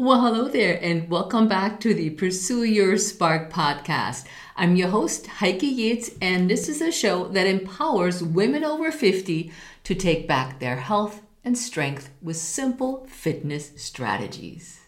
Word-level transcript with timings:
Well, 0.00 0.22
hello 0.22 0.48
there, 0.48 0.82
and 0.82 1.10
welcome 1.10 1.46
back 1.46 1.78
to 1.80 1.92
the 1.92 2.08
Pursue 2.08 2.62
Your 2.62 2.96
Spark 2.96 3.52
podcast. 3.52 4.24
I'm 4.56 4.74
your 4.74 4.88
host, 4.88 5.26
Heike 5.26 5.62
Yates, 5.62 6.12
and 6.22 6.48
this 6.48 6.70
is 6.70 6.80
a 6.80 6.90
show 6.90 7.28
that 7.28 7.46
empowers 7.46 8.22
women 8.22 8.64
over 8.64 8.90
50 8.90 9.52
to 9.84 9.94
take 9.94 10.26
back 10.26 10.58
their 10.58 10.76
health 10.76 11.20
and 11.44 11.58
strength 11.58 12.08
with 12.22 12.38
simple 12.38 13.04
fitness 13.08 13.72
strategies. 13.76 14.80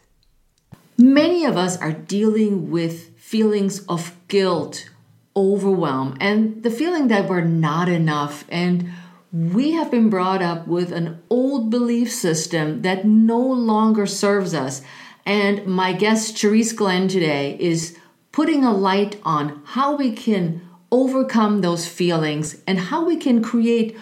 Many 0.96 1.44
of 1.44 1.58
us 1.58 1.76
are 1.76 1.92
dealing 1.92 2.70
with 2.70 3.14
feelings 3.18 3.84
of 3.88 4.16
guilt, 4.28 4.88
overwhelm, 5.36 6.16
and 6.20 6.62
the 6.62 6.70
feeling 6.70 7.08
that 7.08 7.28
we're 7.28 7.42
not 7.42 7.90
enough 7.90 8.46
and 8.48 8.90
we 9.32 9.72
have 9.72 9.90
been 9.90 10.10
brought 10.10 10.42
up 10.42 10.66
with 10.66 10.92
an 10.92 11.22
old 11.30 11.70
belief 11.70 12.12
system 12.12 12.82
that 12.82 13.06
no 13.06 13.40
longer 13.40 14.06
serves 14.06 14.52
us. 14.52 14.82
And 15.24 15.66
my 15.66 15.94
guest, 15.94 16.36
Cherise 16.36 16.76
Glenn, 16.76 17.08
today 17.08 17.56
is 17.58 17.96
putting 18.30 18.62
a 18.62 18.74
light 18.74 19.18
on 19.24 19.62
how 19.64 19.96
we 19.96 20.12
can 20.12 20.60
overcome 20.90 21.62
those 21.62 21.88
feelings 21.88 22.58
and 22.66 22.78
how 22.78 23.06
we 23.06 23.16
can 23.16 23.42
create 23.42 23.96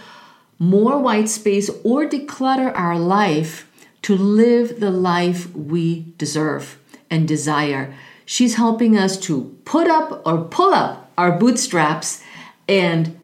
more 0.58 0.98
white 0.98 1.28
space 1.28 1.70
or 1.84 2.06
declutter 2.06 2.76
our 2.76 2.98
life 2.98 3.70
to 4.02 4.16
live 4.16 4.80
the 4.80 4.90
life 4.90 5.54
we 5.54 6.12
deserve 6.18 6.78
and 7.08 7.28
desire. 7.28 7.94
She's 8.26 8.56
helping 8.56 8.96
us 8.96 9.16
to 9.20 9.56
put 9.64 9.86
up 9.86 10.22
or 10.26 10.44
pull 10.44 10.74
up 10.74 11.12
our 11.16 11.38
bootstraps 11.38 12.22
and 12.68 13.19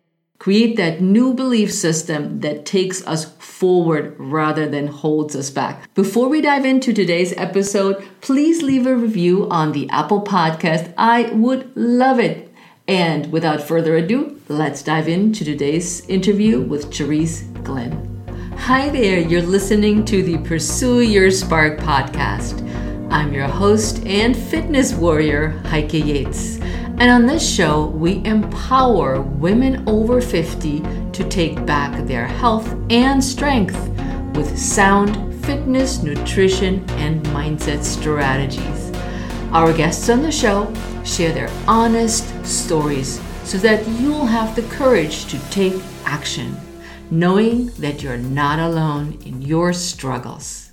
Create 0.46 0.76
that 0.76 1.00
new 1.00 1.34
belief 1.34 1.72
system 1.72 2.38
that 2.38 2.64
takes 2.64 3.04
us 3.04 3.24
forward 3.40 4.14
rather 4.16 4.68
than 4.68 4.86
holds 4.86 5.34
us 5.34 5.50
back. 5.50 5.92
Before 5.94 6.28
we 6.28 6.40
dive 6.40 6.64
into 6.64 6.92
today's 6.92 7.32
episode, 7.36 8.06
please 8.20 8.62
leave 8.62 8.86
a 8.86 8.94
review 8.94 9.50
on 9.50 9.72
the 9.72 9.90
Apple 9.90 10.22
Podcast. 10.22 10.94
I 10.96 11.32
would 11.32 11.76
love 11.76 12.20
it. 12.20 12.54
And 12.86 13.32
without 13.32 13.60
further 13.60 13.96
ado, 13.96 14.40
let's 14.46 14.84
dive 14.84 15.08
into 15.08 15.44
today's 15.44 16.08
interview 16.08 16.60
with 16.60 16.92
Cherise 16.92 17.42
Glenn. 17.64 17.92
Hi 18.56 18.88
there, 18.88 19.18
you're 19.18 19.42
listening 19.42 20.04
to 20.04 20.22
the 20.22 20.38
Pursue 20.46 21.00
Your 21.00 21.32
Spark 21.32 21.80
podcast. 21.80 22.62
I'm 23.10 23.32
your 23.32 23.48
host 23.48 24.06
and 24.06 24.36
fitness 24.36 24.94
warrior, 24.94 25.58
Heike 25.66 25.94
Yates. 25.94 26.60
And 26.98 27.10
on 27.10 27.26
this 27.26 27.46
show, 27.46 27.88
we 27.88 28.24
empower 28.24 29.20
women 29.20 29.86
over 29.86 30.22
50 30.22 30.80
to 31.12 31.28
take 31.28 31.66
back 31.66 32.06
their 32.06 32.26
health 32.26 32.74
and 32.88 33.22
strength 33.22 33.76
with 34.34 34.58
sound 34.58 35.44
fitness, 35.44 36.02
nutrition, 36.02 36.88
and 36.92 37.22
mindset 37.26 37.84
strategies. 37.84 38.90
Our 39.52 39.74
guests 39.74 40.08
on 40.08 40.22
the 40.22 40.32
show 40.32 40.72
share 41.04 41.32
their 41.32 41.50
honest 41.68 42.24
stories 42.46 43.20
so 43.44 43.58
that 43.58 43.86
you'll 44.00 44.26
have 44.26 44.56
the 44.56 44.62
courage 44.74 45.26
to 45.26 45.38
take 45.50 45.74
action, 46.06 46.56
knowing 47.10 47.66
that 47.78 48.02
you're 48.02 48.16
not 48.16 48.58
alone 48.58 49.18
in 49.26 49.42
your 49.42 49.74
struggles. 49.74 50.65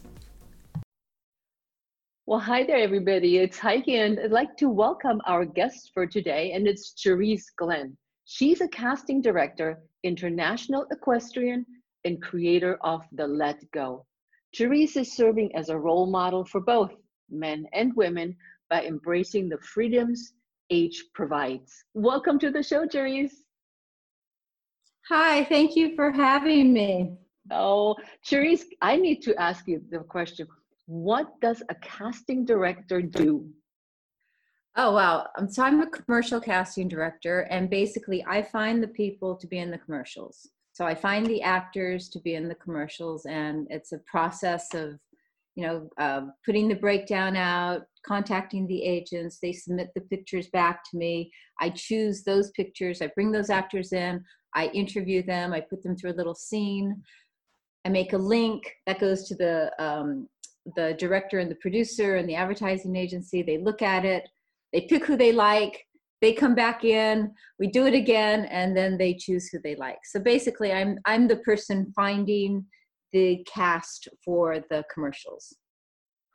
Well, 2.33 2.41
hi 2.41 2.63
there, 2.63 2.79
everybody. 2.79 3.37
It's 3.37 3.59
Heike, 3.59 3.89
and 3.89 4.19
I'd 4.19 4.31
like 4.31 4.57
to 4.57 4.67
welcome 4.67 5.21
our 5.27 5.45
guest 5.45 5.91
for 5.93 6.07
today, 6.07 6.53
and 6.53 6.67
it's 6.67 6.95
Cherise 6.97 7.45
Glenn. 7.57 7.95
She's 8.25 8.59
a 8.59 8.67
casting 8.69 9.21
director, 9.21 9.83
international 10.01 10.87
equestrian, 10.89 11.63
and 12.05 12.19
creator 12.19 12.79
of 12.81 13.03
The 13.11 13.27
Let 13.27 13.59
Go. 13.69 14.07
Cherise 14.51 14.97
is 14.97 15.15
serving 15.15 15.55
as 15.55 15.69
a 15.69 15.77
role 15.77 16.07
model 16.07 16.43
for 16.43 16.59
both 16.59 16.89
men 17.29 17.67
and 17.71 17.95
women 17.95 18.35
by 18.67 18.83
embracing 18.83 19.47
the 19.47 19.59
freedoms 19.59 20.33
age 20.71 21.03
provides. 21.13 21.83
Welcome 21.93 22.39
to 22.39 22.49
the 22.49 22.63
show, 22.63 22.87
Cherise. 22.87 23.43
Hi, 25.07 25.43
thank 25.43 25.75
you 25.75 25.95
for 25.95 26.11
having 26.11 26.73
me. 26.73 27.15
Oh, 27.51 27.95
Cherise, 28.25 28.63
I 28.81 28.95
need 28.95 29.21
to 29.21 29.39
ask 29.39 29.67
you 29.67 29.83
the 29.91 29.99
question 29.99 30.47
what 30.85 31.39
does 31.41 31.63
a 31.69 31.75
casting 31.75 32.45
director 32.45 33.01
do? 33.01 33.49
Oh, 34.75 34.93
wow. 34.93 35.27
Um, 35.37 35.49
so 35.49 35.63
I'm 35.63 35.81
a 35.81 35.89
commercial 35.89 36.39
casting 36.39 36.87
director, 36.87 37.41
and 37.51 37.69
basically, 37.69 38.25
I 38.27 38.41
find 38.41 38.81
the 38.81 38.87
people 38.87 39.35
to 39.35 39.47
be 39.47 39.59
in 39.59 39.69
the 39.69 39.77
commercials. 39.77 40.49
So 40.71 40.85
I 40.85 40.95
find 40.95 41.25
the 41.27 41.43
actors 41.43 42.09
to 42.09 42.19
be 42.19 42.33
in 42.33 42.49
the 42.49 42.55
commercials, 42.55 43.25
and 43.27 43.67
it's 43.69 43.91
a 43.91 43.99
process 43.99 44.73
of, 44.73 44.97
you 45.55 45.67
know, 45.67 45.89
uh, 45.99 46.21
putting 46.43 46.67
the 46.67 46.75
breakdown 46.75 47.35
out, 47.35 47.83
contacting 48.03 48.65
the 48.65 48.83
agents. 48.83 49.37
They 49.39 49.53
submit 49.53 49.91
the 49.93 50.01
pictures 50.01 50.47
back 50.49 50.81
to 50.89 50.97
me. 50.97 51.31
I 51.61 51.69
choose 51.69 52.23
those 52.23 52.49
pictures. 52.51 53.03
I 53.03 53.11
bring 53.13 53.31
those 53.31 53.51
actors 53.51 53.93
in. 53.93 54.23
I 54.55 54.67
interview 54.67 55.23
them. 55.23 55.53
I 55.53 55.61
put 55.61 55.83
them 55.83 55.95
through 55.95 56.13
a 56.13 56.19
little 56.19 56.35
scene. 56.35 57.03
I 57.85 57.89
make 57.89 58.13
a 58.13 58.17
link 58.17 58.63
that 58.87 58.99
goes 58.99 59.27
to 59.27 59.35
the 59.35 59.71
um, 59.77 60.27
the 60.75 60.95
director 60.97 61.39
and 61.39 61.51
the 61.51 61.55
producer 61.55 62.15
and 62.15 62.27
the 62.27 62.35
advertising 62.35 62.95
agency 62.95 63.41
they 63.41 63.57
look 63.57 63.81
at 63.81 64.05
it 64.05 64.27
they 64.71 64.81
pick 64.81 65.05
who 65.05 65.17
they 65.17 65.31
like 65.31 65.85
they 66.23 66.31
come 66.31 66.55
back 66.55 66.85
in 66.85 67.29
we 67.59 67.67
do 67.67 67.85
it 67.85 67.93
again 67.93 68.45
and 68.45 68.75
then 68.75 68.97
they 68.97 69.13
choose 69.13 69.49
who 69.49 69.59
they 69.59 69.75
like. 69.75 69.99
So 70.05 70.19
basically 70.19 70.71
i'm 70.71 70.97
i'm 71.05 71.27
the 71.27 71.41
person 71.49 71.91
finding 71.95 72.65
the 73.11 73.45
cast 73.45 74.07
for 74.23 74.59
the 74.69 74.83
commercials. 74.91 75.53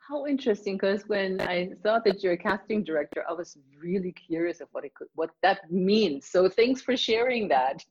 How 0.07 0.27
interesting 0.27 0.75
because 0.75 1.01
when 1.07 1.41
i 1.41 1.71
saw 1.81 1.99
that 2.05 2.21
you're 2.21 2.33
a 2.33 2.37
casting 2.37 2.83
director 2.83 3.25
i 3.27 3.33
was 3.33 3.57
really 3.81 4.11
curious 4.11 4.61
of 4.61 4.67
what 4.73 4.85
it 4.85 4.93
could 4.93 5.07
what 5.15 5.31
that 5.41 5.59
means. 5.71 6.27
So 6.27 6.47
thanks 6.47 6.81
for 6.83 6.95
sharing 6.95 7.47
that. 7.47 7.83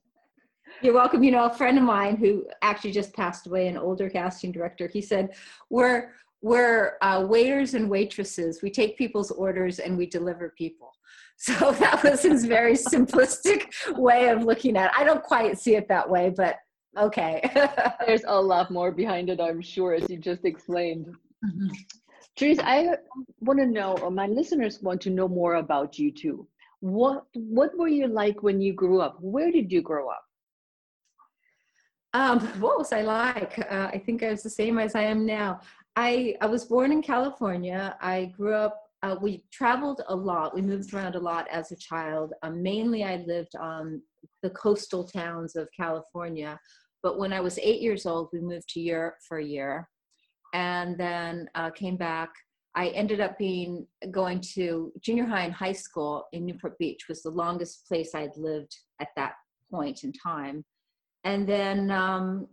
You're 0.81 0.93
welcome. 0.93 1.23
You 1.23 1.31
know, 1.31 1.45
a 1.45 1.53
friend 1.53 1.77
of 1.77 1.83
mine 1.83 2.15
who 2.15 2.45
actually 2.61 2.91
just 2.91 3.13
passed 3.13 3.47
away, 3.47 3.67
an 3.67 3.77
older 3.77 4.09
casting 4.09 4.51
director, 4.53 4.87
he 4.87 5.01
said, 5.01 5.35
We're 5.69 6.13
we're 6.41 6.93
uh, 7.01 7.25
waiters 7.27 7.73
and 7.73 7.89
waitresses. 7.89 8.61
We 8.61 8.71
take 8.71 8.97
people's 8.97 9.31
orders 9.31 9.79
and 9.79 9.97
we 9.97 10.05
deliver 10.05 10.53
people. 10.57 10.91
So 11.41 11.71
that 11.71 12.03
was 12.03 12.23
his 12.23 12.43
very 12.43 12.73
simplistic 12.73 13.71
way 13.97 14.27
of 14.27 14.43
looking 14.43 14.75
at 14.75 14.87
it. 14.87 14.91
I 14.93 15.05
don't 15.05 15.23
quite 15.23 15.57
see 15.57 15.77
it 15.77 15.87
that 15.87 16.09
way, 16.09 16.33
but 16.35 16.57
okay. 16.97 17.49
There's 18.05 18.25
a 18.27 18.41
lot 18.41 18.71
more 18.71 18.91
behind 18.91 19.29
it, 19.29 19.39
I'm 19.39 19.61
sure, 19.61 19.93
as 19.93 20.09
you 20.09 20.17
just 20.17 20.43
explained. 20.43 21.05
mm 21.45 21.51
hmm 21.51 21.67
I 22.41 22.95
want 23.39 23.59
to 23.59 23.65
know, 23.65 23.97
or 24.01 24.11
my 24.11 24.27
listeners 24.27 24.81
want 24.81 24.99
to 25.01 25.09
know 25.09 25.29
more 25.29 25.55
about 25.55 25.97
you 25.97 26.11
too. 26.11 26.45
What 26.81 27.25
What 27.33 27.77
were 27.77 27.93
you 27.99 28.07
like 28.07 28.43
when 28.43 28.61
you 28.61 28.73
grew 28.73 28.99
up? 29.01 29.17
Where 29.21 29.51
did 29.51 29.71
you 29.71 29.81
grow 29.81 30.09
up? 30.09 30.23
Um, 32.13 32.39
what 32.59 32.77
was 32.77 32.91
I 32.91 33.01
like? 33.01 33.59
Uh, 33.69 33.89
I 33.93 34.01
think 34.03 34.23
I 34.23 34.31
was 34.31 34.41
the 34.41 34.49
same 34.49 34.79
as 34.79 34.95
I 34.95 35.03
am 35.03 35.25
now. 35.25 35.59
I, 35.95 36.35
I 36.41 36.45
was 36.45 36.65
born 36.65 36.91
in 36.91 37.01
California. 37.01 37.95
I 38.01 38.25
grew 38.37 38.53
up, 38.53 38.79
uh, 39.03 39.15
we 39.21 39.43
traveled 39.51 40.01
a 40.07 40.15
lot. 40.15 40.53
We 40.53 40.61
moved 40.61 40.93
around 40.93 41.15
a 41.15 41.19
lot 41.19 41.47
as 41.51 41.71
a 41.71 41.75
child. 41.75 42.33
Um, 42.43 42.61
mainly, 42.61 43.03
I 43.03 43.23
lived 43.27 43.55
on 43.55 44.01
the 44.43 44.49
coastal 44.51 45.03
towns 45.03 45.55
of 45.55 45.67
California. 45.75 46.59
But 47.01 47.17
when 47.17 47.33
I 47.33 47.39
was 47.39 47.59
eight 47.59 47.81
years 47.81 48.05
old, 48.05 48.29
we 48.33 48.39
moved 48.39 48.69
to 48.69 48.81
Europe 48.81 49.15
for 49.27 49.39
a 49.39 49.45
year 49.45 49.87
and 50.53 50.97
then 50.97 51.49
uh, 51.55 51.69
came 51.69 51.95
back. 51.95 52.29
I 52.75 52.89
ended 52.89 53.19
up 53.19 53.37
being 53.37 53.87
going 54.11 54.41
to 54.55 54.91
junior 55.01 55.25
high 55.25 55.43
and 55.43 55.53
high 55.53 55.73
school 55.73 56.27
in 56.33 56.45
Newport 56.45 56.77
Beach 56.77 57.07
was 57.07 57.23
the 57.23 57.29
longest 57.29 57.87
place 57.87 58.13
I'd 58.13 58.35
lived 58.37 58.75
at 59.01 59.09
that 59.15 59.33
point 59.71 60.03
in 60.03 60.13
time. 60.13 60.63
And 61.23 61.47
then 61.47 61.91
um, 61.91 62.47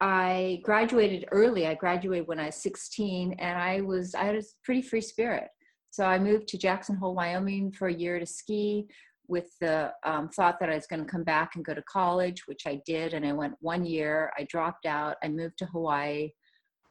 I 0.00 0.60
graduated 0.62 1.26
early. 1.32 1.66
I 1.66 1.74
graduated 1.74 2.28
when 2.28 2.38
I 2.38 2.46
was 2.46 2.56
16, 2.56 3.34
and 3.38 3.58
I 3.58 3.80
was 3.80 4.14
I 4.14 4.24
had 4.24 4.36
a 4.36 4.42
pretty 4.62 4.82
free 4.82 5.00
spirit. 5.00 5.48
So 5.90 6.04
I 6.04 6.18
moved 6.18 6.48
to 6.48 6.58
Jackson 6.58 6.96
Hole, 6.96 7.14
Wyoming, 7.14 7.72
for 7.72 7.88
a 7.88 7.94
year 7.94 8.18
to 8.18 8.26
ski, 8.26 8.86
with 9.28 9.48
the 9.60 9.92
um, 10.04 10.28
thought 10.28 10.60
that 10.60 10.68
I 10.68 10.74
was 10.74 10.86
going 10.86 11.02
to 11.02 11.10
come 11.10 11.24
back 11.24 11.56
and 11.56 11.64
go 11.64 11.72
to 11.72 11.82
college, 11.82 12.46
which 12.46 12.62
I 12.66 12.80
did, 12.84 13.14
and 13.14 13.24
I 13.24 13.32
went 13.32 13.54
one 13.60 13.86
year. 13.86 14.30
I 14.38 14.44
dropped 14.44 14.84
out. 14.84 15.16
I 15.22 15.28
moved 15.28 15.58
to 15.58 15.66
Hawaii. 15.66 16.30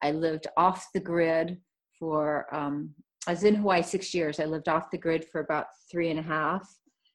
I 0.02 0.12
lived 0.12 0.48
off 0.58 0.88
the 0.94 1.00
grid 1.00 1.60
for. 2.00 2.48
Um, 2.54 2.96
I 3.28 3.32
was 3.32 3.44
in 3.44 3.56
Hawaii 3.56 3.82
six 3.82 4.14
years. 4.14 4.40
I 4.40 4.46
lived 4.46 4.70
off 4.70 4.92
the 4.92 4.98
grid 4.98 5.26
for 5.32 5.42
about 5.42 5.68
three 5.92 6.10
and 6.10 6.20
a 6.20 6.24
half, 6.24 6.68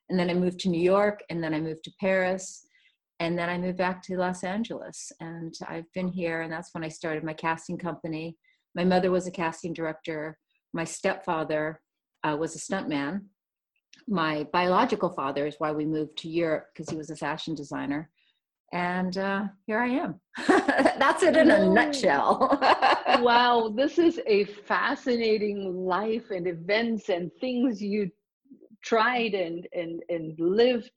and 0.08 0.18
then 0.18 0.30
I 0.30 0.34
moved 0.34 0.60
to 0.60 0.68
New 0.68 0.80
York, 0.80 1.22
and 1.30 1.42
then 1.42 1.54
I 1.54 1.60
moved 1.60 1.82
to 1.84 1.92
Paris 2.00 2.66
and 3.20 3.38
then 3.38 3.50
I 3.50 3.58
moved 3.58 3.76
back 3.76 4.02
to 4.04 4.16
Los 4.16 4.42
Angeles 4.44 5.12
and 5.20 5.54
I've 5.68 5.92
been 5.92 6.08
here 6.08 6.40
and 6.40 6.50
that's 6.50 6.74
when 6.74 6.82
I 6.82 6.88
started 6.88 7.22
my 7.22 7.34
casting 7.34 7.76
company. 7.76 8.36
My 8.74 8.82
mother 8.84 9.10
was 9.10 9.26
a 9.26 9.30
casting 9.30 9.74
director. 9.74 10.38
My 10.72 10.84
stepfather 10.84 11.82
uh, 12.24 12.36
was 12.40 12.56
a 12.56 12.58
stuntman. 12.58 13.20
My 14.08 14.46
biological 14.54 15.10
father 15.10 15.46
is 15.46 15.56
why 15.58 15.70
we 15.70 15.84
moved 15.84 16.16
to 16.18 16.30
Europe 16.30 16.68
because 16.72 16.88
he 16.88 16.96
was 16.96 17.10
a 17.10 17.16
fashion 17.16 17.54
designer. 17.54 18.10
and 18.72 19.18
uh, 19.18 19.44
here 19.66 19.80
I 19.80 19.88
am. 19.88 20.20
That's 20.48 21.22
it 21.22 21.36
in 21.36 21.50
a 21.50 21.68
nutshell. 21.68 22.58
wow, 23.20 23.72
this 23.74 23.98
is 23.98 24.20
a 24.26 24.44
fascinating 24.44 25.74
life 25.74 26.30
and 26.30 26.46
events 26.46 27.08
and 27.10 27.30
things 27.40 27.82
you 27.82 28.10
tried 28.82 29.34
and 29.34 29.66
and 29.74 30.02
and 30.08 30.38
lived. 30.38 30.92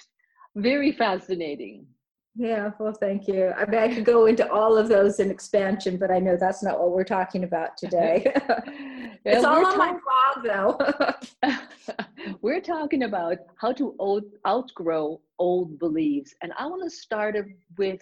Very 0.55 0.91
fascinating. 0.91 1.87
Yeah, 2.35 2.71
well, 2.79 2.93
thank 2.93 3.27
you. 3.27 3.53
I 3.55 3.65
mean, 3.65 3.79
I 3.79 3.93
could 3.93 4.05
go 4.05 4.25
into 4.25 4.49
all 4.51 4.75
of 4.75 4.89
those 4.89 5.19
in 5.19 5.29
expansion, 5.29 5.97
but 5.97 6.09
I 6.09 6.17
know 6.17 6.35
that's 6.35 6.63
not 6.63 6.79
what 6.79 6.91
we're 6.91 7.03
talking 7.03 7.43
about 7.43 7.77
today. 7.77 8.23
it's 9.25 9.45
all 9.45 9.63
on 9.63 9.77
my 9.77 9.91
blog, 9.91 10.43
though. 10.43 11.51
we're 12.41 12.61
talking 12.61 13.03
about 13.03 13.37
how 13.57 13.71
to 13.73 13.95
old, 13.99 14.23
outgrow 14.47 15.21
old 15.37 15.77
beliefs, 15.77 16.33
and 16.41 16.51
I 16.57 16.65
want 16.65 16.83
to 16.83 16.89
start 16.89 17.35
with 17.77 18.01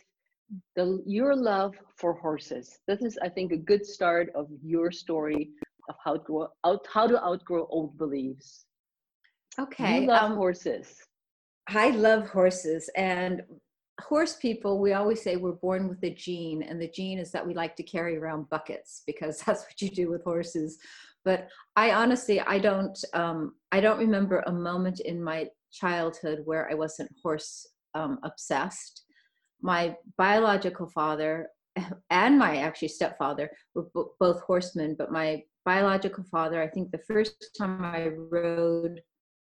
the 0.75 1.03
your 1.05 1.35
love 1.35 1.75
for 1.97 2.13
horses. 2.13 2.79
This 2.87 3.01
is, 3.01 3.17
I 3.21 3.27
think, 3.27 3.51
a 3.51 3.57
good 3.57 3.85
start 3.85 4.31
of 4.33 4.47
your 4.63 4.91
story 4.91 5.49
of 5.89 5.95
how 6.03 6.13
to 6.13 6.19
grow, 6.19 6.47
out 6.65 6.87
how 6.91 7.05
to 7.05 7.21
outgrow 7.21 7.67
old 7.69 7.97
beliefs. 7.97 8.65
Okay, 9.59 10.01
you 10.01 10.07
love 10.07 10.31
um, 10.31 10.37
horses. 10.37 10.95
I 11.67 11.89
love 11.89 12.29
horses, 12.29 12.89
and 12.95 13.41
horse 14.01 14.35
people, 14.35 14.79
we 14.79 14.93
always 14.93 15.21
say 15.21 15.35
we're 15.35 15.53
born 15.53 15.87
with 15.87 16.03
a 16.03 16.13
gene, 16.13 16.63
and 16.63 16.81
the 16.81 16.89
gene 16.89 17.19
is 17.19 17.31
that 17.31 17.45
we 17.45 17.53
like 17.53 17.75
to 17.77 17.83
carry 17.83 18.17
around 18.17 18.49
buckets 18.49 19.03
because 19.05 19.39
that's 19.45 19.63
what 19.63 19.81
you 19.81 19.89
do 19.89 20.09
with 20.09 20.23
horses. 20.23 20.77
But 21.23 21.49
I 21.75 21.91
honestly, 21.91 22.39
I 22.39 22.59
don't, 22.59 22.97
um, 23.13 23.53
I 23.71 23.79
don't 23.79 23.99
remember 23.99 24.43
a 24.45 24.51
moment 24.51 24.99
in 25.01 25.23
my 25.23 25.47
childhood 25.71 26.41
where 26.45 26.69
I 26.69 26.73
wasn't 26.73 27.15
horse 27.21 27.67
um, 27.93 28.19
obsessed. 28.23 29.03
My 29.61 29.95
biological 30.17 30.87
father 30.87 31.47
and 32.09 32.39
my 32.39 32.57
actually 32.57 32.87
stepfather 32.87 33.51
were 33.75 33.87
b- 33.93 34.09
both 34.19 34.41
horsemen, 34.41 34.95
but 34.97 35.11
my 35.11 35.43
biological 35.63 36.23
father, 36.23 36.61
I 36.61 36.67
think 36.67 36.91
the 36.91 37.03
first 37.07 37.51
time 37.57 37.83
I 37.85 38.09
rode 38.31 38.99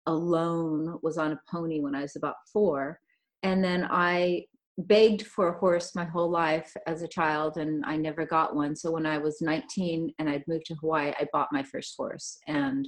alone 0.07 0.99
was 1.03 1.19
on 1.19 1.33
a 1.33 1.41
pony 1.49 1.81
when 1.81 1.95
I 1.95 2.03
was 2.03 2.17
about 2.17 2.35
four 2.53 2.99
and 3.43 3.63
then 3.63 3.87
I 3.91 4.47
begged 4.79 5.27
for 5.27 5.49
a 5.49 5.59
horse 5.59 5.95
my 5.95 6.05
whole 6.05 6.31
life 6.31 6.75
as 6.87 7.03
a 7.03 7.09
child 7.09 7.57
and 7.57 7.85
I 7.85 7.97
never 7.97 8.25
got 8.25 8.55
one. 8.55 8.75
So 8.77 8.91
when 8.91 9.07
I 9.07 9.19
was 9.19 9.41
19 9.41 10.15
and 10.19 10.29
I'd 10.29 10.47
moved 10.49 10.67
to 10.67 10.75
Hawaii, 10.77 11.13
I 11.19 11.27
bought 11.33 11.49
my 11.53 11.63
first 11.63 11.95
horse 11.97 12.39
and 12.47 12.87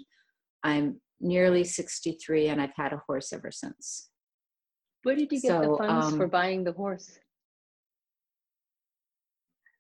I'm 0.63 1.01
nearly 1.21 1.65
63 1.65 2.49
and 2.49 2.61
I've 2.61 2.75
had 2.77 2.93
a 2.93 3.03
horse 3.07 3.33
ever 3.33 3.51
since. 3.51 4.09
Where 5.03 5.17
did 5.17 5.33
you 5.33 5.41
get 5.41 5.49
so, 5.49 5.61
the 5.61 5.77
funds 5.79 6.13
um, 6.13 6.17
for 6.17 6.29
buying 6.29 6.65
the 6.65 6.73
horse? 6.73 7.19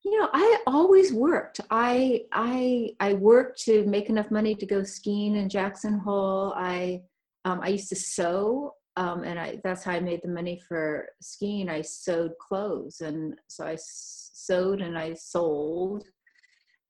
You 0.04 0.18
know, 0.18 0.28
I 0.32 0.58
always 0.66 1.12
worked. 1.12 1.60
I 1.70 2.22
I 2.32 2.90
I 2.98 3.14
worked 3.14 3.62
to 3.66 3.84
make 3.84 4.08
enough 4.08 4.32
money 4.32 4.56
to 4.56 4.66
go 4.66 4.82
skiing 4.82 5.36
in 5.36 5.48
Jackson 5.48 5.96
Hole. 5.96 6.52
I 6.56 7.02
um, 7.44 7.60
I 7.62 7.68
used 7.68 7.88
to 7.90 7.94
sew 7.94 8.74
um, 8.96 9.24
and 9.24 9.38
I, 9.38 9.60
that's 9.64 9.84
how 9.84 9.92
I 9.92 10.00
made 10.00 10.20
the 10.22 10.28
money 10.28 10.60
for 10.68 11.08
skiing. 11.20 11.68
I 11.68 11.80
sewed 11.80 12.32
clothes, 12.38 13.00
and 13.00 13.34
so 13.48 13.64
I 13.64 13.76
sewed 13.78 14.80
and 14.80 14.98
I 14.98 15.14
sold. 15.14 16.04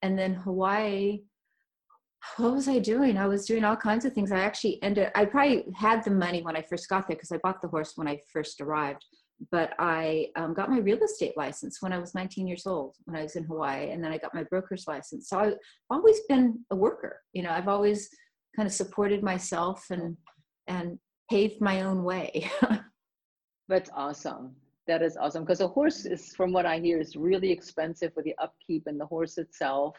And 0.02 0.18
then 0.18 0.34
Hawaii, 0.34 1.20
what 2.36 2.54
was 2.54 2.68
I 2.68 2.80
doing? 2.80 3.16
I 3.16 3.26
was 3.26 3.46
doing 3.46 3.62
all 3.62 3.76
kinds 3.76 4.04
of 4.04 4.12
things. 4.12 4.32
I 4.32 4.40
actually 4.40 4.82
ended. 4.82 5.10
I 5.14 5.24
probably 5.24 5.64
had 5.76 6.02
the 6.02 6.10
money 6.10 6.42
when 6.42 6.56
I 6.56 6.62
first 6.62 6.88
got 6.88 7.06
there 7.06 7.16
because 7.16 7.30
I 7.30 7.38
bought 7.38 7.62
the 7.62 7.68
horse 7.68 7.92
when 7.94 8.08
I 8.08 8.18
first 8.32 8.60
arrived. 8.60 9.04
But 9.50 9.74
I 9.78 10.28
um, 10.36 10.54
got 10.54 10.70
my 10.70 10.78
real 10.78 11.02
estate 11.02 11.36
license 11.36 11.82
when 11.82 11.92
I 11.92 11.98
was 11.98 12.14
19 12.14 12.46
years 12.46 12.64
old 12.66 12.96
when 13.04 13.16
I 13.16 13.22
was 13.22 13.36
in 13.36 13.44
Hawaii, 13.44 13.90
and 13.90 14.02
then 14.02 14.12
I 14.12 14.18
got 14.18 14.34
my 14.34 14.44
broker's 14.44 14.86
license. 14.88 15.28
So 15.28 15.38
I've 15.38 15.54
always 15.90 16.20
been 16.28 16.60
a 16.70 16.76
worker. 16.76 17.20
You 17.32 17.42
know, 17.42 17.50
I've 17.50 17.68
always 17.68 18.08
kind 18.56 18.66
of 18.66 18.72
supported 18.72 19.22
myself 19.22 19.86
and 19.90 20.16
and 20.66 20.98
paved 21.32 21.62
my 21.62 21.80
own 21.80 22.04
way. 22.04 22.50
That's 23.68 23.88
awesome. 23.96 24.54
That 24.86 25.00
is 25.00 25.16
awesome 25.16 25.44
because 25.44 25.62
a 25.62 25.68
horse 25.68 26.04
is, 26.04 26.34
from 26.34 26.52
what 26.52 26.66
I 26.66 26.78
hear, 26.78 27.00
is 27.00 27.16
really 27.16 27.50
expensive 27.50 28.12
for 28.12 28.22
the 28.22 28.34
upkeep 28.38 28.82
and 28.86 29.00
the 29.00 29.06
horse 29.06 29.38
itself. 29.38 29.96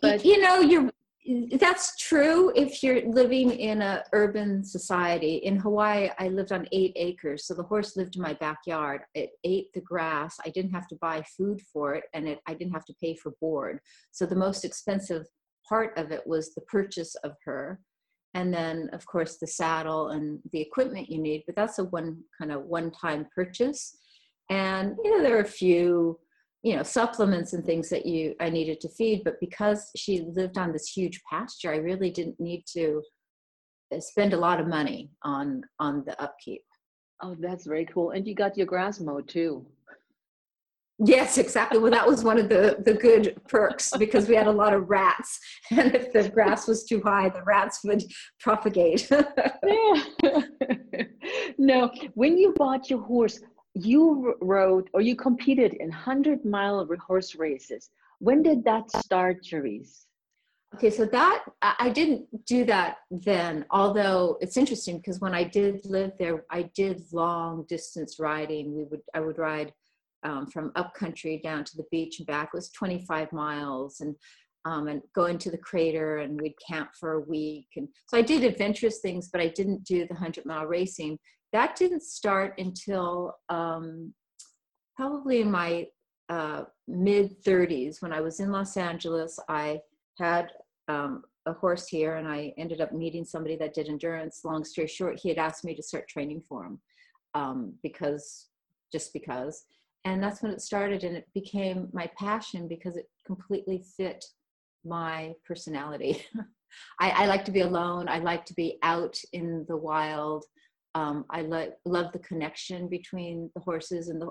But 0.00 0.24
you 0.24 0.40
know, 0.40 0.60
you're 0.60 0.90
that's 1.58 1.96
true 1.96 2.52
if 2.54 2.82
you're 2.82 3.02
living 3.08 3.50
in 3.50 3.82
a 3.82 4.04
urban 4.12 4.64
society. 4.64 5.36
In 5.48 5.56
Hawaii, 5.56 6.10
I 6.18 6.28
lived 6.28 6.52
on 6.52 6.68
eight 6.72 6.92
acres, 6.96 7.46
so 7.46 7.52
the 7.54 7.62
horse 7.62 7.96
lived 7.96 8.16
in 8.16 8.22
my 8.22 8.34
backyard. 8.34 9.02
It 9.14 9.30
ate 9.42 9.72
the 9.74 9.80
grass. 9.80 10.36
I 10.46 10.50
didn't 10.50 10.70
have 10.70 10.86
to 10.88 10.96
buy 11.02 11.22
food 11.36 11.60
for 11.72 11.94
it, 11.94 12.04
and 12.14 12.28
it, 12.28 12.38
I 12.46 12.54
didn't 12.54 12.72
have 12.72 12.86
to 12.86 12.94
pay 13.02 13.14
for 13.16 13.32
board. 13.40 13.80
So 14.12 14.24
the 14.24 14.36
most 14.46 14.64
expensive 14.64 15.26
part 15.68 15.98
of 15.98 16.12
it 16.12 16.26
was 16.26 16.54
the 16.54 16.62
purchase 16.62 17.14
of 17.24 17.32
her 17.44 17.80
and 18.34 18.52
then 18.52 18.90
of 18.92 19.06
course 19.06 19.36
the 19.36 19.46
saddle 19.46 20.08
and 20.08 20.40
the 20.52 20.60
equipment 20.60 21.08
you 21.10 21.18
need 21.18 21.42
but 21.46 21.56
that's 21.56 21.78
a 21.78 21.84
one 21.84 22.18
kind 22.38 22.52
of 22.52 22.64
one 22.64 22.90
time 22.90 23.26
purchase. 23.34 23.96
And 24.50 24.96
you 25.02 25.10
know 25.10 25.22
there 25.22 25.36
are 25.38 25.42
a 25.42 25.58
few 25.64 26.18
you 26.62 26.76
know 26.76 26.82
supplements 26.82 27.52
and 27.52 27.64
things 27.64 27.88
that 27.90 28.06
you 28.06 28.34
i 28.40 28.48
needed 28.48 28.80
to 28.80 28.88
feed 28.88 29.22
but 29.24 29.40
because 29.40 29.90
she 29.96 30.26
lived 30.34 30.56
on 30.56 30.72
this 30.72 30.88
huge 30.88 31.20
pasture 31.30 31.70
i 31.70 31.76
really 31.76 32.10
didn't 32.10 32.40
need 32.40 32.64
to 32.66 33.02
uh, 33.94 34.00
spend 34.00 34.32
a 34.32 34.36
lot 34.36 34.60
of 34.60 34.66
money 34.66 35.10
on 35.22 35.62
on 35.78 36.04
the 36.06 36.20
upkeep. 36.20 36.62
Oh 37.22 37.36
that's 37.38 37.66
very 37.66 37.86
cool. 37.86 38.10
And 38.10 38.26
you 38.26 38.34
got 38.34 38.56
your 38.56 38.66
grass 38.66 39.00
mowed 39.00 39.28
too 39.28 39.66
Yes, 40.98 41.38
exactly. 41.38 41.78
Well, 41.78 41.90
that 41.90 42.06
was 42.06 42.22
one 42.22 42.38
of 42.38 42.48
the, 42.48 42.76
the 42.84 42.94
good 42.94 43.36
perks 43.48 43.90
because 43.98 44.28
we 44.28 44.36
had 44.36 44.46
a 44.46 44.52
lot 44.52 44.72
of 44.72 44.88
rats. 44.88 45.40
And 45.70 45.94
if 45.94 46.12
the 46.12 46.28
grass 46.28 46.68
was 46.68 46.84
too 46.84 47.00
high, 47.02 47.28
the 47.30 47.42
rats 47.42 47.80
would 47.84 48.04
propagate. 48.38 49.10
yeah. 49.10 49.94
no, 51.58 51.90
when 52.14 52.38
you 52.38 52.52
bought 52.56 52.90
your 52.90 53.00
horse, 53.00 53.40
you 53.74 54.34
rode 54.40 54.88
or 54.92 55.00
you 55.00 55.16
competed 55.16 55.74
in 55.74 55.88
100 55.88 56.44
mile 56.44 56.86
horse 57.06 57.34
races. 57.34 57.90
When 58.20 58.42
did 58.42 58.64
that 58.64 58.90
start, 58.90 59.44
Cherise? 59.44 60.04
Okay, 60.74 60.90
so 60.90 61.04
that 61.06 61.44
I 61.62 61.88
didn't 61.90 62.26
do 62.46 62.64
that 62.64 62.98
then, 63.10 63.64
although 63.70 64.38
it's 64.40 64.56
interesting 64.56 64.96
because 64.96 65.20
when 65.20 65.32
I 65.32 65.44
did 65.44 65.86
live 65.86 66.12
there, 66.18 66.44
I 66.50 66.62
did 66.74 67.04
long 67.12 67.64
distance 67.68 68.18
riding. 68.18 68.74
We 68.76 68.84
would 68.84 69.02
I 69.14 69.20
would 69.20 69.38
ride 69.38 69.72
um, 70.24 70.46
from 70.46 70.72
upcountry 70.76 71.40
down 71.42 71.64
to 71.64 71.76
the 71.76 71.86
beach 71.90 72.18
and 72.18 72.26
back. 72.26 72.52
Was 72.52 72.70
25 72.70 73.32
miles 73.32 74.00
and 74.00 74.14
um, 74.66 74.88
and 74.88 75.02
go 75.14 75.26
into 75.26 75.50
the 75.50 75.58
crater 75.58 76.18
and 76.18 76.40
we'd 76.40 76.54
camp 76.66 76.90
for 76.98 77.12
a 77.14 77.20
week. 77.20 77.68
And 77.76 77.88
so 78.08 78.16
i 78.16 78.22
did 78.22 78.44
adventurous 78.44 79.00
things 79.00 79.28
but 79.30 79.40
i 79.40 79.48
didn't 79.48 79.84
do 79.84 80.06
the 80.06 80.14
100 80.14 80.46
mile 80.46 80.66
racing. 80.66 81.18
That 81.52 81.76
didn't 81.76 82.02
start 82.02 82.54
until 82.58 83.34
um, 83.48 84.12
probably 84.96 85.40
in 85.40 85.50
my 85.50 85.86
uh, 86.28 86.64
mid 86.88 87.42
30s 87.44 88.00
when 88.00 88.12
i 88.12 88.20
was 88.20 88.40
in 88.40 88.50
los 88.50 88.78
angeles 88.78 89.38
i 89.50 89.78
had 90.18 90.50
um, 90.88 91.22
a 91.44 91.52
horse 91.52 91.86
here 91.86 92.16
and 92.16 92.26
i 92.26 92.52
ended 92.56 92.80
up 92.80 92.92
meeting 92.92 93.24
somebody 93.24 93.56
that 93.56 93.74
did 93.74 93.88
endurance. 93.88 94.40
Long 94.44 94.64
story 94.64 94.86
short 94.86 95.20
he 95.20 95.28
had 95.28 95.38
asked 95.38 95.64
me 95.64 95.74
to 95.74 95.82
start 95.82 96.08
training 96.08 96.42
for 96.48 96.64
him 96.64 96.80
um, 97.34 97.74
because 97.82 98.48
just 98.90 99.12
because 99.12 99.64
and 100.04 100.22
that's 100.22 100.42
when 100.42 100.52
it 100.52 100.60
started 100.60 101.04
and 101.04 101.16
it 101.16 101.26
became 101.34 101.88
my 101.92 102.10
passion 102.18 102.68
because 102.68 102.96
it 102.96 103.08
completely 103.26 103.84
fit 103.96 104.24
my 104.84 105.32
personality. 105.46 106.24
I, 107.00 107.10
I, 107.10 107.26
like 107.26 107.44
to 107.44 107.52
be 107.52 107.60
alone. 107.60 108.08
I 108.08 108.18
like 108.18 108.44
to 108.46 108.54
be 108.54 108.78
out 108.82 109.16
in 109.32 109.64
the 109.68 109.76
wild. 109.76 110.44
Um, 110.96 111.24
i 111.30 111.40
lo- 111.40 111.72
love 111.84 112.12
the 112.12 112.20
connection 112.20 112.88
between 112.88 113.50
the 113.54 113.60
horses 113.60 114.10
and 114.10 114.22
the 114.22 114.30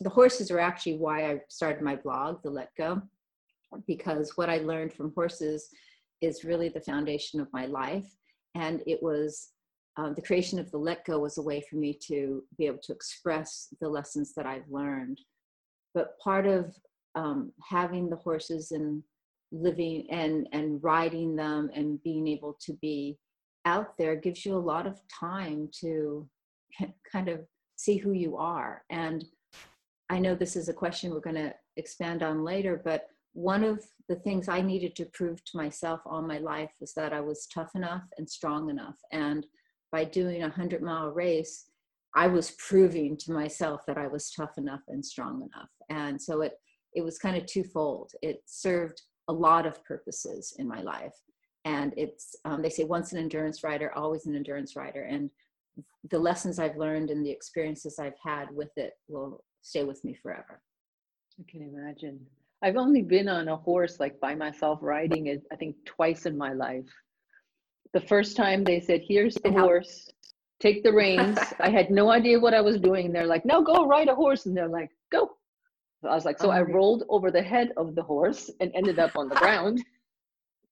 the 0.00 0.10
horses 0.10 0.50
are 0.50 0.58
actually 0.58 0.96
why 0.96 1.30
i 1.30 1.40
started 1.48 1.80
my 1.80 1.94
blog 1.94 2.42
the 2.42 2.50
let 2.50 2.70
go 2.76 3.00
because 3.86 4.32
what 4.36 4.50
i 4.50 4.58
learned 4.58 4.92
from 4.92 5.12
horses 5.14 5.68
is 6.20 6.44
really 6.44 6.68
the 6.68 6.80
foundation 6.80 7.40
of 7.40 7.52
my 7.52 7.66
life. 7.66 8.06
And 8.54 8.82
it 8.86 9.02
was 9.02 9.50
um, 9.96 10.14
the 10.14 10.22
creation 10.22 10.58
of 10.58 10.70
the 10.70 10.78
let 10.78 11.04
go 11.04 11.18
was 11.18 11.38
a 11.38 11.42
way 11.42 11.62
for 11.68 11.76
me 11.76 11.98
to 12.06 12.44
be 12.58 12.66
able 12.66 12.80
to 12.82 12.92
express 12.92 13.68
the 13.80 13.88
lessons 13.88 14.34
that 14.34 14.46
I've 14.46 14.68
learned. 14.70 15.20
But 15.94 16.18
part 16.18 16.46
of 16.46 16.76
um, 17.14 17.52
having 17.66 18.10
the 18.10 18.16
horses 18.16 18.72
and 18.72 19.02
living 19.52 20.06
and 20.10 20.48
and 20.52 20.82
riding 20.82 21.36
them 21.36 21.70
and 21.72 22.02
being 22.02 22.26
able 22.26 22.58
to 22.60 22.72
be 22.74 23.16
out 23.64 23.96
there 23.96 24.16
gives 24.16 24.44
you 24.44 24.54
a 24.54 24.58
lot 24.58 24.86
of 24.86 25.00
time 25.08 25.68
to 25.80 26.28
kind 27.12 27.28
of 27.28 27.40
see 27.76 27.96
who 27.96 28.12
you 28.12 28.36
are. 28.36 28.82
And 28.90 29.24
I 30.10 30.18
know 30.18 30.34
this 30.34 30.56
is 30.56 30.68
a 30.68 30.74
question 30.74 31.10
we're 31.10 31.20
going 31.20 31.36
to 31.36 31.54
expand 31.76 32.22
on 32.22 32.44
later, 32.44 32.80
but 32.84 33.08
one 33.32 33.64
of 33.64 33.84
the 34.08 34.14
things 34.16 34.48
I 34.48 34.62
needed 34.62 34.94
to 34.96 35.04
prove 35.06 35.44
to 35.44 35.56
myself 35.56 36.00
all 36.06 36.22
my 36.22 36.38
life 36.38 36.70
was 36.80 36.94
that 36.94 37.12
I 37.12 37.20
was 37.20 37.46
tough 37.52 37.74
enough 37.74 38.04
and 38.16 38.28
strong 38.28 38.70
enough. 38.70 38.96
And 39.12 39.46
by 39.96 40.04
doing 40.04 40.42
a 40.42 40.48
100 40.48 40.82
mile 40.82 41.08
race, 41.08 41.70
I 42.14 42.26
was 42.26 42.50
proving 42.58 43.16
to 43.16 43.32
myself 43.32 43.80
that 43.86 43.96
I 43.96 44.06
was 44.06 44.30
tough 44.30 44.58
enough 44.58 44.82
and 44.88 45.02
strong 45.02 45.36
enough. 45.48 45.70
And 45.88 46.20
so 46.20 46.42
it 46.42 46.52
it 46.92 47.02
was 47.02 47.18
kind 47.18 47.36
of 47.36 47.46
twofold. 47.46 48.12
It 48.20 48.42
served 48.44 49.00
a 49.28 49.32
lot 49.32 49.64
of 49.64 49.82
purposes 49.84 50.54
in 50.58 50.68
my 50.68 50.82
life. 50.82 51.16
And 51.64 51.94
it's 51.96 52.36
um, 52.44 52.60
they 52.60 52.68
say 52.68 52.84
once 52.84 53.12
an 53.12 53.18
endurance 53.18 53.64
rider, 53.64 53.90
always 53.94 54.26
an 54.26 54.36
endurance 54.36 54.76
rider. 54.76 55.04
And 55.04 55.30
the 56.10 56.18
lessons 56.28 56.58
I've 56.58 56.76
learned 56.76 57.08
and 57.10 57.24
the 57.24 57.36
experiences 57.38 57.98
I've 57.98 58.20
had 58.22 58.46
with 58.54 58.72
it 58.76 58.92
will 59.08 59.44
stay 59.62 59.84
with 59.84 60.04
me 60.04 60.12
forever. 60.22 60.60
I 61.40 61.44
can 61.50 61.62
imagine. 61.62 62.20
I've 62.62 62.76
only 62.76 63.02
been 63.02 63.28
on 63.28 63.48
a 63.48 63.56
horse 63.56 63.98
like 63.98 64.20
by 64.20 64.34
myself 64.34 64.78
riding 64.82 65.28
it, 65.28 65.42
I 65.50 65.56
think 65.56 65.74
twice 65.86 66.26
in 66.26 66.36
my 66.36 66.52
life. 66.52 66.92
The 67.96 68.06
first 68.06 68.36
time 68.36 68.62
they 68.62 68.78
said, 68.78 69.00
Here's 69.08 69.36
the 69.36 69.50
horse, 69.50 70.10
take 70.60 70.82
the 70.82 70.92
reins. 70.92 71.38
I 71.60 71.70
had 71.70 71.90
no 71.90 72.10
idea 72.10 72.38
what 72.38 72.52
I 72.52 72.60
was 72.60 72.78
doing. 72.78 73.10
They're 73.10 73.26
like, 73.26 73.46
No, 73.46 73.62
go 73.62 73.86
ride 73.86 74.08
a 74.08 74.14
horse. 74.14 74.44
And 74.44 74.54
they're 74.54 74.68
like, 74.68 74.90
Go. 75.10 75.30
So 76.02 76.10
I 76.10 76.14
was 76.14 76.26
like, 76.26 76.38
So 76.38 76.50
I 76.50 76.60
rolled 76.60 77.04
over 77.08 77.30
the 77.30 77.40
head 77.40 77.72
of 77.78 77.94
the 77.94 78.02
horse 78.02 78.50
and 78.60 78.70
ended 78.74 78.98
up 78.98 79.16
on 79.16 79.30
the 79.30 79.34
ground. 79.36 79.82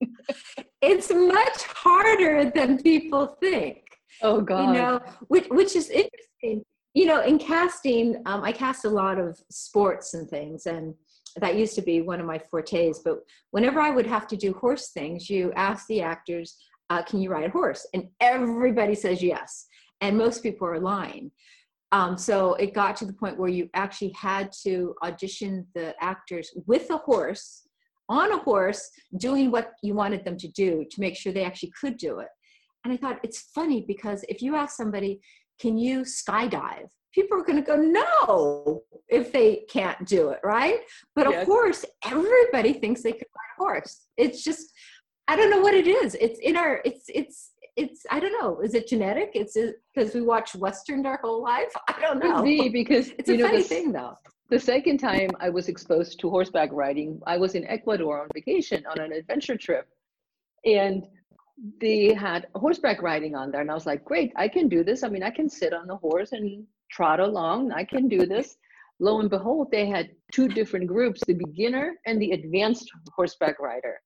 it's 0.82 1.10
much 1.10 1.62
harder 1.62 2.52
than 2.54 2.82
people 2.82 3.38
think. 3.40 3.84
Oh, 4.20 4.42
God. 4.42 4.66
You 4.66 4.72
know, 4.74 5.00
which, 5.28 5.46
which 5.48 5.76
is 5.76 5.88
interesting. 5.88 6.62
You 6.92 7.06
know, 7.06 7.22
in 7.22 7.38
casting, 7.38 8.20
um, 8.26 8.44
I 8.44 8.52
cast 8.52 8.84
a 8.84 8.90
lot 8.90 9.18
of 9.18 9.40
sports 9.48 10.12
and 10.12 10.28
things. 10.28 10.66
And 10.66 10.92
that 11.36 11.56
used 11.56 11.74
to 11.76 11.82
be 11.82 12.02
one 12.02 12.20
of 12.20 12.26
my 12.26 12.38
fortes. 12.38 12.98
But 13.02 13.20
whenever 13.50 13.80
I 13.80 13.88
would 13.88 14.06
have 14.06 14.26
to 14.28 14.36
do 14.36 14.52
horse 14.52 14.90
things, 14.90 15.30
you 15.30 15.54
ask 15.56 15.86
the 15.86 16.02
actors, 16.02 16.58
uh, 16.90 17.02
"Can 17.02 17.20
you 17.20 17.30
ride 17.30 17.44
a 17.44 17.50
horse?" 17.50 17.86
And 17.94 18.08
everybody 18.20 18.94
says 18.94 19.22
yes, 19.22 19.66
and 20.00 20.16
most 20.16 20.42
people 20.42 20.66
are 20.68 20.80
lying. 20.80 21.30
Um, 21.92 22.18
so 22.18 22.54
it 22.54 22.74
got 22.74 22.96
to 22.96 23.04
the 23.04 23.12
point 23.12 23.38
where 23.38 23.48
you 23.48 23.70
actually 23.74 24.12
had 24.20 24.50
to 24.64 24.94
audition 25.04 25.66
the 25.74 25.94
actors 26.00 26.50
with 26.66 26.90
a 26.90 26.96
horse 26.96 27.68
on 28.08 28.32
a 28.32 28.38
horse 28.38 28.90
doing 29.18 29.50
what 29.50 29.72
you 29.82 29.94
wanted 29.94 30.24
them 30.24 30.36
to 30.38 30.48
do 30.48 30.84
to 30.90 31.00
make 31.00 31.16
sure 31.16 31.32
they 31.32 31.44
actually 31.44 31.72
could 31.80 31.96
do 31.96 32.18
it. 32.18 32.28
And 32.84 32.92
I 32.92 32.96
thought 32.96 33.20
it's 33.22 33.48
funny 33.54 33.84
because 33.86 34.24
if 34.28 34.42
you 34.42 34.56
ask 34.56 34.76
somebody, 34.76 35.20
can 35.60 35.78
you 35.78 36.00
skydive? 36.00 36.88
people 37.14 37.38
are 37.38 37.44
going 37.44 37.56
to 37.56 37.62
go 37.62 37.76
no 37.76 38.82
if 39.08 39.32
they 39.32 39.64
can't 39.70 40.04
do 40.06 40.30
it 40.30 40.40
right 40.42 40.80
but 41.14 41.30
yes. 41.30 41.42
a 41.42 41.46
horse 41.46 41.84
everybody 42.04 42.72
thinks 42.72 43.02
they 43.02 43.12
can 43.12 43.20
ride 43.20 43.54
a 43.58 43.62
horse 43.62 44.06
it's 44.16 44.42
just 44.42 44.72
i 45.28 45.36
don't 45.36 45.50
know 45.50 45.60
what 45.60 45.74
it 45.74 45.86
is. 45.86 46.14
It's 46.20 46.38
in 46.40 46.56
our 46.56 46.80
it's 46.84 47.06
it's 47.08 47.52
it's 47.76 48.06
i 48.10 48.20
don't 48.20 48.32
know. 48.40 48.60
Is 48.60 48.74
it 48.74 48.88
genetic? 48.88 49.30
It's 49.34 49.56
because 49.94 50.14
we 50.14 50.22
watch 50.22 50.54
western 50.54 51.04
our 51.06 51.18
whole 51.22 51.42
life? 51.42 51.72
I 51.88 52.00
don't 52.00 52.18
know. 52.18 52.36
Could 52.36 52.44
be 52.44 52.68
because 52.68 53.10
it's 53.18 53.28
a 53.28 53.36
know, 53.36 53.46
funny 53.46 53.58
the, 53.58 53.64
thing 53.64 53.92
though. 53.92 54.16
the 54.50 54.60
second 54.60 54.98
time 54.98 55.30
i 55.40 55.48
was 55.48 55.68
exposed 55.68 56.20
to 56.20 56.30
horseback 56.30 56.70
riding 56.72 57.20
i 57.26 57.36
was 57.36 57.54
in 57.54 57.64
ecuador 57.66 58.20
on 58.22 58.28
vacation 58.34 58.84
on 58.90 59.00
an 59.00 59.12
adventure 59.12 59.56
trip 59.56 59.86
and 60.66 61.06
they 61.80 62.12
had 62.12 62.46
horseback 62.54 63.00
riding 63.00 63.34
on 63.34 63.50
there 63.50 63.62
and 63.62 63.70
i 63.70 63.74
was 63.74 63.86
like 63.86 64.04
great 64.04 64.30
i 64.36 64.46
can 64.46 64.68
do 64.68 64.84
this. 64.84 65.02
I 65.02 65.08
mean 65.08 65.22
i 65.22 65.30
can 65.30 65.48
sit 65.48 65.72
on 65.72 65.86
the 65.86 65.96
horse 65.96 66.32
and 66.32 66.66
trot 66.94 67.20
along. 67.20 67.72
I 67.72 67.84
can 67.84 68.08
do 68.08 68.26
this. 68.26 68.56
Lo 69.00 69.20
and 69.20 69.28
behold, 69.28 69.68
they 69.70 69.86
had 69.86 70.10
two 70.32 70.48
different 70.48 70.86
groups 70.86 71.20
the 71.26 71.34
beginner 71.34 71.94
and 72.06 72.20
the 72.20 72.30
advanced 72.30 72.88
horseback 73.16 73.58
rider. 73.60 74.00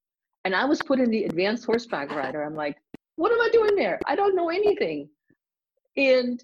And 0.45 0.55
I 0.55 0.65
was 0.65 0.81
put 0.83 1.01
in 1.01 1.11
the 1.11 1.25
advanced 1.25 1.65
horseback 1.67 2.11
rider. 2.11 2.43
I'm 2.43 2.55
like, 2.55 2.77
what 3.17 3.33
am 3.33 3.41
I 3.41 3.51
doing 3.53 3.75
there? 3.75 3.99
I 4.07 4.15
don't 4.15 4.37
know 4.37 4.49
anything. 4.49 5.09
And 5.97 6.43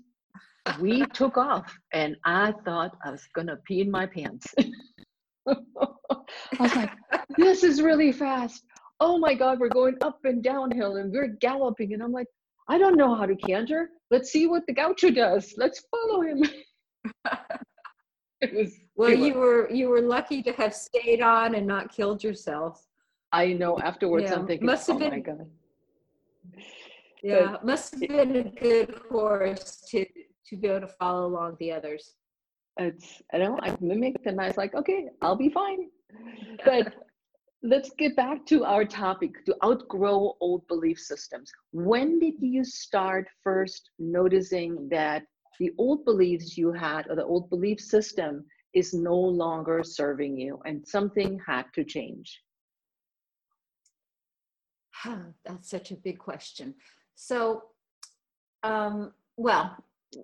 we 0.80 1.04
took 1.06 1.36
off, 1.36 1.78
and 1.92 2.16
I 2.24 2.52
thought 2.64 2.96
I 3.04 3.10
was 3.10 3.22
going 3.34 3.46
to 3.46 3.56
pee 3.66 3.80
in 3.80 3.90
my 3.90 4.06
pants. 4.06 4.52
I 5.48 5.56
was 6.58 6.76
like, 6.76 6.90
this 7.36 7.62
is 7.62 7.82
really 7.82 8.12
fast. 8.12 8.64
Oh 9.00 9.18
my 9.18 9.34
God, 9.34 9.60
we're 9.60 9.68
going 9.68 9.96
up 10.00 10.18
and 10.24 10.42
downhill 10.42 10.96
and 10.96 11.12
we're 11.12 11.36
galloping. 11.40 11.92
And 11.92 12.02
I'm 12.02 12.12
like, 12.12 12.28
I 12.68 12.78
don't 12.78 12.96
know 12.96 13.14
how 13.14 13.26
to 13.26 13.36
canter. 13.36 13.90
Let's 14.10 14.30
see 14.30 14.46
what 14.46 14.66
the 14.66 14.72
gaucho 14.72 15.10
does. 15.10 15.54
Let's 15.56 15.84
follow 15.90 16.22
him. 16.22 16.44
it 18.40 18.54
was 18.54 18.74
well, 18.96 19.12
you 19.12 19.34
were 19.34 19.70
you 19.70 19.88
were 19.88 20.00
lucky 20.00 20.42
to 20.42 20.52
have 20.52 20.74
stayed 20.74 21.20
on 21.20 21.56
and 21.56 21.66
not 21.66 21.92
killed 21.94 22.22
yourself. 22.22 22.82
I 23.34 23.52
know. 23.52 23.78
Afterwards, 23.80 24.30
yeah. 24.30 24.36
I'm 24.36 24.46
thinking, 24.46 24.66
must 24.66 24.86
have 24.86 24.96
oh 24.96 24.98
been, 25.00 25.10
my 25.10 25.18
god. 25.20 25.46
Yeah, 27.22 27.52
but, 27.52 27.64
must 27.64 27.92
have 27.92 28.00
been 28.00 28.36
a 28.36 28.42
good 28.42 29.00
horse 29.10 29.82
to 29.88 30.04
to 30.46 30.56
be 30.58 30.68
able 30.68 30.82
to 30.82 30.92
follow 31.00 31.26
along 31.26 31.56
the 31.58 31.72
others. 31.72 32.12
It's 32.76 33.22
I 33.32 33.38
don't 33.38 33.56
know. 33.56 33.60
I 33.62 33.74
mimicked 33.80 34.26
and 34.26 34.38
I 34.38 34.48
was 34.48 34.58
like, 34.58 34.74
okay, 34.74 35.08
I'll 35.22 35.34
be 35.34 35.48
fine. 35.48 35.88
But 36.66 36.92
let's 37.62 37.90
get 37.98 38.14
back 38.14 38.44
to 38.46 38.64
our 38.66 38.84
topic 38.84 39.42
to 39.46 39.56
outgrow 39.64 40.36
old 40.40 40.68
belief 40.68 40.98
systems. 41.00 41.50
When 41.72 42.18
did 42.18 42.34
you 42.40 42.62
start 42.62 43.26
first 43.42 43.88
noticing 43.98 44.86
that 44.90 45.22
the 45.58 45.70
old 45.78 46.04
beliefs 46.04 46.58
you 46.58 46.72
had 46.72 47.08
or 47.08 47.16
the 47.16 47.24
old 47.24 47.48
belief 47.48 47.80
system 47.80 48.44
is 48.74 48.92
no 48.92 49.16
longer 49.16 49.82
serving 49.82 50.38
you 50.38 50.60
and 50.66 50.86
something 50.86 51.40
had 51.46 51.64
to 51.76 51.84
change? 51.84 52.38
That's 55.44 55.70
such 55.70 55.90
a 55.90 55.96
big 55.96 56.18
question. 56.18 56.74
So, 57.14 57.64
um, 58.62 59.12
well, 59.36 59.76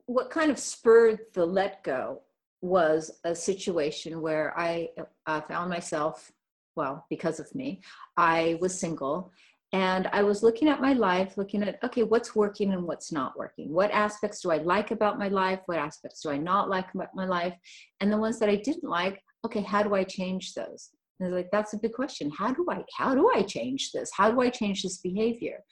what 0.07 0.31
kind 0.31 0.51
of 0.51 0.59
spurred 0.59 1.21
the 1.35 1.45
let 1.45 1.83
go 1.83 2.23
was 2.63 3.11
a 3.25 3.35
situation 3.35 4.21
where 4.21 4.59
I 4.59 4.89
uh, 5.27 5.41
found 5.43 5.71
myself 5.71 6.33
well, 6.77 7.05
because 7.11 7.41
of 7.41 7.55
me, 7.55 7.83
I 8.17 8.59
was 8.61 8.79
single 8.79 9.33
and 9.73 10.09
I 10.13 10.23
was 10.23 10.43
looking 10.43 10.69
at 10.69 10.81
my 10.81 10.95
life, 10.95 11.37
looking 11.37 11.63
at, 11.63 11.79
okay, 11.85 12.03
what's 12.03 12.35
working 12.35 12.73
and 12.73 12.85
what's 12.85 13.13
not 13.13 13.39
working? 13.39 13.73
What 13.73 13.91
aspects 13.93 14.41
do 14.41 14.51
I 14.51 14.59
like 14.59 14.91
about 14.91 15.19
my 15.19 15.29
life? 15.29 15.61
What 15.67 15.79
aspects 15.79 16.23
do 16.23 16.31
I 16.31 16.39
not 16.39 16.69
like 16.69 16.93
about 16.95 17.15
my 17.15 17.27
life? 17.27 17.55
And 18.01 18.11
the 18.11 18.17
ones 18.17 18.39
that 18.39 18.49
I 18.49 18.57
didn't 18.57 18.89
like, 18.89 19.23
okay, 19.45 19.61
how 19.61 19.83
do 19.83 19.95
I 19.95 20.05
change 20.05 20.55
those? 20.55 20.91
And 21.21 21.29
I 21.29 21.31
was 21.31 21.37
like, 21.43 21.51
that's 21.51 21.75
a 21.75 21.79
big 21.79 21.93
question. 21.93 22.31
How 22.37 22.53
do 22.53 22.67
I, 22.71 22.83
how 22.97 23.15
do 23.15 23.31
I 23.35 23.43
change 23.43 23.93
this? 23.93 24.11
How 24.15 24.31
do 24.31 24.41
I 24.41 24.49
change 24.49 24.83
this 24.83 24.99
behavior? 24.99 25.63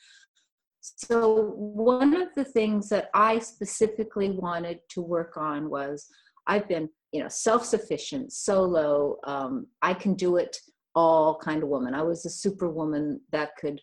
So 0.80 1.54
one 1.56 2.14
of 2.14 2.28
the 2.36 2.44
things 2.44 2.88
that 2.90 3.10
I 3.14 3.38
specifically 3.38 4.30
wanted 4.30 4.80
to 4.90 5.00
work 5.00 5.36
on 5.36 5.68
was 5.68 6.06
I've 6.46 6.68
been, 6.68 6.88
you 7.12 7.22
know, 7.22 7.28
self-sufficient, 7.28 8.32
solo, 8.32 9.16
um, 9.24 9.66
I 9.82 9.94
can 9.94 10.14
do 10.14 10.36
it 10.36 10.56
all 10.94 11.38
kind 11.38 11.62
of 11.62 11.68
woman. 11.68 11.94
I 11.94 12.02
was 12.02 12.24
a 12.26 12.30
superwoman 12.30 13.20
that 13.32 13.56
could 13.56 13.80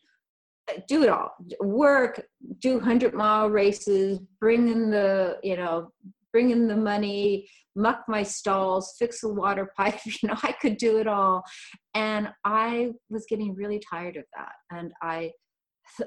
uh, 0.69 0.79
do 0.87 1.03
it 1.03 1.09
all 1.09 1.35
work 1.59 2.25
do 2.59 2.77
100 2.77 3.13
mile 3.13 3.49
races 3.49 4.19
bring 4.39 4.67
in 4.67 4.89
the 4.89 5.37
you 5.43 5.55
know 5.55 5.91
bring 6.31 6.49
in 6.49 6.67
the 6.67 6.75
money 6.75 7.47
muck 7.75 8.03
my 8.07 8.23
stalls 8.23 8.95
fix 8.97 9.21
the 9.21 9.29
water 9.29 9.71
pipe 9.77 9.99
you 10.05 10.27
know 10.27 10.35
i 10.43 10.51
could 10.53 10.77
do 10.77 10.97
it 10.97 11.07
all. 11.07 11.43
And 11.93 12.29
i 12.43 12.91
was 13.09 13.25
getting 13.29 13.55
really 13.55 13.81
tired 13.89 14.17
of 14.17 14.23
that. 14.35 14.53
And 14.71 14.91
i 15.01 15.31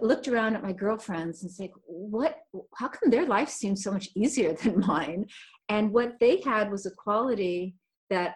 looked 0.03 0.27
around 0.27 0.57
at 0.57 0.63
my 0.63 0.73
girlfriends 0.73 1.43
and 1.43 1.53
said 1.53 1.71
what 1.85 2.37
how 2.77 2.89
come 2.89 3.11
their 3.11 3.27
life 3.27 3.49
seems 3.49 3.83
so 3.83 3.93
much 3.93 4.09
easier 4.15 4.53
than 4.63 4.81
mine? 4.81 5.27
And 5.69 5.93
what 5.93 6.15
they 6.21 6.41
had 6.41 6.71
was 6.71 6.87
a 6.87 6.91
quality 6.91 7.77
that 8.11 8.35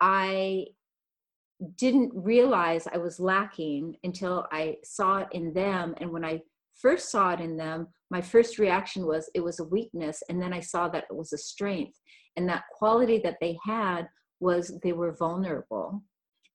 i 0.00 0.66
didn't 1.76 2.10
realize 2.14 2.86
I 2.92 2.98
was 2.98 3.20
lacking 3.20 3.96
until 4.04 4.46
I 4.50 4.76
saw 4.84 5.18
it 5.18 5.28
in 5.32 5.52
them. 5.52 5.94
And 5.98 6.10
when 6.10 6.24
I 6.24 6.42
first 6.80 7.10
saw 7.10 7.32
it 7.32 7.40
in 7.40 7.56
them, 7.56 7.88
my 8.10 8.20
first 8.20 8.58
reaction 8.58 9.06
was 9.06 9.30
it 9.34 9.40
was 9.40 9.60
a 9.60 9.64
weakness. 9.64 10.22
And 10.28 10.40
then 10.40 10.52
I 10.52 10.60
saw 10.60 10.88
that 10.88 11.04
it 11.10 11.16
was 11.16 11.32
a 11.32 11.38
strength. 11.38 11.98
And 12.36 12.48
that 12.48 12.64
quality 12.72 13.20
that 13.24 13.38
they 13.40 13.58
had 13.64 14.08
was 14.40 14.78
they 14.82 14.92
were 14.92 15.12
vulnerable 15.12 16.02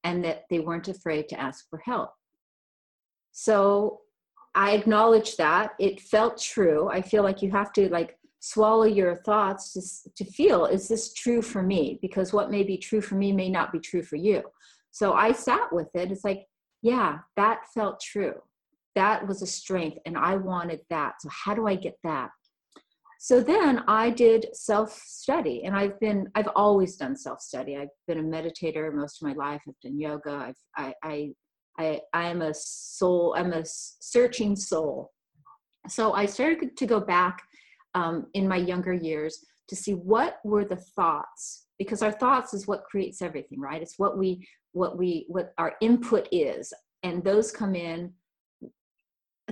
and 0.03 0.23
that 0.23 0.43
they 0.49 0.59
weren't 0.59 0.87
afraid 0.87 1.29
to 1.29 1.39
ask 1.39 1.69
for 1.69 1.79
help. 1.79 2.11
So 3.31 4.01
I 4.55 4.71
acknowledged 4.71 5.37
that. 5.37 5.71
It 5.79 6.01
felt 6.01 6.41
true. 6.41 6.89
I 6.89 7.01
feel 7.01 7.23
like 7.23 7.41
you 7.41 7.51
have 7.51 7.71
to 7.73 7.89
like 7.89 8.17
swallow 8.39 8.85
your 8.85 9.17
thoughts 9.17 9.73
to, 9.73 10.23
to 10.23 10.31
feel 10.31 10.65
is 10.65 10.87
this 10.87 11.13
true 11.13 11.41
for 11.41 11.61
me? 11.61 11.99
Because 12.01 12.33
what 12.33 12.51
may 12.51 12.63
be 12.63 12.77
true 12.77 13.01
for 13.01 13.15
me 13.15 13.31
may 13.31 13.49
not 13.49 13.71
be 13.71 13.79
true 13.79 14.03
for 14.03 14.15
you. 14.15 14.43
So 14.91 15.13
I 15.13 15.31
sat 15.31 15.71
with 15.71 15.89
it. 15.95 16.11
It's 16.11 16.23
like, 16.23 16.47
yeah, 16.81 17.19
that 17.35 17.61
felt 17.73 17.99
true. 17.99 18.35
That 18.97 19.27
was 19.27 19.43
a 19.43 19.47
strength, 19.47 19.99
and 20.07 20.17
I 20.17 20.37
wanted 20.37 20.79
that. 20.89 21.21
So, 21.21 21.29
how 21.31 21.53
do 21.53 21.67
I 21.67 21.75
get 21.75 21.93
that? 22.03 22.31
So 23.19 23.41
then 23.41 23.83
I 23.87 24.09
did 24.09 24.47
self 24.53 24.91
study, 25.05 25.63
and 25.65 25.75
I've 25.75 25.99
been, 25.99 26.27
I've 26.33 26.49
always 26.55 26.95
done 26.97 27.15
self 27.15 27.39
study. 27.41 27.77
I've 27.77 27.95
been 28.07 28.17
a 28.17 28.23
meditator 28.23 28.91
most 28.93 29.21
of 29.21 29.27
my 29.27 29.33
life. 29.35 29.61
I've 29.67 29.79
done 29.83 29.99
yoga. 29.99 30.31
I've, 30.31 30.61
I, 30.75 30.93
I, 31.03 31.29
I, 31.79 32.01
I 32.13 32.27
am 32.27 32.41
a 32.41 32.53
soul, 32.55 33.35
I'm 33.37 33.53
a 33.53 33.63
searching 33.65 34.55
soul. 34.55 35.11
So 35.87 36.13
I 36.13 36.25
started 36.25 36.75
to 36.75 36.85
go 36.87 36.99
back 36.99 37.41
um, 37.93 38.25
in 38.33 38.47
my 38.47 38.57
younger 38.57 38.93
years 38.93 39.45
to 39.69 39.75
see 39.75 39.93
what 39.93 40.39
were 40.43 40.65
the 40.65 40.81
thoughts 40.95 41.67
because 41.77 42.01
our 42.01 42.11
thoughts 42.11 42.53
is 42.55 42.67
what 42.67 42.83
creates 42.85 43.21
everything 43.21 43.59
right 43.59 43.81
it's 43.81 43.99
what 43.99 44.17
we 44.17 44.47
what 44.71 44.97
we 44.97 45.25
what 45.27 45.53
our 45.57 45.75
input 45.81 46.27
is 46.31 46.73
and 47.03 47.23
those 47.23 47.51
come 47.51 47.75
in 47.75 48.11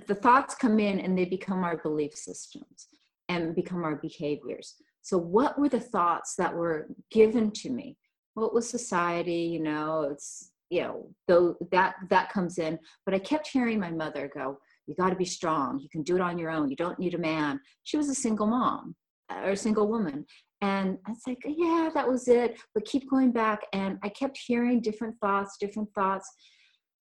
the 0.07 0.15
thoughts 0.15 0.55
come 0.55 0.79
in 0.79 0.99
and 0.99 1.17
they 1.17 1.25
become 1.25 1.63
our 1.63 1.77
belief 1.77 2.13
systems 2.13 2.87
and 3.29 3.55
become 3.55 3.83
our 3.83 3.95
behaviors. 3.95 4.75
So 5.01 5.17
what 5.17 5.57
were 5.57 5.69
the 5.69 5.79
thoughts 5.79 6.35
that 6.35 6.53
were 6.53 6.87
given 7.11 7.51
to 7.51 7.69
me? 7.69 7.97
What 8.33 8.53
was 8.53 8.69
society 8.69 9.43
you 9.53 9.61
know 9.61 10.09
it's 10.11 10.51
you 10.69 10.81
know 10.81 11.09
though 11.27 11.55
that 11.71 11.95
that 12.09 12.31
comes 12.31 12.57
in. 12.57 12.77
But 13.05 13.15
i 13.15 13.19
kept 13.19 13.47
hearing 13.47 13.79
my 13.79 13.91
mother 13.91 14.29
go 14.33 14.57
you 14.87 14.95
got 14.95 15.09
to 15.09 15.15
be 15.15 15.25
strong. 15.25 15.79
You 15.79 15.89
can 15.89 16.03
do 16.03 16.15
it 16.15 16.21
on 16.21 16.37
your 16.37 16.51
own. 16.51 16.69
You 16.69 16.75
don't 16.75 16.99
need 16.99 17.15
a 17.15 17.17
man. 17.17 17.59
She 17.85 17.97
was 17.97 18.07
a 18.07 18.13
single 18.13 18.45
mom 18.45 18.95
uh, 19.31 19.41
or 19.45 19.51
a 19.51 19.57
single 19.57 19.87
woman. 19.87 20.25
And 20.61 20.97
i 21.05 21.11
was 21.11 21.21
like 21.27 21.43
yeah 21.45 21.89
that 21.93 22.07
was 22.07 22.27
it. 22.27 22.59
But 22.73 22.85
keep 22.85 23.09
going 23.09 23.31
back. 23.31 23.61
And 23.73 23.97
i 24.03 24.09
kept 24.09 24.37
hearing 24.37 24.81
different 24.81 25.15
thoughts 25.19 25.57
different 25.59 25.89
thoughts. 25.93 26.29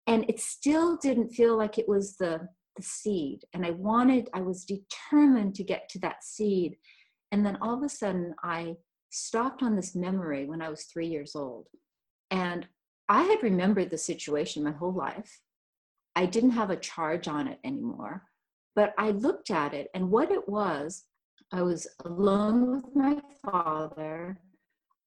And 0.07 0.25
it 0.27 0.39
still 0.39 0.97
didn't 0.97 1.29
feel 1.29 1.55
like 1.57 1.77
it 1.77 1.87
was 1.87 2.17
the 2.17 2.47
the 2.75 2.83
seed 2.83 3.43
and 3.53 3.65
i 3.65 3.71
wanted 3.71 4.29
i 4.33 4.41
was 4.41 4.65
determined 4.65 5.55
to 5.55 5.63
get 5.63 5.89
to 5.89 5.99
that 5.99 6.23
seed 6.23 6.77
and 7.31 7.45
then 7.45 7.57
all 7.61 7.75
of 7.75 7.83
a 7.83 7.89
sudden 7.89 8.33
i 8.43 8.75
stopped 9.09 9.61
on 9.61 9.75
this 9.75 9.95
memory 9.95 10.45
when 10.45 10.61
i 10.61 10.69
was 10.69 10.83
3 10.83 11.07
years 11.07 11.35
old 11.35 11.67
and 12.29 12.67
i 13.09 13.23
had 13.23 13.43
remembered 13.43 13.89
the 13.89 13.97
situation 13.97 14.63
my 14.63 14.71
whole 14.71 14.93
life 14.93 15.41
i 16.15 16.25
didn't 16.25 16.51
have 16.51 16.69
a 16.69 16.77
charge 16.77 17.27
on 17.27 17.47
it 17.47 17.59
anymore 17.63 18.23
but 18.75 18.93
i 18.97 19.11
looked 19.11 19.51
at 19.51 19.73
it 19.73 19.89
and 19.93 20.09
what 20.09 20.31
it 20.31 20.47
was 20.47 21.05
i 21.51 21.61
was 21.61 21.87
alone 22.05 22.71
with 22.71 22.95
my 22.95 23.17
father 23.43 24.39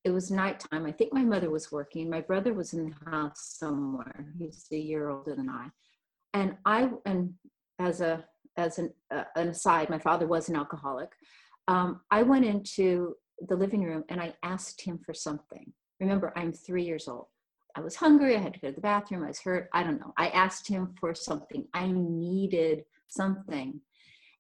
it 0.05 0.11
was 0.11 0.31
nighttime. 0.31 0.85
I 0.85 0.93
think 0.93 1.13
my 1.13 1.25
mother 1.25 1.49
was 1.49 1.73
working. 1.73 2.11
My 2.11 2.21
brother 2.21 2.53
was 2.53 2.75
in 2.75 2.91
the 2.91 3.11
house 3.11 3.57
somewhere. 3.59 4.27
He's 4.39 4.67
a 4.71 4.77
year 4.77 5.09
older 5.09 5.35
than 5.35 5.49
I. 5.49 5.69
And 6.35 6.57
I, 6.67 6.91
and 7.07 7.33
as 7.79 8.01
a, 8.01 8.25
as 8.57 8.79
an, 8.79 8.93
uh, 9.11 9.25
an 9.37 9.49
aside, 9.49 9.91
my 9.91 9.99
father 9.99 10.27
was 10.27 10.49
an 10.49 10.57
alcoholic. 10.57 11.11
Um, 11.69 12.01
I 12.11 12.23
went 12.23 12.45
into 12.45 13.17
the 13.49 13.57
living 13.57 13.83
room 13.83 14.05
and 14.09 14.21
I 14.21 14.35
asked 14.43 14.81
him 14.81 14.99
for 15.05 15.15
something. 15.15 15.73
Remember, 16.01 16.33
I'm 16.37 16.53
three 16.53 16.85
years 16.85 17.09
old. 17.09 17.27
I 17.77 17.81
was 17.81 17.97
hungry. 17.97 18.37
I 18.37 18.41
had 18.41 18.55
to 18.55 18.61
go 18.61 18.69
to 18.69 18.75
the 18.75 18.81
bathroom. 18.81 19.25
I 19.25 19.29
was 19.29 19.41
hurt. 19.41 19.69
I 19.73 19.83
don't 19.83 20.01
know. 20.01 20.13
I 20.17 20.29
asked 20.29 20.69
him 20.69 20.95
for 21.01 21.15
something. 21.15 21.67
I 21.75 21.91
needed 21.91 22.85
something. 23.09 23.81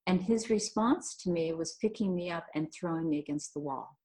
And 0.07 0.23
his 0.23 0.51
response 0.51 1.17
to 1.23 1.31
me 1.31 1.53
was 1.53 1.77
picking 1.81 2.15
me 2.15 2.31
up 2.31 2.47
and 2.55 2.73
throwing 2.73 3.09
me 3.09 3.19
against 3.19 3.55
the 3.55 3.61
wall. 3.61 3.97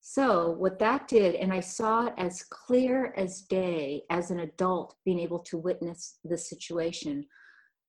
So, 0.00 0.52
what 0.52 0.78
that 0.78 1.08
did, 1.08 1.34
and 1.34 1.52
I 1.52 1.60
saw 1.60 2.06
it 2.06 2.14
as 2.16 2.42
clear 2.42 3.12
as 3.16 3.42
day 3.42 4.02
as 4.08 4.30
an 4.30 4.40
adult 4.40 4.96
being 5.04 5.20
able 5.20 5.40
to 5.40 5.58
witness 5.58 6.18
the 6.24 6.38
situation. 6.38 7.26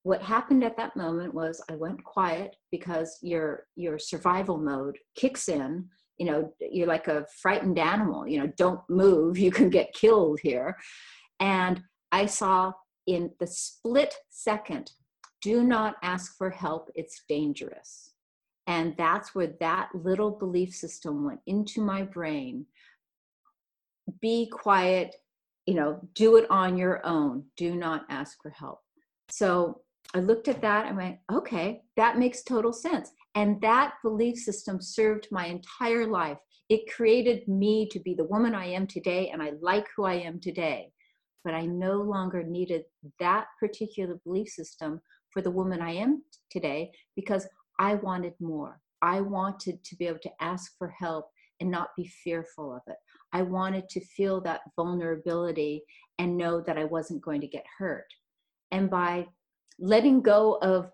What 0.04 0.22
happened 0.22 0.64
at 0.64 0.78
that 0.78 0.96
moment 0.96 1.34
was 1.34 1.64
I 1.70 1.76
went 1.76 2.04
quiet 2.04 2.56
because 2.72 3.18
your 3.22 3.68
your 3.76 4.00
survival 4.00 4.58
mode 4.58 4.98
kicks 5.16 5.48
in. 5.48 5.88
You 6.18 6.26
know, 6.26 6.54
you're 6.60 6.88
like 6.88 7.08
a 7.08 7.26
frightened 7.42 7.80
animal. 7.80 8.28
You 8.28 8.40
know, 8.40 8.54
don't 8.58 8.82
move, 8.90 9.38
you 9.46 9.52
can 9.52 9.70
get 9.70 9.94
killed 9.94 10.40
here. 10.42 10.78
And 11.40 11.82
I 12.12 12.26
saw 12.26 12.74
in 13.08 13.32
the 13.40 13.48
split 13.48 14.14
second, 14.30 14.92
do 15.42 15.64
not 15.64 15.96
ask 16.04 16.38
for 16.38 16.52
help, 16.52 16.90
it's 16.94 17.24
dangerous 17.28 18.12
and 18.68 18.96
that's 18.98 19.34
where 19.34 19.54
that 19.60 19.90
little 19.94 20.32
belief 20.32 20.74
system 20.74 21.26
went 21.26 21.40
into 21.46 21.82
my 21.82 22.04
brain. 22.04 22.66
Be 24.22 24.50
quiet, 24.50 25.16
you 25.66 25.74
know, 25.74 26.00
do 26.14 26.38
it 26.38 26.50
on 26.50 26.78
your 26.78 27.06
own. 27.06 27.46
Do 27.58 27.76
not 27.76 28.06
ask 28.10 28.38
for 28.42 28.52
help. 28.52 28.80
So 29.30 29.82
I 30.14 30.20
looked 30.20 30.48
at 30.48 30.62
that 30.62 30.88
and 30.88 30.98
went, 30.98 31.20
okay, 31.32 31.82
that 31.96 32.18
makes 32.18 32.44
total 32.44 32.74
sense. 32.74 33.12
And 33.36 33.62
that 33.62 33.94
belief 34.04 34.38
system 34.38 34.82
served 34.82 35.28
my 35.32 35.46
entire 35.46 36.06
life. 36.06 36.38
It 36.70 36.92
created 36.94 37.48
me 37.48 37.88
to 37.90 38.00
be 38.00 38.14
the 38.14 38.26
woman 38.26 38.54
I 38.54 38.66
am 38.66 38.88
today, 38.88 39.30
and 39.30 39.42
I 39.42 39.54
like 39.62 39.88
who 39.96 40.04
I 40.04 40.16
am 40.16 40.40
today. 40.40 40.92
But 41.44 41.54
I 41.54 41.66
no 41.66 42.02
longer 42.02 42.44
needed 42.44 42.84
that 43.20 43.48
particular 43.60 44.20
belief 44.26 44.50
system 44.50 45.02
for 45.32 45.42
the 45.42 45.52
woman 45.52 45.82
I 45.82 45.92
am 45.92 46.24
today 46.50 46.92
because 47.16 47.48
I 47.80 47.96
wanted 47.96 48.34
more. 48.40 48.80
I 49.02 49.22
wanted 49.22 49.84
to 49.84 49.96
be 49.96 50.08
able 50.08 50.20
to 50.20 50.32
ask 50.40 50.74
for 50.78 50.90
help 50.90 51.30
and 51.60 51.72
not 51.72 51.90
be 51.98 52.12
fearful 52.24 52.74
of 52.74 52.82
it. 52.88 52.98
I 53.34 53.44
wanted 53.44 53.88
to 53.90 54.06
feel 54.06 54.42
that 54.42 54.62
vulnerability 54.76 55.84
and 56.20 56.38
know 56.38 56.62
that 56.62 56.78
I 56.78 56.84
wasn't 56.84 57.24
going 57.24 57.42
to 57.42 57.48
get 57.48 57.66
hurt. 57.80 58.08
And 58.72 58.90
by 58.90 59.28
letting 59.82 60.22
go 60.22 60.58
of 60.62 60.92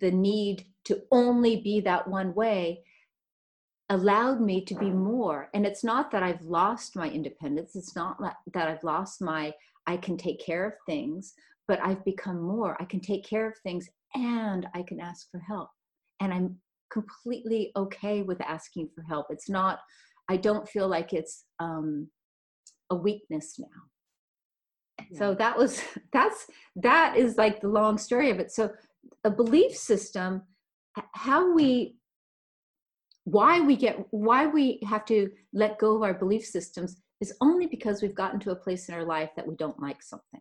the 0.00 0.10
need 0.10 0.66
to 0.86 1.02
only 1.12 1.56
be 1.56 1.80
that 1.80 2.08
one 2.08 2.34
way, 2.34 2.82
allowed 3.90 4.40
me 4.40 4.64
to 4.64 4.74
be 4.74 4.90
more. 4.90 5.50
And 5.54 5.66
it's 5.66 5.84
not 5.84 6.10
that 6.10 6.22
I've 6.22 6.42
lost 6.42 6.96
my 6.96 7.08
independence, 7.08 7.76
it's 7.76 7.94
not 7.94 8.18
that 8.54 8.68
I've 8.68 8.84
lost 8.84 9.20
my, 9.20 9.52
I 9.86 9.96
can 9.96 10.16
take 10.16 10.40
care 10.44 10.66
of 10.66 10.74
things, 10.86 11.34
but 11.68 11.80
I've 11.80 12.04
become 12.04 12.40
more. 12.40 12.76
I 12.80 12.84
can 12.84 13.00
take 13.00 13.24
care 13.24 13.48
of 13.48 13.56
things 13.58 13.88
and 14.14 14.66
I 14.74 14.82
can 14.82 15.00
ask 15.00 15.30
for 15.30 15.38
help 15.38 15.70
and 16.20 16.32
i'm 16.32 16.56
completely 16.90 17.72
okay 17.76 18.22
with 18.22 18.40
asking 18.42 18.88
for 18.94 19.02
help 19.02 19.26
it's 19.30 19.48
not 19.48 19.80
i 20.28 20.36
don't 20.36 20.68
feel 20.68 20.88
like 20.88 21.12
it's 21.12 21.44
um, 21.58 22.08
a 22.90 22.94
weakness 22.94 23.56
now 23.58 23.89
yeah. 25.10 25.18
so 25.18 25.34
that 25.34 25.56
was 25.56 25.82
that's 26.12 26.46
that 26.76 27.16
is 27.16 27.36
like 27.36 27.60
the 27.60 27.68
long 27.68 27.98
story 27.98 28.30
of 28.30 28.38
it. 28.38 28.50
So 28.50 28.70
a 29.24 29.30
belief 29.30 29.76
system 29.76 30.42
how 31.12 31.52
we 31.54 31.96
why 33.24 33.60
we 33.60 33.76
get 33.76 34.04
why 34.10 34.46
we 34.46 34.80
have 34.88 35.04
to 35.06 35.30
let 35.52 35.78
go 35.78 35.96
of 35.96 36.02
our 36.02 36.14
belief 36.14 36.44
systems 36.44 37.00
is 37.20 37.34
only 37.40 37.66
because 37.66 38.00
we've 38.00 38.14
gotten 38.14 38.40
to 38.40 38.50
a 38.50 38.56
place 38.56 38.88
in 38.88 38.94
our 38.94 39.04
life 39.04 39.30
that 39.36 39.46
we 39.46 39.54
don't 39.56 39.80
like 39.80 40.02
something. 40.02 40.40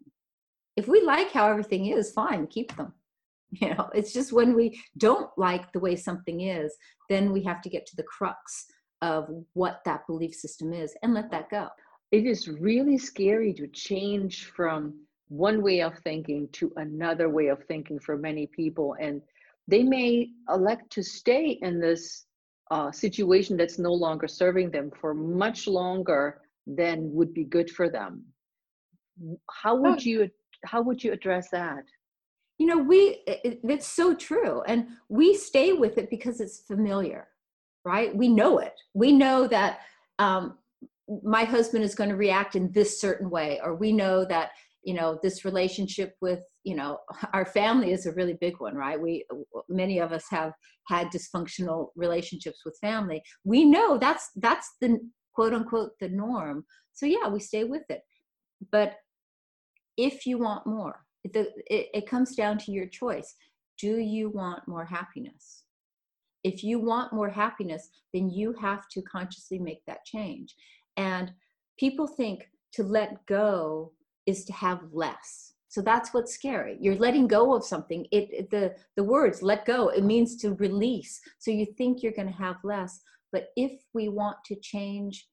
If 0.78 0.88
we 0.88 1.02
like 1.02 1.32
how 1.32 1.50
everything 1.50 1.88
is 1.88 2.12
fine 2.12 2.48
keep 2.48 2.76
them. 2.76 2.94
You 3.52 3.74
know 3.74 3.90
it's 3.96 4.14
just 4.14 4.32
when 4.32 4.56
we 4.56 4.80
don't 5.00 5.32
like 5.36 5.72
the 5.72 5.80
way 5.80 5.96
something 5.96 6.42
is 6.42 6.72
then 7.10 7.32
we 7.32 7.42
have 7.46 7.64
to 7.64 7.70
get 7.70 7.88
to 7.88 7.96
the 7.96 8.04
crux 8.04 8.68
of 9.02 9.28
what 9.54 9.82
that 9.86 10.06
belief 10.06 10.36
system 10.36 10.72
is 10.72 10.96
and 11.02 11.16
let 11.16 11.32
that 11.32 11.50
go 11.50 11.68
it 12.12 12.26
is 12.26 12.48
really 12.48 12.98
scary 12.98 13.54
to 13.54 13.68
change 13.68 14.46
from 14.46 14.94
one 15.28 15.62
way 15.62 15.82
of 15.82 15.98
thinking 16.00 16.48
to 16.54 16.74
another 16.78 17.30
way 17.30 17.48
of 17.48 17.64
thinking 17.66 18.00
for 18.00 18.18
many 18.18 18.48
people. 18.48 18.96
And 19.00 19.22
they 19.68 19.84
may 19.84 20.30
elect 20.50 20.90
to 20.94 21.04
stay 21.04 21.60
in 21.62 21.80
this 21.80 22.26
uh, 22.72 22.92
situation 22.92 23.58
that's 23.58 23.78
no 23.78 23.94
longer 23.94 24.28
serving 24.28 24.72
them 24.72 24.92
for 25.00 25.14
much 25.14 25.68
longer 25.68 26.42
than 26.66 27.14
would 27.14 27.34
be 27.34 27.44
good 27.44 27.70
for 27.70 27.90
them. 27.90 28.24
How 29.52 29.76
would 29.76 30.04
you 30.04 30.30
how 30.66 30.82
would 30.82 31.04
you 31.04 31.12
address 31.12 31.50
that? 31.52 31.84
You 32.58 32.68
know 32.68 32.78
we 32.78 33.22
it, 33.28 33.60
it's 33.64 33.88
so 33.88 34.16
true. 34.16 34.62
And 34.64 34.88
we 35.10 35.36
stay 35.36 35.74
with 35.74 35.98
it 35.98 36.10
because 36.10 36.40
it's 36.40 36.60
familiar 36.60 37.28
right? 37.86 38.16
We 38.16 38.28
know 38.28 38.60
it. 38.60 38.74
We 38.94 39.12
know 39.12 39.48
that 39.48 39.80
um, 40.20 40.58
my 41.24 41.44
husband 41.44 41.84
is 41.84 41.96
going 41.96 42.10
to 42.10 42.16
react 42.16 42.56
in 42.56 42.72
this 42.72 43.02
certain 43.02 43.30
way 43.30 43.60
or 43.64 43.76
we 43.76 43.92
know 43.92 44.26
that 44.26 44.52
you 44.84 44.94
know 44.94 45.20
this 45.22 45.44
relationship 45.44 46.16
with 46.22 46.40
you 46.64 46.76
know 46.76 47.00
our 47.34 47.46
family 47.46 47.92
is 47.92 48.06
a 48.06 48.14
really 48.14 48.38
big 48.40 48.60
one 48.60 48.76
right 48.76 49.00
we 49.00 49.26
many 49.68 50.00
of 50.00 50.12
us 50.12 50.26
have 50.30 50.54
had 50.88 51.08
dysfunctional 51.08 51.88
relationships 51.96 52.62
with 52.66 52.78
family 52.80 53.22
we 53.44 53.66
know 53.66 53.98
that's 53.98 54.30
that's 54.38 54.76
the 54.82 54.98
quote 55.34 55.54
unquote 55.54 55.92
the 56.00 56.10
norm 56.10 56.64
so 56.94 57.06
yeah 57.06 57.28
we 57.28 57.40
stay 57.40 57.64
with 57.64 57.84
it 57.90 58.02
but 58.72 58.96
if 59.98 60.26
you 60.26 60.38
want 60.38 60.66
more 60.66 61.06
the, 61.26 61.52
it, 61.68 61.88
it 61.94 62.10
comes 62.10 62.36
down 62.36 62.58
to 62.60 62.72
your 62.72 62.88
choice. 62.88 63.36
Do 63.78 63.98
you 63.98 64.30
want 64.30 64.68
more 64.68 64.86
happiness? 64.86 65.64
If 66.44 66.64
you 66.64 66.80
want 66.80 67.14
more 67.14 67.30
happiness, 67.30 67.90
then 68.14 68.30
you 68.30 68.54
have 68.62 68.88
to 68.92 69.02
consciously 69.02 69.60
make 69.60 69.82
that 69.88 70.06
change. 70.06 70.56
And 71.00 71.32
people 71.78 72.08
think 72.08 72.50
to 72.74 72.84
let 72.84 73.26
go 73.26 73.94
is 74.26 74.44
to 74.46 74.54
have 74.54 74.82
less. 74.92 75.54
So 75.70 75.82
that's 75.82 76.14
what's 76.14 76.34
scary. 76.34 76.78
You're 76.82 76.96
letting 76.98 77.26
go 77.26 77.56
of 77.56 77.64
something. 77.64 78.06
It, 78.12 78.28
it, 78.32 78.50
the 78.50 78.76
the 78.98 79.04
words 79.04 79.42
let 79.42 79.66
go. 79.66 79.90
It 79.90 80.04
means 80.04 80.36
to 80.38 80.56
release. 80.56 81.22
So 81.38 81.52
you 81.52 81.68
think 81.78 82.04
you're 82.04 82.20
going 82.20 82.28
to 82.28 82.44
have 82.48 82.58
less, 82.64 83.00
but 83.32 83.48
if 83.56 83.72
we 83.94 84.10
want 84.10 84.38
to 84.48 84.56
change 84.56 85.28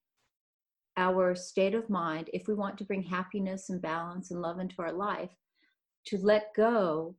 our 0.97 1.35
state 1.35 1.75
of 1.75 1.91
mind, 1.91 2.31
if 2.33 2.47
we 2.47 2.55
want 2.55 2.79
to 2.79 2.85
bring 2.85 3.03
happiness 3.03 3.69
and 3.69 3.83
balance 3.83 4.31
and 4.31 4.41
love 4.41 4.61
into 4.61 4.77
our 4.79 4.93
life, 4.93 5.35
to 6.07 6.17
let 6.19 6.55
go 6.55 7.17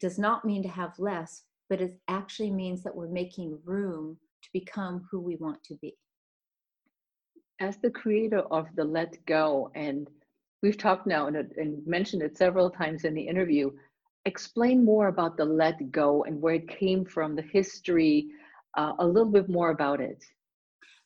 does 0.00 0.18
not 0.18 0.46
mean 0.46 0.62
to 0.62 0.68
have 0.68 0.98
less, 0.98 1.42
but 1.68 1.82
it 1.82 2.00
actually 2.08 2.50
means 2.50 2.82
that 2.82 2.96
we're 2.96 3.08
making 3.08 3.58
room 3.64 4.16
to 4.42 4.48
become 4.54 5.06
who 5.10 5.20
we 5.20 5.36
want 5.36 5.62
to 5.64 5.74
be. 5.82 5.94
As 7.60 7.76
the 7.76 7.90
creator 7.90 8.40
of 8.50 8.74
the 8.74 8.84
Let 8.84 9.24
Go, 9.26 9.70
and 9.74 10.08
we've 10.62 10.78
talked 10.78 11.06
now 11.06 11.26
and, 11.26 11.36
and 11.36 11.86
mentioned 11.86 12.22
it 12.22 12.36
several 12.36 12.70
times 12.70 13.04
in 13.04 13.12
the 13.12 13.28
interview, 13.28 13.70
explain 14.24 14.82
more 14.82 15.08
about 15.08 15.36
the 15.36 15.44
Let 15.44 15.92
Go 15.92 16.24
and 16.24 16.40
where 16.40 16.54
it 16.54 16.68
came 16.68 17.04
from, 17.04 17.36
the 17.36 17.42
history, 17.42 18.30
uh, 18.78 18.94
a 18.98 19.06
little 19.06 19.30
bit 19.30 19.50
more 19.50 19.70
about 19.70 20.00
it. 20.00 20.24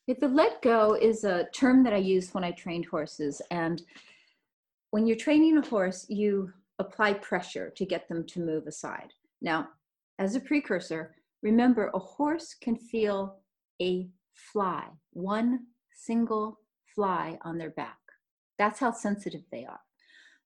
The 0.06 0.28
let 0.28 0.60
go 0.60 0.94
is 0.94 1.24
a 1.24 1.48
term 1.54 1.82
that 1.84 1.94
I 1.94 1.98
used 1.98 2.34
when 2.34 2.44
I 2.44 2.50
trained 2.52 2.84
horses. 2.86 3.40
And 3.50 3.82
when 4.90 5.06
you're 5.06 5.16
training 5.16 5.56
a 5.56 5.66
horse, 5.66 6.06
you 6.08 6.52
apply 6.78 7.14
pressure 7.14 7.70
to 7.70 7.86
get 7.86 8.06
them 8.08 8.24
to 8.26 8.40
move 8.40 8.66
aside. 8.66 9.12
Now, 9.40 9.70
as 10.18 10.34
a 10.34 10.40
precursor, 10.40 11.14
remember 11.42 11.90
a 11.94 11.98
horse 11.98 12.54
can 12.60 12.76
feel 12.76 13.38
a 13.80 14.08
fly, 14.34 14.84
one 15.14 15.66
single 15.94 16.60
fly 16.94 17.38
on 17.42 17.58
their 17.58 17.70
back. 17.70 17.98
That's 18.58 18.78
how 18.78 18.92
sensitive 18.92 19.42
they 19.50 19.64
are. 19.64 19.80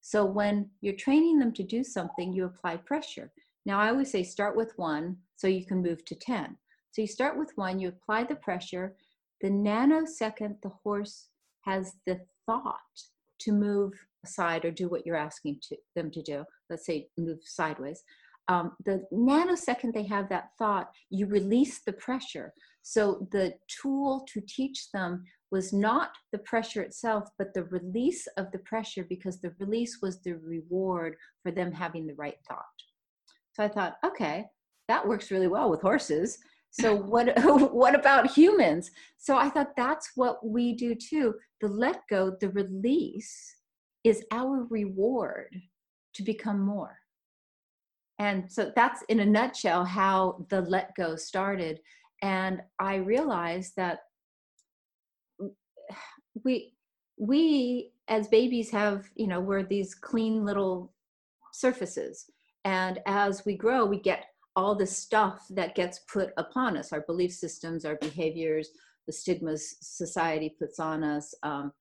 So 0.01 0.25
when 0.25 0.71
you're 0.81 0.95
training 0.95 1.39
them 1.39 1.53
to 1.55 1.63
do 1.63 1.85
something, 1.85 2.33
you 2.33 2.45
apply 2.45 2.77
pressure. 2.79 3.33
Now, 3.67 3.81
I 3.81 3.91
always 3.91 4.11
say 4.11 4.23
start 4.23 4.57
with 4.57 4.73
one 4.77 5.17
so 5.37 5.47
you 5.47 5.67
can 5.67 5.83
move 5.83 6.05
to 6.07 6.15
10. 6.15 6.57
So 6.93 7.03
you 7.03 7.09
start 7.09 7.39
with 7.39 7.53
one, 7.57 7.79
you 7.79 7.89
apply 7.89 8.25
the 8.25 8.37
pressure, 8.37 8.97
the 9.41 9.51
nanosecond 9.51 10.61
the 10.63 10.73
horse 10.83 11.29
has 11.63 11.93
the 12.07 12.21
thought 12.47 12.77
to 13.41 13.53
move 13.53 13.93
aside 14.25 14.65
or 14.65 14.71
do 14.71 14.89
what 14.89 15.05
you're 15.05 15.17
asking 15.17 15.61
to, 15.69 15.77
them 15.95 16.11
to 16.11 16.23
do, 16.23 16.45
let's 16.71 16.87
say 16.87 17.09
move 17.19 17.39
sideways, 17.43 18.03
um, 18.49 18.73
the 18.85 19.05
nanosecond 19.13 19.93
they 19.93 20.05
have 20.05 20.29
that 20.31 20.51
thought, 20.59 20.91
you 21.11 21.27
release 21.27 21.81
the 21.81 21.93
pressure. 21.93 22.53
So 22.83 23.29
the 23.31 23.55
tool 23.69 24.27
to 24.33 24.41
teach 24.41 24.91
them 24.93 25.25
was 25.51 25.73
not 25.73 26.11
the 26.33 26.39
pressure 26.39 26.83
itself, 26.83 27.29
but 27.39 27.55
the 27.55 27.65
release 27.65 28.27
of 28.37 28.51
the 28.53 28.59
pressure 28.61 29.05
because 29.09 29.41
the 29.41 29.55
release 29.59 29.99
was 30.03 30.21
the 30.23 30.35
reward 30.35 31.17
for 31.43 31.51
them 31.51 31.73
having 31.73 32.07
the 32.07 32.15
right 32.15 32.37
thought. 32.47 32.65
So 33.55 33.65
I 33.65 33.69
thought, 33.69 33.97
okay, 34.05 34.45
that 34.89 35.07
works 35.07 35.31
really 35.31 35.49
well 35.49 35.71
with 35.71 35.81
horses. 35.81 36.39
So 36.71 36.95
what 37.13 37.33
what 37.73 37.95
about 37.95 38.31
humans? 38.31 38.91
So 39.17 39.37
i 39.37 39.49
thought 39.49 39.77
that's 39.77 40.11
what 40.15 40.47
we 40.47 40.75
do 40.75 40.95
too. 40.95 41.35
The 41.61 41.69
let 41.69 42.03
go 42.11 42.37
the 42.41 42.51
release 42.51 43.57
is 44.05 44.25
our 44.33 44.67
reward 44.71 45.55
to 46.15 46.23
become 46.23 46.61
more. 46.61 46.97
And 48.21 48.51
so 48.51 48.73
that's 48.75 49.03
in 49.09 49.21
a 49.21 49.27
nutshell 49.27 49.85
how 49.85 50.45
the 50.51 50.63
let 50.63 50.95
go 50.97 51.17
started. 51.17 51.81
And 52.23 52.61
i 52.79 52.97
realized 52.97 53.73
that 53.77 54.01
we 56.45 56.75
we 57.17 57.93
as 58.09 58.29
babies 58.29 58.71
have 58.71 59.09
you 59.17 59.27
know 59.27 59.41
we're 59.41 59.63
these 59.63 59.95
clean 59.95 60.45
little 60.45 60.93
surfaces. 61.53 62.27
And 62.65 63.01
as 63.07 63.45
we 63.45 63.57
grow 63.57 63.85
we 63.85 64.01
get 64.01 64.27
all 64.57 64.75
the 64.75 64.87
stuff 64.87 65.47
that 65.51 65.75
gets 65.75 66.01
put 66.13 66.31
upon 66.37 66.77
us. 66.77 66.93
Our 66.93 67.03
belief 67.03 67.33
systems 67.33 67.85
our 67.85 67.97
behaviors 67.97 68.71
the 69.07 69.13
stigmas 69.13 69.77
society 69.81 70.55
puts 70.59 70.79
on 70.79 71.03
us 71.03 71.35
um, 71.43 71.73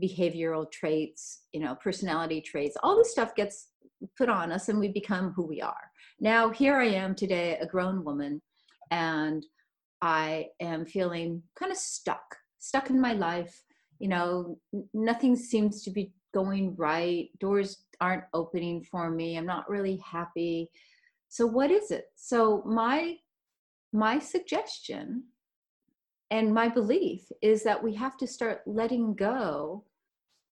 behavioral 0.00 0.70
traits 0.70 1.42
you 1.52 1.60
know 1.60 1.74
personality 1.74 2.40
traits 2.40 2.76
all 2.82 2.96
this 2.96 3.10
stuff 3.10 3.34
gets 3.34 3.70
put 4.16 4.28
on 4.28 4.52
us 4.52 4.68
and 4.68 4.78
we 4.78 4.88
become 4.88 5.32
who 5.32 5.42
we 5.42 5.60
are. 5.60 5.90
Now 6.20 6.50
here 6.50 6.76
i 6.76 6.86
am 6.86 7.14
today 7.14 7.58
a 7.58 7.66
grown 7.66 8.04
woman 8.04 8.40
and 8.90 9.44
i 10.00 10.46
am 10.60 10.86
feeling 10.86 11.42
kind 11.58 11.72
of 11.72 11.78
stuck 11.78 12.36
stuck 12.58 12.90
in 12.90 13.00
my 13.00 13.12
life. 13.12 13.62
You 13.98 14.08
know 14.08 14.58
nothing 14.94 15.36
seems 15.36 15.82
to 15.84 15.90
be 15.90 16.12
going 16.34 16.76
right. 16.76 17.30
Doors 17.40 17.84
aren't 18.00 18.24
opening 18.34 18.82
for 18.84 19.10
me. 19.10 19.36
I'm 19.36 19.46
not 19.46 19.68
really 19.68 19.96
happy. 19.96 20.70
So 21.28 21.46
what 21.46 21.70
is 21.70 21.90
it? 21.90 22.06
So 22.14 22.62
my 22.66 23.16
my 23.92 24.18
suggestion 24.18 25.24
and 26.30 26.52
my 26.52 26.68
belief 26.68 27.22
is 27.42 27.62
that 27.62 27.82
we 27.82 27.94
have 27.94 28.16
to 28.18 28.26
start 28.26 28.60
letting 28.66 29.14
go 29.14 29.84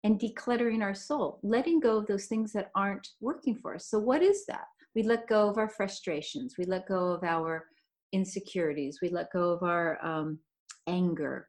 and 0.04 0.18
decluttering 0.18 0.82
our 0.82 0.94
soul 0.94 1.38
letting 1.42 1.80
go 1.80 1.98
of 1.98 2.06
those 2.06 2.26
things 2.26 2.52
that 2.52 2.70
aren't 2.74 3.08
working 3.20 3.54
for 3.54 3.74
us. 3.74 3.88
So 3.88 3.98
what 3.98 4.22
is 4.22 4.46
that? 4.46 4.66
We 4.94 5.02
let 5.02 5.28
go 5.28 5.48
of 5.48 5.58
our 5.58 5.68
frustrations. 5.68 6.54
We 6.56 6.64
let 6.64 6.88
go 6.88 7.08
of 7.08 7.22
our 7.22 7.66
insecurities. 8.12 9.00
We 9.02 9.10
let 9.10 9.30
go 9.30 9.50
of 9.50 9.62
our 9.62 10.02
um, 10.04 10.38
anger 10.86 11.48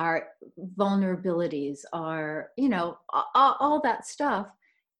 our 0.00 0.28
vulnerabilities 0.76 1.80
our 1.92 2.50
you 2.56 2.70
know 2.70 2.98
all, 3.12 3.56
all 3.60 3.80
that 3.82 4.06
stuff. 4.06 4.46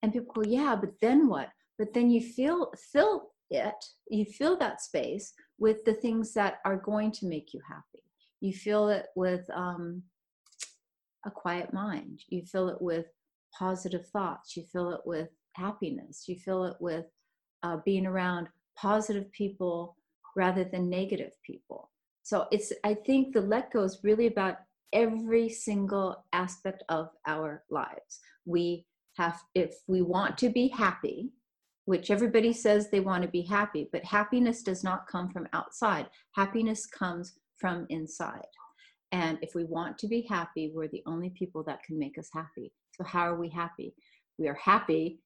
And 0.03 0.13
people 0.13 0.33
go 0.35 0.49
yeah 0.49 0.77
but 0.77 0.93
then 1.01 1.27
what? 1.27 1.49
But 1.79 1.95
then 1.95 2.11
you 2.11 2.21
feel 2.21 2.73
fill 2.93 3.33
it 3.51 3.85
you 4.09 4.25
fill 4.25 4.57
that 4.59 4.81
space 4.81 5.33
with 5.59 5.85
the 5.85 5.95
things 5.95 6.33
that 6.35 6.59
are 6.65 6.77
going 6.77 7.11
to 7.13 7.27
make 7.27 7.53
you 7.55 7.61
happy. 7.67 8.05
You 8.41 8.53
fill 8.53 8.89
it 8.91 9.07
with 9.17 9.45
um, 9.55 10.03
a 11.27 11.31
quiet 11.31 11.73
mind. 11.73 12.21
You 12.29 12.43
fill 12.45 12.69
it 12.69 12.81
with 12.81 13.07
positive 13.59 14.07
thoughts. 14.09 14.57
You 14.57 14.65
fill 14.73 14.93
it 14.93 15.01
with 15.05 15.29
happiness. 15.55 16.25
You 16.29 16.37
fill 16.37 16.65
it 16.65 16.77
with 16.81 17.07
uh, 17.63 17.79
being 17.85 18.07
around 18.07 18.49
positive 18.77 19.31
people 19.33 19.97
rather 20.37 20.65
than 20.65 20.89
negative 20.89 21.33
people. 21.45 21.91
So 22.23 22.47
it's 22.53 22.73
i 22.85 22.95
think 22.95 23.33
the 23.33 23.41
let 23.41 23.73
go 23.73 23.83
is 23.83 24.05
really 24.05 24.27
about 24.27 24.59
every 24.93 25.49
single 25.49 26.25
aspect 26.33 26.83
of 26.89 27.11
our 27.27 27.63
lives 27.71 28.21
we 28.45 28.87
have 29.17 29.41
if 29.55 29.77
we 29.87 30.03
want 30.03 30.37
to 30.39 30.49
be 30.49 30.69
happy 30.69 31.31
which 31.91 32.13
everybody 32.13 32.53
says 32.53 32.89
they 32.89 33.01
want 33.01 33.21
to 33.21 33.29
be 33.29 33.43
happy, 33.43 33.89
but 33.91 34.05
happiness 34.05 34.63
does 34.63 34.85
not 34.85 35.09
come 35.09 35.29
from 35.29 35.49
outside. 35.53 36.07
Happiness 36.37 36.87
comes 36.87 37.33
from 37.57 37.85
inside. 37.89 38.47
And 39.11 39.39
if 39.43 39.57
we 39.57 39.65
want 39.65 39.99
to 39.99 40.07
be 40.07 40.23
happy, 40.23 40.71
we're 40.73 40.87
the 40.87 41.03
only 41.05 41.31
people 41.31 41.65
that 41.65 41.83
can 41.83 41.99
make 41.99 42.17
us 42.17 42.29
happy. 42.33 42.73
So, 42.93 43.03
how 43.03 43.23
are 43.23 43.41
we 43.41 43.49
happy? 43.49 43.93
We 44.39 44.47
are 44.47 44.55
happy 44.63 45.19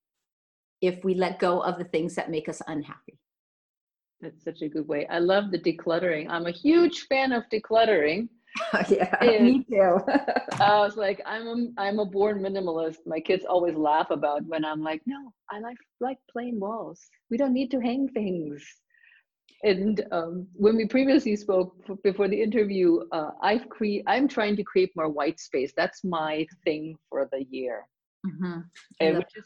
if 0.81 1.05
we 1.05 1.15
let 1.15 1.39
go 1.39 1.61
of 1.61 1.77
the 1.77 1.85
things 1.85 2.15
that 2.15 2.31
make 2.31 2.49
us 2.49 2.63
unhappy. 2.67 3.19
That's 4.23 4.43
such 4.43 4.63
a 4.63 4.69
good 4.71 4.89
way. 4.89 5.07
I 5.09 5.19
love 5.19 5.51
the 5.51 5.59
decluttering. 5.59 6.31
I'm 6.31 6.47
a 6.47 6.51
huge 6.51 7.07
fan 7.09 7.33
of 7.33 7.45
decluttering. 7.53 8.29
yeah, 8.89 9.17
and 9.21 9.45
me 9.45 9.65
too. 9.69 9.99
I 10.61 10.79
was 10.79 10.97
like, 10.97 11.21
I'm 11.27 11.47
a, 11.47 11.81
I'm 11.81 11.99
a 11.99 12.07
born 12.07 12.41
minimalist. 12.41 12.99
My 13.07 13.21
kids 13.21 13.45
always 13.45 13.75
laugh 13.75 14.11
about 14.11 14.45
when 14.47 14.65
I'm 14.65 14.83
like, 14.83 15.03
no, 15.07 15.33
I 15.51 15.59
like 15.59 15.77
like 16.01 16.19
plain 16.31 16.61
walls. 16.61 17.09
We 17.31 17.37
don't 17.37 17.53
need 17.53 17.71
to 17.73 17.81
hang 17.81 18.09
things. 18.09 18.65
And 19.63 20.05
um, 20.13 20.47
when 20.53 20.77
we 20.77 20.87
previously 20.87 21.37
spoke 21.37 21.75
before 22.03 22.29
the 22.29 22.41
interview, 22.41 23.01
uh, 23.13 23.31
I've 23.43 23.69
cre- 23.71 24.05
I'm 24.07 24.29
trying 24.29 24.57
to 24.57 24.63
create 24.63 24.93
more 24.95 25.09
white 25.09 25.41
space. 25.41 25.73
That's 25.77 26.05
my 26.05 26.47
thing 26.65 26.97
for 27.09 27.29
the 27.33 27.45
year, 27.51 27.87
mm-hmm. 28.27 28.61
and, 29.01 29.19
which 29.19 29.37
is 29.37 29.45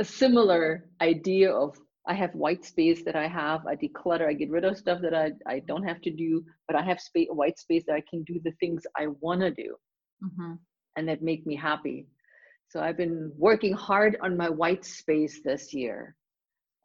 a 0.00 0.04
similar 0.04 0.88
idea 1.00 1.52
of 1.52 1.78
I 2.08 2.14
have 2.14 2.34
white 2.34 2.64
space 2.64 3.04
that 3.04 3.16
I 3.16 3.28
have. 3.28 3.66
I 3.66 3.76
declutter. 3.76 4.26
I 4.26 4.32
get 4.32 4.50
rid 4.50 4.64
of 4.64 4.78
stuff 4.78 5.00
that 5.02 5.14
I, 5.14 5.32
I 5.46 5.60
don't 5.60 5.84
have 5.84 6.00
to 6.00 6.10
do, 6.10 6.42
but 6.66 6.74
I 6.74 6.82
have 6.82 7.00
space, 7.00 7.28
white 7.30 7.58
space 7.58 7.84
that 7.86 7.94
I 7.94 8.02
can 8.08 8.22
do 8.22 8.40
the 8.42 8.52
things 8.52 8.82
I 8.96 9.08
want 9.20 9.42
to 9.42 9.50
do, 9.50 9.76
mm-hmm. 10.24 10.54
and 10.96 11.08
that 11.08 11.22
make 11.22 11.46
me 11.46 11.54
happy. 11.54 12.06
So 12.70 12.80
I've 12.80 12.96
been 12.96 13.30
working 13.36 13.74
hard 13.74 14.16
on 14.22 14.36
my 14.36 14.48
white 14.48 14.86
space 14.86 15.40
this 15.44 15.74
year. 15.74 16.16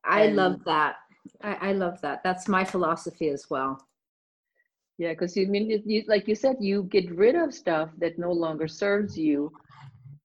I 0.06 0.24
and 0.24 0.36
love 0.36 0.60
that. 0.66 0.96
I, 1.42 1.70
I, 1.70 1.72
love 1.72 2.02
that. 2.02 2.22
That's 2.24 2.50
my 2.50 2.66
philosophy 2.66 3.30
as 3.30 3.50
well. 3.50 3.78
Yeah, 4.98 5.12
because 5.12 5.38
you 5.38 5.48
mean 5.48 5.82
you, 5.86 6.04
like 6.08 6.28
you 6.28 6.36
said, 6.36 6.58
you 6.60 6.84
get 6.84 7.10
rid 7.16 7.36
of 7.36 7.54
stuff 7.54 7.90
that 8.00 8.20
no 8.20 8.32
longer 8.32 8.68
serves 8.68 9.18
you, 9.18 9.52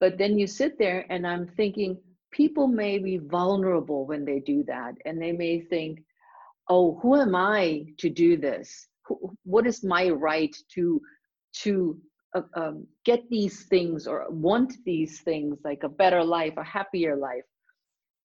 but 0.00 0.18
then 0.18 0.38
you 0.38 0.46
sit 0.46 0.78
there, 0.78 1.06
and 1.08 1.26
I'm 1.26 1.46
thinking, 1.46 1.98
people 2.30 2.66
may 2.66 2.98
be 2.98 3.18
vulnerable 3.18 4.06
when 4.06 4.24
they 4.24 4.40
do 4.40 4.62
that 4.64 4.94
and 5.04 5.20
they 5.20 5.32
may 5.32 5.60
think 5.60 6.02
oh 6.68 6.98
who 7.00 7.16
am 7.16 7.34
i 7.34 7.84
to 7.98 8.08
do 8.10 8.36
this? 8.36 8.88
What 9.44 9.66
is 9.66 9.82
my 9.82 10.10
right 10.10 10.54
to 10.74 11.00
to 11.62 11.98
uh, 12.34 12.42
um, 12.54 12.86
get 13.06 13.28
these 13.30 13.64
things 13.64 14.06
or 14.06 14.26
want 14.28 14.74
these 14.84 15.20
things 15.22 15.58
like 15.64 15.82
a 15.82 15.88
better 15.88 16.22
life 16.22 16.54
a 16.58 16.64
happier 16.64 17.16
life? 17.16 17.44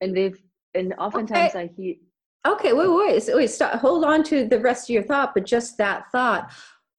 And 0.02 0.16
they've 0.16 0.38
and 0.76 0.94
oftentimes 0.98 1.52
okay. 1.52 1.64
i 1.64 1.70
hear 1.78 1.96
okay 2.48 2.74
wait 2.74 2.90
wait 2.90 3.24
wait 3.36 3.50
stop 3.50 3.80
hold 3.80 4.04
on 4.04 4.24
to 4.24 4.46
the 4.48 4.60
rest 4.60 4.90
of 4.90 4.94
your 4.94 5.04
thought 5.04 5.34
but 5.36 5.46
just 5.46 5.78
that 5.78 6.12
thought 6.12 6.52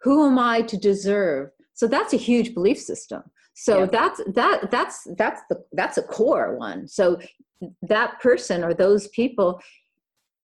who 0.04 0.26
am 0.26 0.38
i 0.38 0.60
to 0.62 0.76
deserve? 0.76 1.50
So 1.72 1.88
that's 1.88 2.12
a 2.12 2.18
huge 2.18 2.54
belief 2.54 2.78
system 2.78 3.22
so 3.54 3.80
yeah. 3.80 3.86
that's 3.86 4.20
that 4.34 4.70
that's 4.70 5.06
that's 5.16 5.42
the 5.48 5.64
that's 5.72 5.98
a 5.98 6.02
core 6.02 6.56
one 6.56 6.86
so 6.86 7.18
that 7.82 8.20
person 8.20 8.62
or 8.62 8.74
those 8.74 9.08
people 9.08 9.60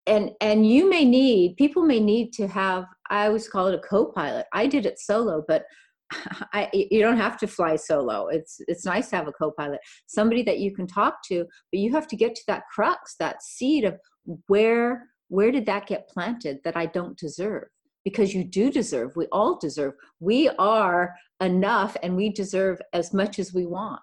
and 0.06 0.30
and 0.40 0.68
you 0.68 0.88
may 0.88 1.04
need 1.04 1.56
people 1.56 1.82
may 1.82 2.00
need 2.00 2.32
to 2.32 2.46
have 2.46 2.84
i 3.10 3.26
always 3.26 3.48
call 3.48 3.66
it 3.66 3.74
a 3.74 3.78
co-pilot 3.78 4.46
i 4.52 4.66
did 4.66 4.86
it 4.86 4.98
solo 4.98 5.42
but 5.48 5.64
I, 6.54 6.70
you 6.72 7.00
don't 7.02 7.18
have 7.18 7.36
to 7.38 7.46
fly 7.46 7.76
solo. 7.76 8.28
It's 8.28 8.60
it's 8.66 8.84
nice 8.84 9.10
to 9.10 9.16
have 9.16 9.28
a 9.28 9.32
co-pilot, 9.32 9.80
somebody 10.06 10.42
that 10.44 10.58
you 10.58 10.74
can 10.74 10.86
talk 10.86 11.22
to, 11.26 11.44
but 11.70 11.80
you 11.80 11.92
have 11.92 12.08
to 12.08 12.16
get 12.16 12.34
to 12.34 12.42
that 12.46 12.64
crux, 12.74 13.14
that 13.18 13.42
seed 13.42 13.84
of 13.84 13.98
where 14.46 15.08
where 15.28 15.52
did 15.52 15.66
that 15.66 15.86
get 15.86 16.08
planted 16.08 16.60
that 16.64 16.76
I 16.76 16.86
don't 16.86 17.18
deserve? 17.18 17.68
Because 18.04 18.34
you 18.34 18.44
do 18.44 18.70
deserve. 18.70 19.16
We 19.16 19.26
all 19.32 19.58
deserve. 19.58 19.94
We 20.20 20.48
are 20.58 21.14
enough, 21.40 21.96
and 22.02 22.16
we 22.16 22.30
deserve 22.30 22.80
as 22.92 23.12
much 23.12 23.38
as 23.38 23.52
we 23.52 23.66
want. 23.66 24.00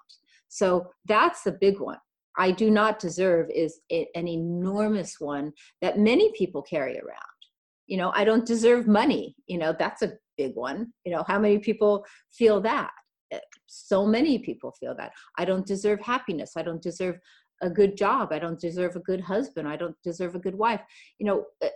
So 0.48 0.88
that's 1.06 1.44
the 1.44 1.54
big 1.54 1.80
one. 1.80 1.98
I 2.38 2.52
do 2.52 2.70
not 2.70 3.00
deserve 3.00 3.50
is 3.54 3.80
an 3.90 4.28
enormous 4.28 5.20
one 5.20 5.54
that 5.82 6.00
many 6.00 6.32
people 6.34 6.62
carry 6.62 6.98
around. 6.98 7.40
You 7.88 7.98
know, 7.98 8.12
I 8.14 8.26
don't 8.26 8.46
deserve 8.46 8.88
money. 8.88 9.36
You 9.48 9.58
know, 9.58 9.76
that's 9.78 10.02
a 10.02 10.14
big 10.38 10.56
one. 10.56 10.92
You 11.06 11.14
know, 11.14 11.24
how 11.28 11.40
many 11.40 11.60
people 11.60 12.06
feel 12.32 12.60
that? 12.62 12.92
Eh, 13.32 13.40
so 13.68 14.06
many 14.06 14.40
people 14.40 14.74
feel 14.80 14.96
that. 14.96 15.12
I 15.38 15.46
don't 15.46 15.66
deserve 15.66 16.02
happiness. 16.02 16.54
I 16.58 16.62
don't 16.62 16.82
deserve 16.82 17.20
a 17.62 17.70
good 17.70 17.96
job. 17.96 18.34
I 18.34 18.40
don't 18.40 18.60
deserve 18.60 18.96
a 18.96 19.02
good 19.02 19.22
husband. 19.22 19.68
I 19.68 19.78
don't 19.78 19.96
deserve 20.04 20.36
a 20.36 20.40
good 20.40 20.56
wife. 20.56 20.82
You 21.20 21.28
know, 21.28 21.46
eh, 21.62 21.70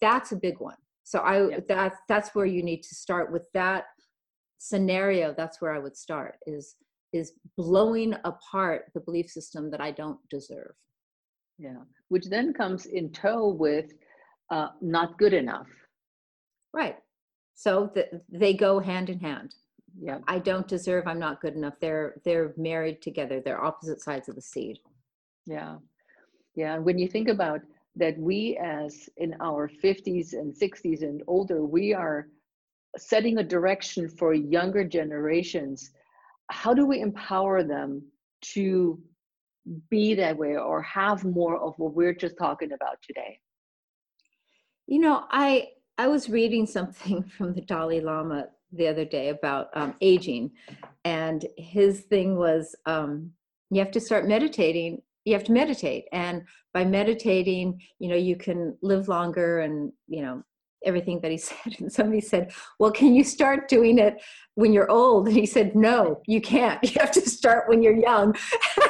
that's 0.00 0.32
a 0.32 0.36
big 0.36 0.58
one. 0.58 0.76
So 1.06 1.20
I 1.20 1.48
yeah. 1.48 1.60
that 1.68 1.92
that's 2.08 2.34
where 2.34 2.46
you 2.46 2.64
need 2.64 2.82
to 2.82 2.94
start 2.96 3.30
with 3.32 3.46
that 3.54 3.84
scenario. 4.58 5.32
That's 5.32 5.60
where 5.60 5.72
I 5.72 5.78
would 5.78 5.96
start 5.96 6.34
is 6.46 6.74
is 7.12 7.32
blowing 7.56 8.12
apart 8.24 8.86
the 8.92 9.00
belief 9.00 9.30
system 9.30 9.70
that 9.70 9.80
I 9.80 9.92
don't 9.92 10.18
deserve. 10.28 10.74
Yeah, 11.58 11.82
which 12.08 12.26
then 12.28 12.52
comes 12.52 12.86
in 12.86 13.12
tow 13.12 13.50
with 13.50 13.92
uh, 14.50 14.70
not 14.80 15.16
good 15.16 15.32
enough. 15.32 15.68
Right. 16.74 16.96
So 17.54 17.92
the, 17.94 18.20
they 18.28 18.52
go 18.52 18.80
hand 18.80 19.08
in 19.08 19.20
hand. 19.20 19.54
Yeah. 19.98 20.18
I 20.26 20.40
don't 20.40 20.66
deserve. 20.66 21.06
I'm 21.06 21.20
not 21.20 21.40
good 21.40 21.54
enough. 21.54 21.74
They're 21.80 22.16
they're 22.24 22.52
married 22.56 23.00
together. 23.00 23.40
They're 23.40 23.64
opposite 23.64 24.02
sides 24.02 24.28
of 24.28 24.34
the 24.34 24.42
seed. 24.42 24.78
Yeah. 25.46 25.76
Yeah. 26.56 26.74
And 26.74 26.84
when 26.84 26.98
you 26.98 27.06
think 27.06 27.28
about 27.28 27.60
that, 27.96 28.18
we 28.18 28.58
as 28.62 29.08
in 29.16 29.34
our 29.40 29.70
50s 29.82 30.32
and 30.32 30.54
60s 30.54 31.02
and 31.02 31.22
older, 31.26 31.64
we 31.64 31.94
are 31.94 32.28
setting 32.98 33.38
a 33.38 33.42
direction 33.42 34.08
for 34.08 34.34
younger 34.34 34.84
generations. 34.84 35.90
How 36.50 36.72
do 36.74 36.86
we 36.86 37.00
empower 37.00 37.62
them 37.62 38.02
to 38.54 39.00
be 39.90 40.14
that 40.14 40.36
way 40.36 40.56
or 40.56 40.82
have 40.82 41.24
more 41.24 41.56
of 41.58 41.74
what 41.78 41.94
we're 41.94 42.14
just 42.14 42.36
talking 42.38 42.72
about 42.72 43.00
today? 43.02 43.38
You 44.86 45.00
know, 45.00 45.24
I 45.30 45.68
I 45.98 46.08
was 46.08 46.28
reading 46.28 46.66
something 46.76 47.24
from 47.24 47.54
the 47.54 47.60
Dalai 47.60 48.00
Lama 48.00 48.46
the 48.72 48.88
other 48.88 49.04
day 49.04 49.28
about 49.28 49.68
um, 49.74 49.94
aging, 50.00 50.50
and 51.04 51.44
his 51.56 52.00
thing 52.00 52.36
was 52.36 52.74
um, 52.86 53.30
you 53.70 53.80
have 53.80 53.90
to 53.92 54.00
start 54.00 54.28
meditating. 54.28 55.02
You 55.26 55.34
have 55.34 55.44
to 55.44 55.52
meditate, 55.52 56.04
and 56.12 56.42
by 56.72 56.86
meditating, 56.86 57.82
you 57.98 58.08
know, 58.08 58.16
you 58.16 58.36
can 58.36 58.78
live 58.80 59.08
longer, 59.08 59.60
and 59.60 59.92
you 60.08 60.22
know, 60.22 60.42
everything 60.86 61.20
that 61.20 61.30
he 61.30 61.36
said. 61.50 61.76
And 61.78 61.92
somebody 61.92 62.20
said, 62.20 62.52
Well, 62.78 62.90
can 62.90 63.14
you 63.14 63.24
start 63.24 63.68
doing 63.68 63.98
it 63.98 64.22
when 64.54 64.72
you're 64.72 64.90
old? 64.90 65.26
And 65.28 65.36
he 65.36 65.44
said, 65.44 65.74
No, 65.74 66.22
you 66.26 66.40
can't. 66.40 66.82
You 66.86 67.00
have 67.00 67.10
to 67.12 67.28
start 67.28 67.68
when 67.68 67.82
you're 67.82 67.96
young. 67.96 68.28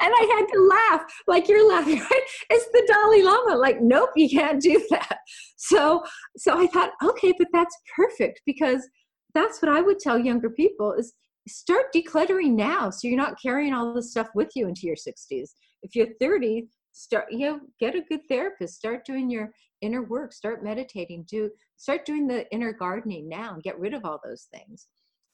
and 0.00 0.12
I 0.14 0.36
had 0.36 0.46
to 0.52 0.60
laugh, 0.60 1.04
like 1.26 1.48
you're 1.48 1.66
laughing, 1.66 1.98
right? 1.98 2.22
It's 2.50 2.66
the 2.66 2.84
Dalai 2.86 3.22
Lama. 3.22 3.56
Like, 3.56 3.80
nope, 3.80 4.10
you 4.14 4.28
can't 4.28 4.60
do 4.60 4.84
that. 4.90 5.18
So 5.56 6.02
so 6.36 6.58
I 6.58 6.66
thought, 6.68 6.90
okay, 7.02 7.32
but 7.36 7.48
that's 7.52 7.76
perfect 7.96 8.42
because 8.46 8.86
that's 9.34 9.60
what 9.60 9.70
I 9.70 9.80
would 9.80 9.98
tell 9.98 10.18
younger 10.18 10.50
people 10.50 10.92
is 10.92 11.14
start 11.48 11.86
decluttering 11.94 12.52
now 12.52 12.90
so 12.90 13.08
you're 13.08 13.16
not 13.16 13.40
carrying 13.40 13.72
all 13.72 13.94
this 13.94 14.10
stuff 14.10 14.28
with 14.34 14.50
you 14.54 14.68
into 14.68 14.86
your 14.86 14.96
60s. 14.96 15.50
If 15.82 15.94
you're 15.94 16.08
30, 16.20 16.66
start 16.92 17.26
you 17.30 17.46
know 17.46 17.60
get 17.78 17.94
a 17.94 18.00
good 18.08 18.20
therapist 18.26 18.74
start 18.74 19.04
doing 19.04 19.28
your 19.28 19.52
inner 19.82 20.02
work 20.04 20.32
start 20.32 20.64
meditating 20.64 21.22
do 21.28 21.50
start 21.76 22.06
doing 22.06 22.26
the 22.26 22.50
inner 22.54 22.72
gardening 22.72 23.28
now 23.28 23.52
and 23.52 23.62
get 23.62 23.78
rid 23.78 23.92
of 23.92 24.04
all 24.04 24.18
those 24.24 24.48
things. 24.52 24.86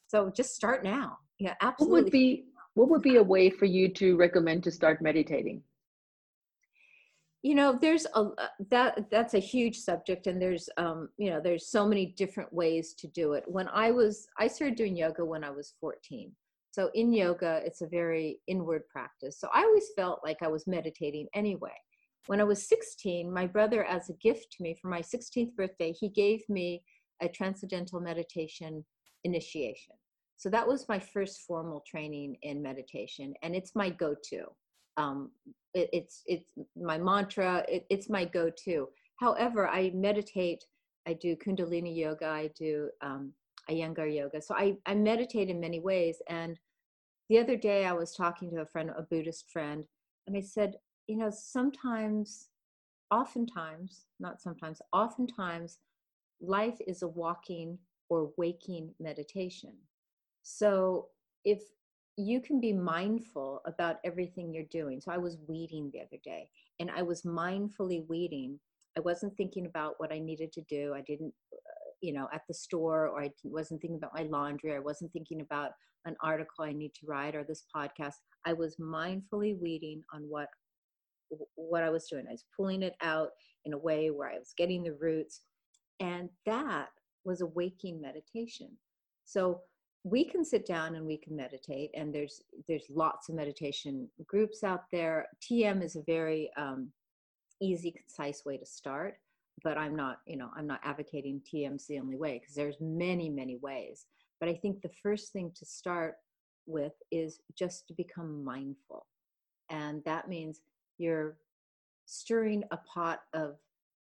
So 0.09 0.31
just 0.35 0.55
start 0.55 0.83
now. 0.83 1.19
Yeah 1.39 1.55
absolutely 1.61 1.95
what 1.95 2.05
would 2.05 2.13
be 2.13 2.45
what 2.75 2.89
would 2.89 3.03
be 3.03 3.17
a 3.17 3.23
way 3.23 3.49
for 3.49 3.67
you 3.67 3.89
to 3.95 4.17
recommend 4.17 4.65
to 4.65 4.71
start 4.71 5.01
meditating 5.03 5.63
you 7.43 7.55
know 7.55 7.77
there's 7.81 8.07
a 8.15 8.19
uh, 8.21 8.47
that 8.71 9.11
that's 9.11 9.35
a 9.35 9.39
huge 9.39 9.79
subject 9.79 10.27
and 10.29 10.41
there's 10.41 10.69
um 10.77 11.09
you 11.19 11.29
know 11.29 11.41
there's 11.41 11.67
so 11.67 11.87
many 11.87 12.07
different 12.07 12.53
ways 12.53 12.95
to 12.95 13.09
do 13.09 13.33
it 13.33 13.43
when 13.47 13.69
i 13.69 13.91
was 13.91 14.29
i 14.39 14.47
started 14.47 14.77
doing 14.77 14.97
yoga 14.97 15.25
when 15.25 15.43
i 15.43 15.51
was 15.51 15.75
14 15.81 16.33
so 16.73 16.91
in 16.95 17.13
yoga, 17.13 17.61
it's 17.65 17.83
a 17.83 17.87
very 17.87 18.41
inward 18.47 18.89
practice. 18.89 19.39
So 19.39 19.49
I 19.53 19.61
always 19.63 19.91
felt 19.95 20.21
like 20.25 20.39
I 20.43 20.49
was 20.49 20.67
meditating 20.67 21.29
anyway. 21.35 21.77
When 22.29 22.41
I 22.41 22.45
was 22.45 22.67
16, 22.67 23.31
my 23.31 23.47
brother, 23.47 23.85
as 23.85 24.09
a 24.09 24.15
gift 24.15 24.53
to 24.53 24.63
me 24.63 24.75
for 24.81 24.89
my 24.89 25.01
16th 25.01 25.55
birthday, 25.55 25.93
he 25.93 26.09
gave 26.09 26.41
me 26.49 26.83
a 27.21 27.29
transcendental 27.29 28.01
meditation 28.01 28.85
initiation. 29.25 29.95
So 30.39 30.49
that 30.49 30.67
was 30.67 30.89
my 30.89 30.99
first 30.99 31.43
formal 31.47 31.85
training 31.87 32.37
in 32.43 32.63
meditation, 32.63 33.35
and 33.43 33.55
it's 33.55 33.77
my 33.77 33.91
go-to. 33.91 34.47
Um, 34.97 35.31
it, 35.75 35.89
it's 35.93 36.23
it's 36.27 36.47
my 36.77 36.99
mantra. 36.99 37.65
It, 37.69 37.87
it's 37.91 38.09
my 38.09 38.25
go-to. 38.25 38.89
However, 39.17 39.69
I 39.69 39.91
meditate. 39.95 40.65
I 41.07 41.15
do 41.15 41.37
Kundalini 41.37 41.97
yoga. 41.97 42.27
I 42.27 42.51
do 42.59 42.91
um, 43.01 43.33
Iyengar 43.71 44.15
yoga. 44.15 44.41
So 44.41 44.55
I, 44.55 44.77
I 44.87 44.95
meditate 44.95 45.49
in 45.49 45.61
many 45.61 45.81
ways. 45.81 46.21
And 46.29 46.59
the 47.29 47.39
other 47.39 47.57
day 47.57 47.87
I 47.87 47.93
was 47.93 48.15
talking 48.15 48.51
to 48.51 48.61
a 48.61 48.67
friend, 48.67 48.91
a 48.97 49.03
Buddhist 49.03 49.51
friend, 49.51 49.85
and 50.27 50.37
I 50.37 50.41
said, 50.41 50.75
you 51.07 51.17
know, 51.17 51.31
sometimes, 51.31 52.49
oftentimes, 53.11 54.07
not 54.21 54.41
sometimes, 54.41 54.81
oftentimes, 54.93 55.79
life 56.41 56.79
is 56.87 57.03
a 57.03 57.09
walking 57.09 57.79
or 58.09 58.31
waking 58.37 58.95
meditation. 59.01 59.75
So 60.43 61.09
if 61.45 61.63
you 62.17 62.41
can 62.41 62.61
be 62.61 62.73
mindful 62.73 63.61
about 63.67 63.97
everything 64.05 64.53
you're 64.53 64.65
doing. 64.71 65.01
So 65.01 65.11
I 65.13 65.19
was 65.19 65.39
weeding 65.49 65.91
the 65.93 66.01
other 66.01 66.21
day 66.23 66.49
and 66.79 66.91
I 66.91 67.03
was 67.03 67.23
mindfully 67.23 68.07
weeding. 68.09 68.59
I 68.97 69.01
wasn't 69.01 69.37
thinking 69.37 69.67
about 69.67 69.95
what 69.97 70.13
I 70.13 70.19
needed 70.19 70.53
to 70.53 70.63
do. 70.69 70.93
I 70.95 71.01
didn't 71.01 71.33
uh, 71.53 71.83
you 72.03 72.13
know 72.13 72.29
at 72.35 72.43
the 72.47 72.53
store 72.53 73.09
or 73.09 73.23
i 73.23 73.31
wasn't 73.45 73.81
thinking 73.81 73.97
about 73.97 74.15
my 74.15 74.25
laundry 74.25 74.75
i 74.75 74.79
wasn't 74.79 75.11
thinking 75.13 75.41
about 75.41 75.71
an 76.05 76.17
article 76.23 76.65
i 76.65 76.73
need 76.73 76.93
to 76.93 77.07
write 77.07 77.35
or 77.35 77.45
this 77.45 77.65
podcast 77.75 78.15
i 78.45 78.53
was 78.53 78.77
mindfully 78.77 79.59
weeding 79.59 80.03
on 80.13 80.23
what 80.29 80.49
what 81.55 81.83
i 81.83 81.89
was 81.89 82.07
doing 82.09 82.27
i 82.29 82.33
was 82.33 82.45
pulling 82.55 82.83
it 82.83 82.97
out 83.01 83.29
in 83.65 83.73
a 83.73 83.79
way 83.79 84.11
where 84.11 84.29
i 84.29 84.39
was 84.39 84.53
getting 84.59 84.83
the 84.83 84.97
roots 85.01 85.43
and 86.01 86.29
that 86.45 86.89
was 87.25 87.41
a 87.41 87.47
waking 87.47 88.01
meditation 88.01 88.69
so 89.25 89.61
we 90.05 90.25
can 90.25 90.45
sit 90.45 90.67
down 90.67 90.97
and 90.97 91.07
we 91.07 91.17
can 91.17 91.37
meditate 91.37 91.91
and 91.95 92.13
there's 92.15 92.43
there's 92.69 92.87
lots 92.91 93.29
of 93.29 93.35
meditation 93.35 94.09
groups 94.27 94.65
out 94.65 94.85
there. 94.91 95.29
Tm 95.41 95.83
is 95.83 95.97
a 95.97 96.03
very 96.03 96.51
um, 96.57 96.89
easy 97.61 97.93
concise 97.93 98.45
way 98.45 98.57
to 98.57 98.67
start 98.67 99.15
but 99.63 99.79
i'm 99.79 99.95
not 99.95 100.19
you 100.27 100.37
know 100.37 100.51
i'm 100.57 100.67
not 100.67 100.81
advocating 100.83 101.41
tm's 101.41 101.87
the 101.87 101.99
only 101.99 102.17
way 102.17 102.39
because 102.39 102.55
there's 102.55 102.77
many 102.81 103.29
many 103.29 103.57
ways. 103.57 104.07
But 104.41 104.49
i 104.49 104.55
think 104.55 104.81
the 104.81 104.91
first 105.03 105.33
thing 105.33 105.53
to 105.55 105.65
start 105.65 106.17
with 106.67 106.93
is 107.11 107.41
just 107.57 107.89
to 107.89 107.95
become 107.95 108.45
mindful. 108.45 109.07
And 109.71 110.03
that 110.05 110.29
means 110.29 110.61
you're 110.99 111.37
stirring 112.07 112.63
a 112.71 112.77
pot 112.77 113.21
of 113.33 113.57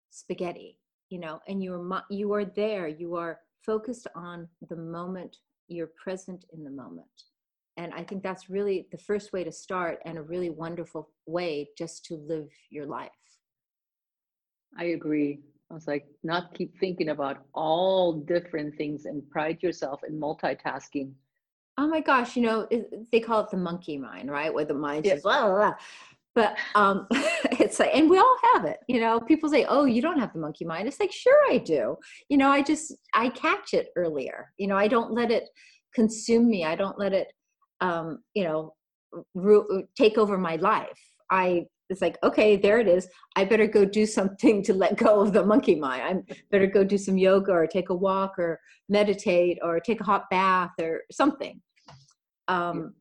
spaghetti 0.09 0.77
you 1.09 1.19
know 1.19 1.39
and 1.47 1.63
you're 1.63 2.03
you 2.09 2.33
are 2.33 2.45
there 2.45 2.87
you 2.87 3.15
are 3.15 3.39
focused 3.65 4.07
on 4.15 4.47
the 4.69 4.75
moment 4.75 5.37
you're 5.69 5.91
present 6.01 6.45
in 6.53 6.63
the 6.63 6.69
moment 6.69 7.05
and 7.77 7.93
i 7.93 8.03
think 8.03 8.21
that's 8.23 8.49
really 8.49 8.87
the 8.91 8.97
first 8.97 9.33
way 9.33 9.43
to 9.43 9.51
start 9.51 9.99
and 10.05 10.17
a 10.17 10.21
really 10.21 10.49
wonderful 10.49 11.09
way 11.25 11.69
just 11.77 12.03
to 12.05 12.15
live 12.15 12.49
your 12.69 12.85
life 12.85 13.11
I 14.77 14.85
agree. 14.85 15.39
I 15.71 15.73
was 15.73 15.87
like, 15.87 16.07
not 16.23 16.53
keep 16.53 16.77
thinking 16.79 17.09
about 17.09 17.45
all 17.53 18.13
different 18.13 18.75
things 18.75 19.05
and 19.05 19.27
pride 19.29 19.61
yourself 19.61 20.01
in 20.07 20.19
multitasking. 20.19 21.11
Oh 21.77 21.87
my 21.87 22.01
gosh, 22.01 22.35
you 22.35 22.41
know, 22.41 22.67
they 23.11 23.19
call 23.19 23.41
it 23.41 23.51
the 23.51 23.57
monkey 23.57 23.97
mind, 23.97 24.29
right? 24.29 24.53
Where 24.53 24.65
the 24.65 24.73
mind 24.73 25.05
yeah. 25.05 25.13
says, 25.13 25.23
blah, 25.23 25.45
blah, 25.45 25.55
blah. 25.55 25.73
But 26.39 26.55
um, 26.73 27.05
it's 27.59 27.81
like, 27.81 27.93
and 27.93 28.09
we 28.09 28.17
all 28.17 28.37
have 28.53 28.63
it. 28.63 28.77
You 28.87 29.01
know, 29.01 29.19
people 29.19 29.49
say, 29.49 29.65
oh, 29.67 29.83
you 29.83 30.01
don't 30.01 30.17
have 30.17 30.31
the 30.31 30.39
monkey 30.39 30.63
mind. 30.63 30.87
It's 30.87 30.97
like, 30.97 31.11
sure, 31.11 31.37
I 31.51 31.57
do. 31.57 31.97
You 32.29 32.37
know, 32.37 32.49
I 32.49 32.61
just, 32.61 32.95
I 33.13 33.27
catch 33.27 33.73
it 33.73 33.89
earlier. 33.97 34.53
You 34.57 34.67
know, 34.67 34.77
I 34.77 34.87
don't 34.87 35.11
let 35.11 35.31
it 35.31 35.49
consume 35.93 36.47
me. 36.47 36.63
I 36.63 36.75
don't 36.75 36.97
let 36.97 37.11
it, 37.11 37.27
um, 37.81 38.19
you 38.35 38.45
know, 38.45 38.73
ru- 39.35 39.83
take 39.97 40.17
over 40.17 40.37
my 40.37 40.55
life. 40.55 41.01
I 41.29 41.65
it's 41.89 42.01
like 42.01 42.19
okay 42.21 42.55
there 42.55 42.79
it 42.79 42.87
is 42.87 43.07
i 43.35 43.43
better 43.43 43.65
go 43.65 43.83
do 43.83 44.05
something 44.05 44.61
to 44.61 44.75
let 44.75 44.95
go 44.95 45.21
of 45.21 45.33
the 45.33 45.43
monkey 45.43 45.73
mind 45.73 46.23
i 46.29 46.35
better 46.51 46.67
go 46.67 46.83
do 46.83 46.99
some 46.99 47.17
yoga 47.17 47.51
or 47.51 47.65
take 47.65 47.89
a 47.89 47.95
walk 47.95 48.37
or 48.37 48.59
meditate 48.89 49.57
or 49.63 49.79
take 49.79 49.99
a 49.99 50.03
hot 50.03 50.25
bath 50.29 50.69
or 50.79 51.01
something 51.11 51.59
um 52.47 52.93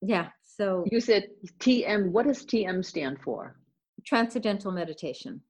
yeah 0.00 0.28
so 0.56 0.84
you 0.90 1.00
said 1.00 1.24
tm 1.58 2.10
what 2.10 2.26
does 2.26 2.44
tm 2.44 2.84
stand 2.84 3.18
for? 3.24 3.56
Transcendental 4.06 4.72
meditation. 4.72 5.40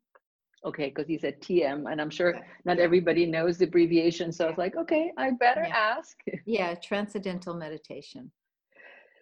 Okay 0.65 0.89
because 0.91 1.09
you 1.09 1.19
said 1.19 1.41
tm 1.41 1.91
and 1.91 2.01
i'm 2.01 2.11
sure 2.11 2.33
not 2.65 2.79
everybody 2.79 3.25
knows 3.27 3.59
the 3.59 3.65
abbreviation 3.65 4.31
so 4.33 4.45
i 4.45 4.49
was 4.49 4.59
like 4.59 4.77
okay 4.77 5.13
i 5.19 5.31
better 5.31 5.65
Yeah. 5.69 5.77
ask. 5.97 6.17
Yeah 6.47 6.75
transcendental 6.75 7.55
meditation. 7.55 8.31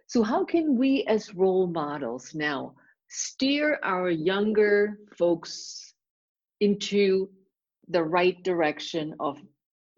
So, 0.07 0.23
how 0.25 0.45
can 0.45 0.77
we 0.77 1.05
as 1.15 1.35
role 1.35 1.67
models 1.69 2.35
now 2.35 2.75
steer 3.09 3.79
our 3.85 4.11
younger 4.11 4.99
folks 5.17 5.95
into 6.61 7.31
the 7.89 8.03
right 8.03 8.39
direction 8.43 9.15
of 9.21 9.39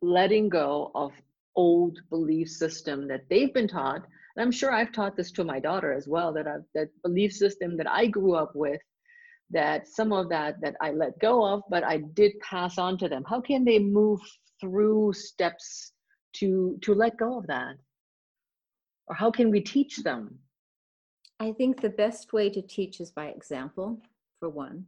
letting 0.02 0.48
go 0.50 0.90
of 0.94 1.12
old 1.56 1.98
belief 2.10 2.48
system 2.48 3.08
that 3.08 3.22
they've 3.30 3.54
been 3.54 3.68
taught? 3.68 4.02
And 4.36 4.42
I'm 4.42 4.52
sure 4.52 4.72
I've 4.72 4.92
taught 4.92 5.16
this 5.16 5.30
to 5.32 5.44
my 5.44 5.60
daughter 5.60 5.92
as 5.92 6.08
well 6.08 6.32
that 6.32 6.46
I've, 6.46 6.64
that 6.74 6.88
belief 7.02 7.32
system 7.32 7.76
that 7.76 7.90
I 7.90 8.06
grew 8.06 8.34
up 8.34 8.52
with, 8.54 8.80
that 9.50 9.86
some 9.86 10.12
of 10.12 10.28
that 10.30 10.60
that 10.62 10.76
I 10.80 10.92
let 10.92 11.18
go 11.18 11.44
of, 11.44 11.62
but 11.68 11.84
I 11.84 11.98
did 12.14 12.32
pass 12.40 12.78
on 12.78 12.96
to 12.98 13.08
them. 13.08 13.24
How 13.28 13.40
can 13.40 13.64
they 13.64 13.78
move 13.78 14.20
through 14.60 15.12
steps 15.12 15.92
to 16.34 16.78
to 16.82 16.94
let 16.94 17.16
go 17.16 17.38
of 17.38 17.46
that? 17.48 17.76
or 19.08 19.16
how 19.16 19.32
can 19.32 19.50
we 19.50 19.60
teach 19.60 19.96
them 19.96 20.38
I 21.42 21.50
think 21.50 21.80
the 21.80 21.90
best 21.90 22.32
way 22.32 22.48
to 22.50 22.62
teach 22.62 23.00
is 23.00 23.10
by 23.10 23.26
example, 23.26 24.00
for 24.38 24.48
one. 24.48 24.86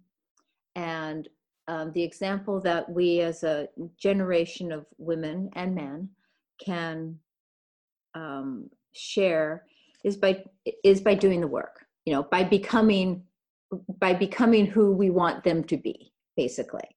And 0.76 1.28
um, 1.66 1.90
the 1.94 2.02
example 2.04 2.60
that 2.60 2.88
we 2.88 3.22
as 3.22 3.42
a 3.42 3.66
generation 3.98 4.70
of 4.70 4.86
women 4.96 5.50
and 5.56 5.74
men 5.74 6.10
can 6.64 7.18
um, 8.14 8.70
share 8.94 9.64
is 10.04 10.16
by 10.16 10.42
is 10.82 11.00
by 11.00 11.14
doing 11.14 11.40
the 11.40 11.46
work 11.46 11.84
you 12.04 12.12
know 12.12 12.22
by 12.30 12.44
becoming 12.44 13.22
by 13.98 14.12
becoming 14.12 14.66
who 14.66 14.92
we 14.92 15.10
want 15.10 15.42
them 15.44 15.64
to 15.64 15.76
be 15.76 16.12
basically 16.36 16.88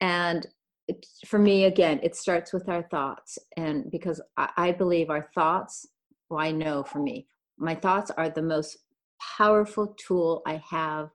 and 0.00 0.46
it, 0.88 1.04
for 1.26 1.38
me 1.38 1.64
again 1.64 2.00
it 2.02 2.16
starts 2.16 2.52
with 2.52 2.68
our 2.68 2.82
thoughts 2.90 3.38
and 3.56 3.90
because 3.90 4.20
I, 4.36 4.50
I 4.56 4.72
believe 4.72 5.10
our 5.10 5.28
thoughts 5.34 5.86
well 6.28 6.40
i 6.40 6.50
know 6.50 6.82
for 6.82 7.00
me 7.00 7.26
my 7.58 7.74
thoughts 7.74 8.10
are 8.16 8.28
the 8.28 8.42
most 8.42 8.78
powerful 9.20 9.94
tool 9.98 10.42
I 10.46 10.62
have 10.68 11.10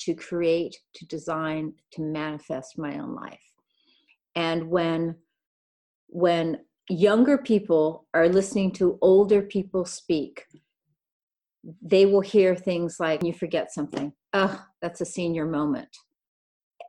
to 0.00 0.14
create, 0.14 0.76
to 0.94 1.06
design, 1.06 1.72
to 1.92 2.02
manifest 2.02 2.78
my 2.78 2.98
own 2.98 3.14
life. 3.14 3.40
And 4.34 4.68
when 4.68 5.16
when 6.08 6.58
younger 6.88 7.38
people 7.38 8.06
are 8.14 8.28
listening 8.28 8.72
to 8.72 8.98
older 9.00 9.42
people 9.42 9.84
speak, 9.84 10.44
they 11.82 12.06
will 12.06 12.20
hear 12.20 12.54
things 12.54 12.96
like 13.00 13.22
you 13.22 13.32
forget 13.32 13.72
something. 13.72 14.12
Oh, 14.32 14.62
that's 14.82 15.00
a 15.00 15.06
senior 15.06 15.46
moment. 15.46 15.88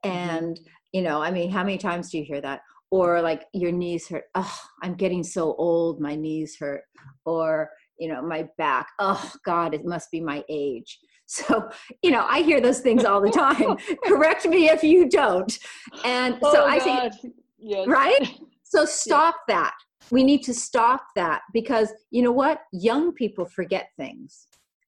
Mm-hmm. 0.05 0.17
And 0.17 0.59
you 0.91 1.01
know, 1.01 1.21
I 1.21 1.31
mean, 1.31 1.49
how 1.49 1.63
many 1.63 1.77
times 1.77 2.09
do 2.09 2.17
you 2.17 2.23
hear 2.23 2.41
that? 2.41 2.61
Or 2.91 3.21
like 3.21 3.43
your 3.53 3.71
knees 3.71 4.07
hurt. 4.07 4.25
Oh, 4.35 4.57
I'm 4.81 4.95
getting 4.95 5.23
so 5.23 5.55
old, 5.57 5.99
my 5.99 6.15
knees 6.15 6.55
hurt. 6.57 6.83
Or 7.25 7.69
you 7.99 8.09
know 8.09 8.21
my 8.21 8.47
back 8.57 8.87
oh 8.99 9.31
god 9.45 9.73
it 9.73 9.85
must 9.85 10.11
be 10.11 10.19
my 10.19 10.43
age 10.49 10.99
so 11.25 11.69
you 12.03 12.11
know 12.11 12.25
i 12.29 12.41
hear 12.41 12.61
those 12.61 12.81
things 12.81 13.03
all 13.03 13.19
the 13.21 13.31
time 13.31 13.77
correct 14.05 14.45
me 14.45 14.69
if 14.69 14.83
you 14.83 15.09
don't 15.09 15.57
and 16.03 16.37
so 16.41 16.63
Oh, 16.63 16.65
i 16.65 16.77
say 16.77 17.31
yes. 17.57 17.87
right 17.87 18.37
so 18.63 18.85
stop 18.85 19.35
that 19.47 19.73
we 20.11 20.23
need 20.23 20.43
to 20.43 20.53
stop 20.53 21.07
that 21.15 21.41
because 21.53 21.91
you 22.11 22.21
know 22.21 22.31
what 22.31 22.61
young 22.71 23.11
people 23.13 23.45
forget 23.45 23.89
things 23.97 24.47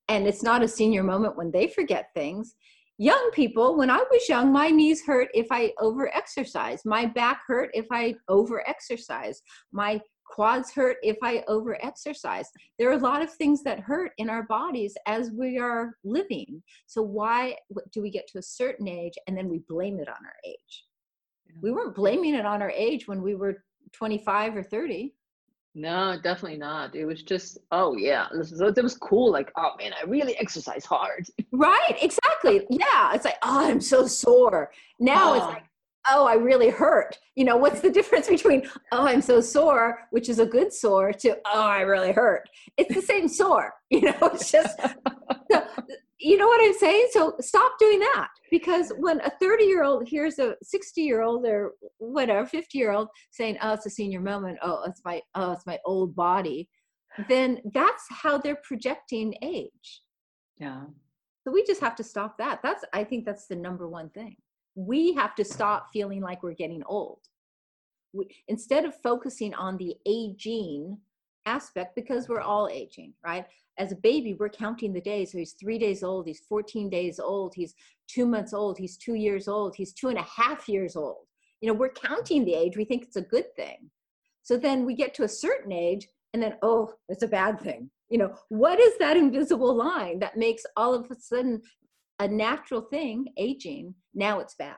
and 0.10 0.28
it's 0.28 0.44
not 0.44 0.64
a 0.64 0.68
senior 0.68 1.04
moment 1.04 1.38
when 1.38 1.52
they 1.52 1.68
forget 1.68 2.10
things 2.16 2.56
young 2.98 3.30
people 3.34 3.78
when 3.78 3.90
i 3.90 4.04
was 4.12 4.30
young 4.30 4.52
my 4.52 4.70
knees 4.70 5.04
hurt 5.06 5.30
if 5.34 5.48
i 5.52 5.72
over 5.80 6.14
exercise 6.16 6.82
my 6.86 7.06
back 7.06 7.42
hurt 7.48 7.70
if 7.74 7.86
i 7.92 8.14
over 8.28 8.68
exercise 8.68 9.42
my 9.72 10.00
quads 10.28 10.72
hurt 10.72 10.98
if 11.04 11.18
I 11.24 11.44
over 11.48 11.84
exercise. 11.84 12.50
There 12.78 12.90
are 12.90 12.98
a 12.98 13.02
lot 13.02 13.22
of 13.22 13.34
things 13.34 13.64
that 13.64 13.80
hurt 13.80 14.12
in 14.18 14.30
our 14.30 14.44
bodies 14.44 14.96
as 15.06 15.32
we 15.32 15.58
are 15.58 15.96
living. 16.04 16.62
So, 16.86 17.02
why 17.02 17.56
do 17.92 18.02
we 18.02 18.12
get 18.12 18.28
to 18.30 18.40
a 18.40 18.44
certain 18.44 18.88
age 18.88 19.14
and 19.28 19.38
then 19.38 19.50
we 19.50 19.62
blame 19.68 20.00
it 20.00 20.08
on 20.08 20.16
our 20.26 20.36
age? 20.46 20.86
We 21.62 21.72
weren't 21.72 21.96
blaming 21.96 22.36
it 22.36 22.46
on 22.46 22.62
our 22.62 22.72
age 22.72 23.08
when 23.08 23.22
we 23.22 23.36
were 23.36 23.64
25 23.94 24.58
or 24.58 24.64
30. 24.64 25.14
No, 25.76 26.18
definitely 26.24 26.58
not. 26.58 26.96
It 26.96 27.06
was 27.06 27.22
just, 27.22 27.60
oh 27.72 27.96
yeah, 27.98 28.28
this 28.36 28.52
was, 28.52 28.62
it 28.62 28.82
was 28.84 28.98
cool. 28.98 29.32
Like, 29.32 29.52
oh 29.58 29.72
man, 29.78 29.92
I 29.94 30.06
really 30.06 30.36
exercise 30.38 30.86
hard. 30.86 31.28
Right, 31.52 31.98
exactly. 32.02 32.66
Yeah, 32.70 33.14
it's 33.14 33.26
like, 33.26 33.38
oh, 33.42 33.68
I'm 33.70 33.82
so 33.82 34.06
sore. 34.06 34.72
Now 35.00 35.34
it's 35.34 35.46
Oh. 35.46 35.50
like, 35.50 35.64
oh, 36.10 36.26
I 36.26 36.34
really 36.36 36.70
hurt. 36.70 37.18
You 37.36 37.46
know, 37.46 37.58
what's 37.58 37.82
the 37.82 37.90
difference 38.00 38.28
between, 38.28 38.64
oh, 38.92 39.08
I'm 39.08 39.22
so 39.22 39.40
sore, 39.42 40.00
which 40.12 40.30
is 40.30 40.40
a 40.40 40.46
good 40.46 40.72
sore, 40.74 41.14
to, 41.14 41.38
oh, 41.46 41.62
I 41.62 41.82
really 41.82 42.12
hurt? 42.12 42.48
It's 42.78 42.94
the 42.94 43.02
same 43.02 43.28
sore. 43.28 43.74
You 43.90 44.02
know, 44.02 44.18
it's 44.34 44.52
just, 44.52 44.78
so, 45.52 45.64
you 46.20 46.38
know 46.38 46.48
what 46.48 46.64
I'm 46.64 46.74
saying? 46.74 47.08
So 47.12 47.36
stop 47.40 47.74
doing 47.80 48.00
that 48.00 48.30
because 48.50 48.92
when 48.98 49.22
a 49.22 49.32
30 49.40 49.66
year 49.66 49.84
old 49.84 50.08
hears 50.08 50.40
a 50.40 50.56
60 50.64 51.02
year 51.02 51.22
old 51.22 51.46
or 51.46 51.74
whatever, 51.98 52.46
50 52.46 52.78
year 52.78 52.92
old 52.92 53.10
saying, 53.32 53.58
oh, 53.62 53.74
it's 53.74 53.86
a 53.86 53.90
senior 53.90 54.20
moment, 54.20 54.58
oh, 54.64 54.84
it's 54.88 55.02
my, 55.06 55.22
oh, 55.36 55.52
it's 55.52 55.66
my 55.66 55.78
old 55.86 56.16
body, 56.16 56.70
then 57.30 57.60
that's 57.74 58.04
how 58.10 58.38
they're 58.38 58.60
projecting 58.64 59.34
age. 59.44 60.02
Yeah. 60.60 60.86
So 61.44 61.52
we 61.52 61.64
just 61.66 61.82
have 61.82 61.96
to 61.96 62.04
stop 62.04 62.38
that. 62.40 62.60
That's 62.64 62.84
I 62.94 63.04
think 63.04 63.26
that's 63.26 63.48
the 63.48 63.56
number 63.56 63.88
one 63.88 64.10
thing. 64.10 64.36
We 64.76 65.14
have 65.14 65.36
to 65.36 65.46
stop 65.46 65.88
feeling 65.94 66.22
like 66.22 66.44
we're 66.44 66.54
getting 66.54 66.84
old. 66.86 67.20
We, 68.14 68.28
instead 68.48 68.86
of 68.86 68.94
focusing 69.02 69.54
on 69.54 69.78
the 69.78 69.96
aging 70.06 70.98
aspect 71.48 71.96
because 71.96 72.28
we're 72.28 72.42
all 72.42 72.70
aging, 72.72 73.14
right? 73.24 73.46
As 73.80 73.92
a 73.92 73.96
baby, 73.96 74.34
we're 74.34 74.50
counting 74.50 74.92
the 74.92 75.02
days. 75.02 75.32
So 75.32 75.38
he's 75.38 75.54
three 75.54 75.80
days 75.80 76.04
old, 76.04 76.28
he's 76.28 76.42
14 76.42 76.90
days 76.90 77.20
old, 77.20 77.54
he's 77.56 77.74
two 78.08 78.26
months 78.26 78.54
old, 78.54 78.78
he's 78.78 78.98
two 78.98 79.16
years 79.16 79.48
old, 79.48 79.76
he's 79.76 79.94
two 79.94 80.10
and 80.10 80.18
a 80.18 80.24
half 80.24 80.68
years 80.68 80.96
old. 80.96 81.26
You 81.62 81.68
know, 81.68 81.74
we're 81.74 81.90
counting 81.90 82.46
the 82.46 82.54
age. 82.54 82.78
We 82.78 82.86
think 82.86 83.04
it's 83.04 83.16
a 83.16 83.22
good 83.22 83.56
thing. 83.56 83.90
So 84.44 84.58
then 84.58 84.86
we 84.86 84.94
get 84.94 85.14
to 85.16 85.24
a 85.24 85.30
certain 85.30 85.72
age 85.72 86.08
and 86.34 86.42
then, 86.42 86.56
oh, 86.62 86.94
it's 87.10 87.24
a 87.24 87.28
bad 87.28 87.60
thing. 87.60 87.90
You 88.10 88.20
know, 88.20 88.36
what 88.50 88.80
is 88.80 88.98
that 89.00 89.18
invisible 89.18 89.76
line 89.76 90.20
that 90.20 90.38
makes 90.38 90.64
all 90.76 90.94
of 90.94 91.10
a 91.12 91.16
sudden 91.16 91.62
a 92.20 92.28
natural 92.28 92.82
thing, 92.82 93.28
aging, 93.38 93.96
now 94.14 94.40
it's 94.40 94.56
bad? 94.56 94.78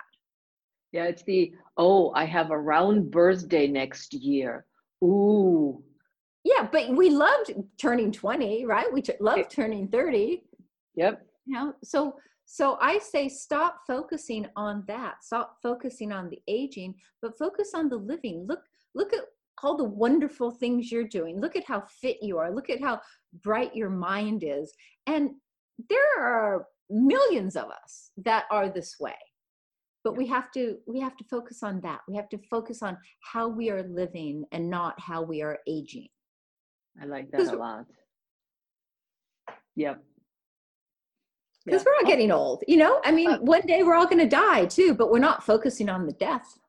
Yeah, 0.91 1.03
it's 1.03 1.23
the, 1.23 1.53
oh, 1.77 2.11
I 2.15 2.25
have 2.25 2.49
a 2.49 2.57
round 2.57 3.11
birthday 3.11 3.67
next 3.67 4.13
year. 4.13 4.65
Ooh. 5.03 5.83
Yeah, 6.43 6.67
but 6.71 6.89
we 6.89 7.09
loved 7.09 7.53
turning 7.77 8.11
20, 8.11 8.65
right? 8.65 8.91
We 8.91 9.01
t- 9.01 9.13
loved 9.19 9.51
turning 9.51 9.87
30. 9.89 10.43
Yep. 10.95 11.25
You 11.45 11.53
know, 11.53 11.73
so 11.83 12.15
so 12.51 12.77
I 12.81 12.97
say 12.97 13.29
stop 13.29 13.81
focusing 13.85 14.47
on 14.55 14.83
that. 14.87 15.23
Stop 15.23 15.57
focusing 15.61 16.11
on 16.11 16.29
the 16.29 16.41
aging, 16.47 16.95
but 17.21 17.37
focus 17.37 17.71
on 17.75 17.89
the 17.89 17.97
living. 17.97 18.45
Look 18.47 18.61
look 18.95 19.13
at 19.13 19.25
all 19.61 19.77
the 19.77 19.83
wonderful 19.83 20.51
things 20.51 20.91
you're 20.91 21.03
doing. 21.03 21.39
Look 21.39 21.55
at 21.55 21.67
how 21.67 21.83
fit 22.01 22.17
you 22.21 22.37
are. 22.37 22.51
Look 22.51 22.69
at 22.69 22.81
how 22.81 23.01
bright 23.43 23.75
your 23.75 23.89
mind 23.89 24.43
is. 24.43 24.73
And 25.05 25.31
there 25.89 26.19
are 26.19 26.65
millions 26.89 27.55
of 27.55 27.69
us 27.69 28.11
that 28.17 28.45
are 28.51 28.69
this 28.69 28.95
way. 28.99 29.17
But 30.03 30.17
we 30.17 30.25
have 30.27 30.51
to 30.53 30.77
we 30.87 30.99
have 31.01 31.17
to 31.17 31.23
focus 31.25 31.61
on 31.61 31.81
that. 31.81 31.99
We 32.07 32.15
have 32.15 32.29
to 32.29 32.39
focus 32.49 32.81
on 32.81 32.97
how 33.21 33.47
we 33.47 33.69
are 33.69 33.83
living 33.83 34.45
and 34.51 34.69
not 34.69 34.99
how 34.99 35.21
we 35.21 35.41
are 35.41 35.59
aging. 35.67 36.07
I 37.01 37.05
like 37.05 37.31
that 37.31 37.41
a 37.53 37.55
lot. 37.55 37.85
Yep. 39.75 40.03
Because 41.65 41.81
Yeah. 41.81 41.85
we're 41.85 41.95
all 41.95 42.09
getting 42.11 42.31
old, 42.31 42.63
you 42.67 42.77
know? 42.77 42.99
I 43.03 43.11
mean, 43.11 43.29
Uh, 43.31 43.39
one 43.39 43.61
day 43.61 43.83
we're 43.83 43.95
all 43.95 44.05
going 44.07 44.19
to 44.19 44.27
die 44.27 44.65
too, 44.65 44.93
but 44.93 45.11
we're 45.11 45.19
not 45.19 45.43
focusing 45.43 45.89
on 45.89 46.05
the 46.05 46.13
death. 46.13 46.59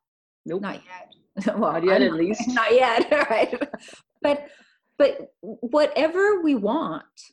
Nope. 0.47 0.63
Not 0.63 0.81
yet. 0.85 1.15
well, 1.59 1.73
Not 1.73 1.85
yet, 1.85 2.03
at 2.03 2.13
least. 2.15 2.43
Not 2.49 2.73
yet, 2.75 3.11
right? 3.31 3.69
But 4.23 4.49
but 4.99 5.33
whatever 5.41 6.43
we 6.43 6.55
want, 6.57 7.33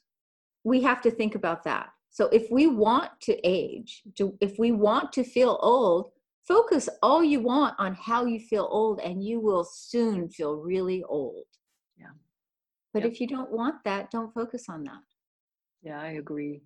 we 0.63 0.81
have 0.83 1.01
to 1.01 1.11
think 1.11 1.35
about 1.35 1.65
that. 1.65 1.89
So 2.09 2.27
if 2.27 2.49
we 2.49 2.65
want 2.67 3.11
to 3.23 3.37
age, 3.45 4.03
to, 4.15 4.37
if 4.39 4.57
we 4.57 4.71
want 4.71 5.11
to 5.13 5.23
feel 5.25 5.59
old, 5.61 6.11
focus 6.47 6.87
all 7.03 7.21
you 7.21 7.41
want 7.41 7.75
on 7.77 7.93
how 7.93 8.23
you 8.25 8.39
feel 8.39 8.69
old, 8.71 9.01
and 9.01 9.21
you 9.21 9.41
will 9.41 9.65
soon 9.65 10.29
feel 10.29 10.55
really 10.55 11.03
old. 11.03 11.43
But 12.97 13.03
Yep. 13.03 13.13
if 13.13 13.21
you 13.21 13.27
don't 13.27 13.51
want 13.51 13.83
that, 13.83 14.09
don't 14.09 14.33
focus 14.33 14.65
on 14.69 14.83
that. 14.85 15.03
Yeah, 15.83 16.01
I 16.01 16.13
agree. 16.13 16.63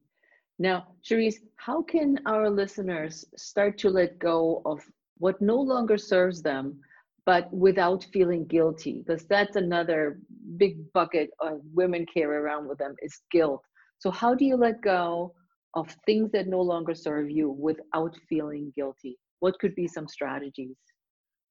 Now, 0.60 0.88
Cherise, 1.04 1.40
how 1.58 1.82
can 1.82 2.20
our 2.26 2.50
listeners 2.50 3.26
start 3.36 3.78
to 3.80 3.90
let 3.90 4.18
go 4.18 4.62
of 4.66 4.80
what 5.18 5.42
no 5.42 5.58
longer 5.58 5.98
serves 5.98 6.42
them, 6.42 6.80
but 7.26 7.52
without 7.52 8.06
feeling 8.14 8.46
guilty? 8.46 9.04
Because 9.06 9.26
that's 9.28 9.58
another 9.58 10.20
big 10.56 10.90
bucket 10.94 11.32
of 11.42 11.60
women 11.74 12.06
carry 12.14 12.38
around 12.38 12.70
with 12.70 12.78
them 12.78 12.96
is 13.02 13.20
guilt. 13.30 13.62
So, 14.00 14.10
how 14.10 14.34
do 14.34 14.46
you 14.46 14.56
let 14.56 14.82
go 14.82 15.34
of 15.74 15.94
things 16.06 16.32
that 16.32 16.48
no 16.48 16.62
longer 16.62 16.96
serve 16.96 17.30
you 17.30 17.50
without 17.50 18.16
feeling 18.30 18.72
guilty? 18.74 19.18
What 19.42 19.60
could 19.60 19.76
be 19.76 19.88
some 19.88 20.08
strategies? 20.08 20.78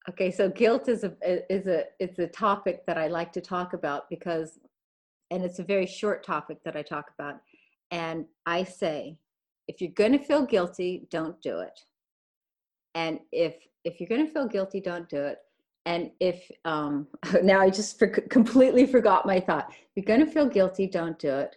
Okay, 0.09 0.31
so 0.31 0.49
guilt 0.49 0.89
is 0.89 1.05
a 1.05 1.13
is 1.53 1.67
a 1.67 1.85
it's 1.99 2.19
a 2.19 2.27
topic 2.29 2.87
that 2.87 2.97
I 2.97 3.09
like 3.09 3.33
to 3.35 3.43
talk 3.43 3.75
about 3.75 4.09
because 4.09 4.59
and 5.31 5.45
it's 5.45 5.59
a 5.59 5.65
very 5.65 5.87
short 5.87 6.25
topic 6.25 6.59
that 6.65 6.77
I 6.77 6.83
talk 6.83 7.11
about 7.19 7.41
and 7.91 8.27
I 8.47 8.65
say, 8.65 9.17
if 9.69 9.81
you're 9.81 9.93
going 9.93 10.13
to 10.13 10.19
feel 10.19 10.45
guilty, 10.45 11.07
don't 11.11 11.41
do 11.43 11.61
it. 11.61 11.81
And 12.95 13.21
if 13.33 13.55
if 13.85 14.01
you're 14.01 14.09
going 14.09 14.27
to 14.27 14.33
feel 14.33 14.47
guilty, 14.47 14.81
don't 14.81 15.09
do 15.09 15.23
it. 15.23 15.39
And 15.87 16.11
if 16.21 16.51
um, 16.65 17.07
now 17.43 17.61
I 17.61 17.71
just 17.71 17.99
for, 17.99 18.09
completely 18.09 18.87
forgot 18.87 19.27
my 19.27 19.41
thought. 19.41 19.71
If 19.71 19.89
you're 19.97 20.05
going 20.05 20.25
to 20.27 20.31
feel 20.31 20.47
guilty, 20.47 20.87
don't 20.87 21.19
do 21.19 21.37
it. 21.37 21.57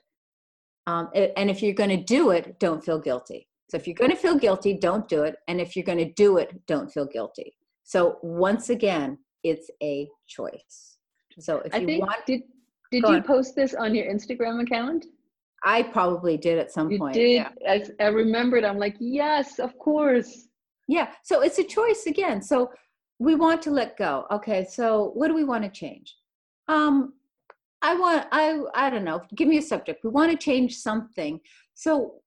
Um, 0.86 1.10
and 1.16 1.50
if 1.50 1.62
you're 1.62 1.74
going 1.74 1.90
to 1.90 2.04
do 2.04 2.32
it, 2.32 2.60
don't 2.60 2.84
feel 2.84 3.00
guilty. 3.00 3.48
So 3.70 3.78
if 3.78 3.88
you're 3.88 3.96
going 3.96 4.12
to 4.12 4.18
feel 4.18 4.38
guilty, 4.38 4.78
don't 4.78 5.08
do 5.08 5.24
it. 5.24 5.38
And 5.48 5.60
if 5.60 5.76
you're 5.76 5.86
going 5.86 5.98
to 6.00 6.12
do 6.14 6.38
it, 6.38 6.66
don't 6.68 6.92
feel 6.92 7.06
guilty. 7.06 7.56
So 7.84 8.20
once 8.22 8.70
again, 8.70 9.18
it's 9.44 9.70
a 9.82 10.10
choice. 10.28 10.98
So 11.40 11.60
if 11.60 11.74
I 11.74 11.80
you 11.80 11.86
think, 11.88 12.06
want, 12.06 12.26
did 12.26 12.42
did 12.94 13.10
you 13.10 13.16
on. 13.16 13.24
post 13.24 13.56
this 13.56 13.74
on 13.74 13.96
your 13.96 14.06
Instagram 14.06 14.62
account? 14.62 15.06
I 15.64 15.82
probably 15.84 16.38
did 16.38 16.60
at 16.60 16.72
some 16.72 16.92
you 16.92 17.00
point. 17.00 17.14
did. 17.14 17.32
Yeah. 17.32 17.50
I, 17.68 17.84
I 18.00 18.08
remembered. 18.08 18.64
I'm 18.64 18.78
like, 18.78 18.96
yes, 19.00 19.60
of 19.60 19.78
course. 19.80 20.48
Yeah. 20.88 21.10
So 21.24 21.42
it's 21.42 21.58
a 21.58 21.64
choice 21.64 22.06
again. 22.06 22.42
So 22.42 22.72
we 23.20 23.36
want 23.36 23.62
to 23.64 23.72
let 23.72 23.98
go. 23.98 24.26
Okay. 24.32 24.66
So 24.70 25.12
what 25.16 25.28
do 25.30 25.34
we 25.34 25.44
want 25.44 25.64
to 25.64 25.70
change? 25.70 26.16
Um, 26.68 27.14
I 27.82 27.96
want. 27.96 28.28
I. 28.32 28.60
I 28.76 28.90
don't 28.90 29.06
know. 29.06 29.22
Give 29.36 29.48
me 29.48 29.58
a 29.58 29.62
subject. 29.62 30.04
We 30.04 30.10
want 30.10 30.32
to 30.32 30.38
change 30.38 30.78
something. 30.78 31.40
So 31.74 32.22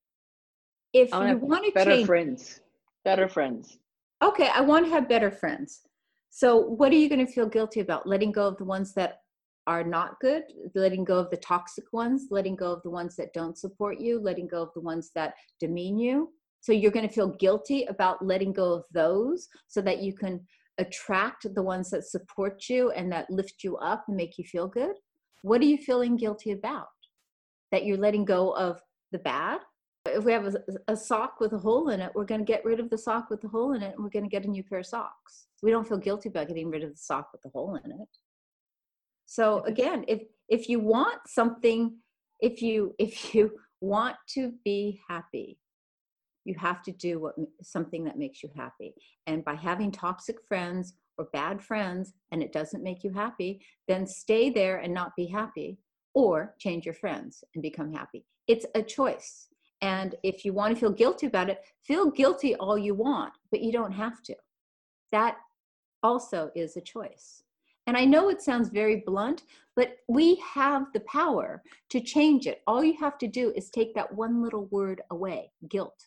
if 0.93 1.11
you 1.13 1.37
want 1.37 1.67
to 1.67 1.73
better 1.73 1.93
change, 1.93 2.07
friends, 2.07 2.61
better 3.05 3.29
friends. 3.29 3.79
Okay. 4.23 4.49
I 4.55 4.63
want 4.63 4.87
to 4.87 4.91
have 4.91 5.09
better 5.09 5.31
friends. 5.31 5.83
So 6.31 6.57
what 6.57 6.91
are 6.93 6.97
you 6.97 7.09
going 7.09 7.25
to 7.25 7.33
feel 7.33 7.47
guilty 7.47 7.81
about? 7.81 8.07
Letting 8.07 8.33
go 8.33 8.47
of 8.49 8.57
the 8.57 8.65
ones 8.65 8.93
that 8.95 9.21
are 9.67 9.83
not 9.83 10.21
good, 10.21 10.45
letting 10.75 11.05
go 11.05 11.19
of 11.19 11.31
the 11.31 11.37
toxic 11.37 11.93
ones, 11.93 12.29
letting 12.31 12.57
go 12.57 12.73
of 12.73 12.83
the 12.83 12.91
ones 12.91 13.17
that 13.17 13.33
don't 13.33 13.59
support 13.59 13.99
you, 14.01 14.21
letting 14.21 14.47
go 14.47 14.63
of 14.63 14.71
the 14.75 14.81
ones 14.81 15.11
that 15.15 15.35
demean 15.59 15.99
you. 15.99 16.33
So 16.61 16.73
you're 16.73 16.93
going 16.93 17.07
to 17.07 17.15
feel 17.15 17.29
guilty 17.29 17.85
about 17.85 18.25
letting 18.25 18.53
go 18.53 18.73
of 18.73 18.85
those 18.93 19.49
so 19.69 19.81
that 19.83 20.03
you 20.03 20.15
can 20.15 20.41
attract 20.79 21.53
the 21.55 21.63
ones 21.63 21.91
that 21.91 22.05
support 22.05 22.69
you 22.69 22.91
and 22.93 23.11
that 23.13 23.31
lift 23.31 23.65
you 23.65 23.77
up 23.79 24.05
and 24.09 24.17
make 24.17 24.39
you 24.39 24.45
feel 24.45 24.69
good. 24.69 24.95
What 25.43 25.61
are 25.61 25.67
you 25.67 25.79
feeling 25.79 26.17
guilty 26.17 26.53
about? 26.53 26.89
That 27.73 27.85
you're 27.85 27.97
letting 27.97 28.25
go 28.25 28.51
of 28.53 28.81
the 29.13 29.19
bad? 29.19 29.61
If 30.07 30.25
we 30.25 30.33
have 30.33 30.47
a, 30.47 30.55
a 30.87 30.97
sock 30.97 31.41
with 31.41 31.53
a 31.53 31.59
hole 31.59 31.89
in 31.89 32.01
it, 32.01 32.13
we're 32.15 32.25
going 32.25 32.41
to 32.41 32.53
get 32.53 32.65
rid 32.65 32.79
of 32.79 32.91
the 32.91 32.99
sock 32.99 33.31
with 33.31 33.41
the 33.41 33.49
hole 33.49 33.73
in 33.73 33.83
it 33.83 33.95
and 33.95 34.05
we're 34.05 34.11
going 34.11 34.25
to 34.25 34.31
get 34.31 34.45
a 34.45 34.51
new 34.51 34.63
pair 34.63 34.79
of 34.79 34.87
socks. 34.87 35.47
We 35.63 35.73
don't 35.73 35.87
feel 35.89 35.99
guilty 35.99 36.29
about 36.29 36.49
getting 36.49 36.71
rid 36.71 36.85
of 36.85 36.91
the 36.91 36.97
sock 36.97 37.31
with 37.33 37.43
the 37.43 37.49
hole 37.49 37.75
in 37.85 37.91
it 37.91 38.09
so 39.27 39.63
again 39.65 40.05
if 40.09 40.23
if 40.49 40.69
you 40.69 40.81
want 40.81 41.19
something 41.27 41.97
if 42.41 42.63
you 42.63 42.95
if 42.99 43.35
you 43.35 43.53
want 43.81 44.17
to 44.29 44.53
be 44.65 45.01
happy 45.09 45.59
you 46.47 46.55
have 46.55 46.83
to 46.83 46.93
do 46.93 47.19
what 47.19 47.35
something 47.63 48.05
that 48.05 48.19
makes 48.19 48.43
you 48.43 48.51
happy. 48.57 48.95
And 49.27 49.45
by 49.45 49.55
having 49.55 49.91
toxic 49.91 50.37
friends 50.47 50.95
or 51.19 51.29
bad 51.33 51.61
friends 51.61 52.15
and 52.31 52.43
it 52.43 52.53
doesn't 52.53 52.83
make 52.83 53.03
you 53.03 53.11
happy 53.11 53.61
then 53.89 54.07
stay 54.07 54.49
there 54.51 54.79
and 54.79 54.95
not 54.95 55.17
be 55.17 55.27
happy 55.27 55.79
or 56.15 56.55
change 56.59 56.87
your 56.87 56.95
friends 56.95 57.43
and 57.55 57.63
become 57.63 57.93
happy. 57.93 58.25
It's 58.47 58.67
a 58.75 58.83
choice. 58.83 59.49
And 59.83 60.15
if 60.23 60.45
you 60.45 60.53
want 60.53 60.75
to 60.75 60.81
feel 60.81 60.91
guilty 60.91 61.27
about 61.27 61.51
it 61.51 61.61
feel 61.85 62.11
guilty 62.11 62.55
all 62.57 62.79
you 62.79 62.95
want 62.95 63.33
but 63.51 63.61
you 63.61 63.73
don't 63.73 63.93
have 63.93 64.23
to. 64.23 64.37
That 65.13 65.37
also 66.03 66.51
is 66.55 66.77
a 66.77 66.81
choice 66.81 67.43
and 67.87 67.97
I 67.97 68.05
know 68.05 68.29
it 68.29 68.43
sounds 68.43 68.69
very 68.69 69.03
blunt, 69.07 69.45
but 69.77 69.99
we 70.09 70.37
have 70.37 70.93
the 70.93 71.01
power 71.01 71.63
to 71.91 72.01
change 72.01 72.47
it. 72.47 72.63
All 72.67 72.83
you 72.83 72.97
have 72.99 73.19
to 73.19 73.29
do 73.29 73.53
is 73.55 73.71
take 73.71 73.95
that 73.95 74.13
one 74.13 74.43
little 74.43 74.67
word 74.67 75.03
away 75.11 75.53
guilt. 75.69 76.07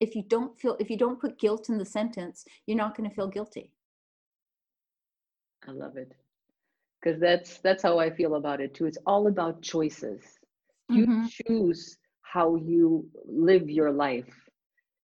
If 0.00 0.14
you 0.14 0.22
don't 0.22 0.58
feel, 0.58 0.76
if 0.80 0.90
you 0.90 0.96
don't 0.96 1.20
put 1.20 1.38
guilt 1.38 1.68
in 1.68 1.78
the 1.78 1.84
sentence, 1.84 2.44
you're 2.66 2.76
not 2.76 2.96
going 2.96 3.08
to 3.08 3.14
feel 3.14 3.28
guilty. 3.28 3.72
I 5.66 5.72
love 5.72 5.96
it. 5.96 6.12
Because 7.00 7.20
that's 7.20 7.58
that's 7.58 7.82
how 7.82 7.98
I 7.98 8.10
feel 8.10 8.36
about 8.36 8.60
it 8.60 8.74
too. 8.74 8.86
It's 8.86 8.98
all 9.06 9.26
about 9.26 9.60
choices. 9.62 10.22
You 10.88 11.06
mm-hmm. 11.06 11.26
choose 11.26 11.98
how 12.22 12.56
you 12.56 13.06
live 13.26 13.70
your 13.70 13.90
life 13.90 14.43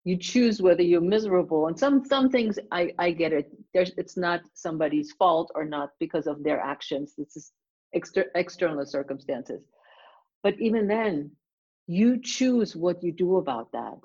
you 0.04 0.18
choose 0.18 0.60
whether 0.60 0.82
you're 0.82 1.00
miserable 1.00 1.66
and 1.66 1.78
some 1.78 2.04
some 2.04 2.30
things 2.30 2.58
i 2.70 2.92
i 2.98 3.10
get 3.10 3.32
it. 3.32 3.50
There's 3.72 3.92
it's 3.96 4.16
not 4.16 4.42
somebody's 4.52 5.12
fault 5.12 5.50
or 5.54 5.64
not 5.64 5.90
because 5.98 6.26
of 6.26 6.42
their 6.44 6.60
actions. 6.60 7.14
This 7.16 7.36
is 7.36 7.52
exter- 7.94 8.30
external 8.34 8.84
circumstances. 8.86 9.62
But 10.42 10.60
even 10.60 10.86
then 10.86 11.30
you 11.86 12.20
choose 12.20 12.76
what 12.76 13.02
you 13.02 13.12
do 13.12 13.36
about 13.36 13.72
that. 13.72 14.00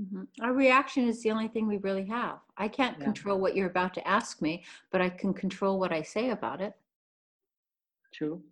Mm-hmm. 0.00 0.22
our 0.42 0.54
reaction 0.54 1.06
is 1.06 1.22
the 1.22 1.30
only 1.30 1.48
thing 1.48 1.68
we 1.68 1.76
really 1.76 2.06
have. 2.06 2.38
I 2.56 2.66
can't 2.66 2.96
yeah. 2.98 3.04
control 3.04 3.38
what 3.38 3.54
you're 3.54 3.74
about 3.74 3.92
to 3.94 4.08
ask 4.08 4.40
me 4.40 4.64
but 4.90 5.02
i 5.02 5.08
can 5.10 5.32
control 5.34 5.78
what 5.78 5.92
i 5.92 6.02
say 6.02 6.30
about 6.30 6.60
it. 6.60 6.74
True. 8.14 8.42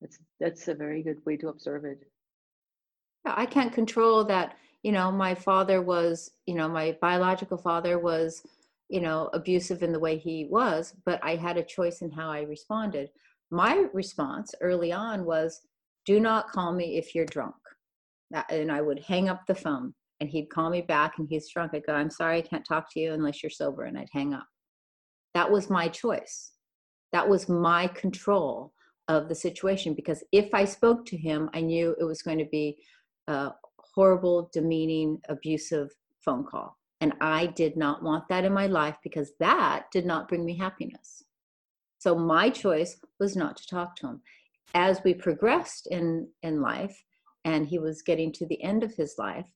That's 0.00 0.18
that's 0.40 0.68
a 0.68 0.74
very 0.74 1.02
good 1.02 1.20
way 1.26 1.36
to 1.38 1.48
observe 1.48 1.84
it. 1.84 2.00
Yeah, 3.24 3.34
i 3.36 3.46
can't 3.46 3.72
control 3.72 4.24
that 4.24 4.56
you 4.84 4.92
know 4.92 5.10
my 5.10 5.34
father 5.34 5.82
was 5.82 6.30
you 6.46 6.54
know 6.54 6.68
my 6.68 6.96
biological 7.00 7.56
father 7.56 7.98
was 7.98 8.42
you 8.88 9.00
know 9.00 9.30
abusive 9.32 9.82
in 9.82 9.92
the 9.92 9.98
way 9.98 10.16
he 10.16 10.46
was 10.50 10.94
but 11.04 11.18
i 11.24 11.34
had 11.34 11.56
a 11.56 11.64
choice 11.64 12.02
in 12.02 12.10
how 12.12 12.30
i 12.30 12.42
responded. 12.42 13.10
My 13.50 13.86
response 13.92 14.54
early 14.60 14.92
on 14.92 15.24
was 15.24 15.60
do 16.06 16.18
not 16.20 16.50
call 16.50 16.72
me 16.72 16.98
if 16.98 17.14
you're 17.14 17.26
drunk. 17.36 17.54
And 18.50 18.70
i 18.70 18.80
would 18.80 19.00
hang 19.00 19.28
up 19.28 19.46
the 19.46 19.54
phone 19.54 19.94
and 20.20 20.28
he'd 20.28 20.50
call 20.50 20.70
me 20.70 20.82
back 20.82 21.14
and 21.18 21.26
he's 21.28 21.50
drunk. 21.50 21.72
I'd 21.74 21.86
go 21.86 21.94
i'm 21.94 22.10
sorry 22.10 22.38
i 22.38 22.42
can't 22.42 22.66
talk 22.66 22.92
to 22.92 23.00
you 23.00 23.14
unless 23.14 23.42
you're 23.42 23.50
sober 23.50 23.84
and 23.84 23.98
i'd 23.98 24.08
hang 24.12 24.34
up. 24.34 24.46
That 25.32 25.50
was 25.50 25.70
my 25.70 25.88
choice. 25.88 26.52
That 27.12 27.28
was 27.28 27.48
my 27.48 27.86
control 27.88 28.72
of 29.08 29.28
the 29.28 29.34
situation 29.34 29.94
because 29.94 30.22
if 30.32 30.52
i 30.52 30.64
spoke 30.64 31.04
to 31.06 31.16
him 31.16 31.50
i 31.54 31.60
knew 31.60 31.94
it 32.00 32.04
was 32.04 32.22
going 32.22 32.38
to 32.38 32.50
be 32.50 32.78
uh, 33.28 33.50
horrible, 33.94 34.50
demeaning, 34.52 35.20
abusive 35.28 35.90
phone 36.24 36.44
call. 36.44 36.76
And 37.00 37.12
I 37.20 37.46
did 37.46 37.76
not 37.76 38.02
want 38.02 38.28
that 38.28 38.44
in 38.44 38.52
my 38.52 38.66
life 38.66 38.96
because 39.02 39.32
that 39.40 39.90
did 39.92 40.06
not 40.06 40.28
bring 40.28 40.44
me 40.44 40.56
happiness. 40.56 41.22
So 41.98 42.14
my 42.14 42.50
choice 42.50 42.96
was 43.20 43.36
not 43.36 43.56
to 43.56 43.66
talk 43.66 43.96
to 43.96 44.06
him. 44.08 44.22
As 44.74 45.00
we 45.04 45.14
progressed 45.14 45.86
in, 45.90 46.28
in 46.42 46.60
life, 46.60 46.96
and 47.44 47.66
he 47.66 47.78
was 47.78 48.02
getting 48.02 48.32
to 48.32 48.46
the 48.46 48.62
end 48.62 48.82
of 48.82 48.94
his 48.94 49.14
life, 49.18 49.46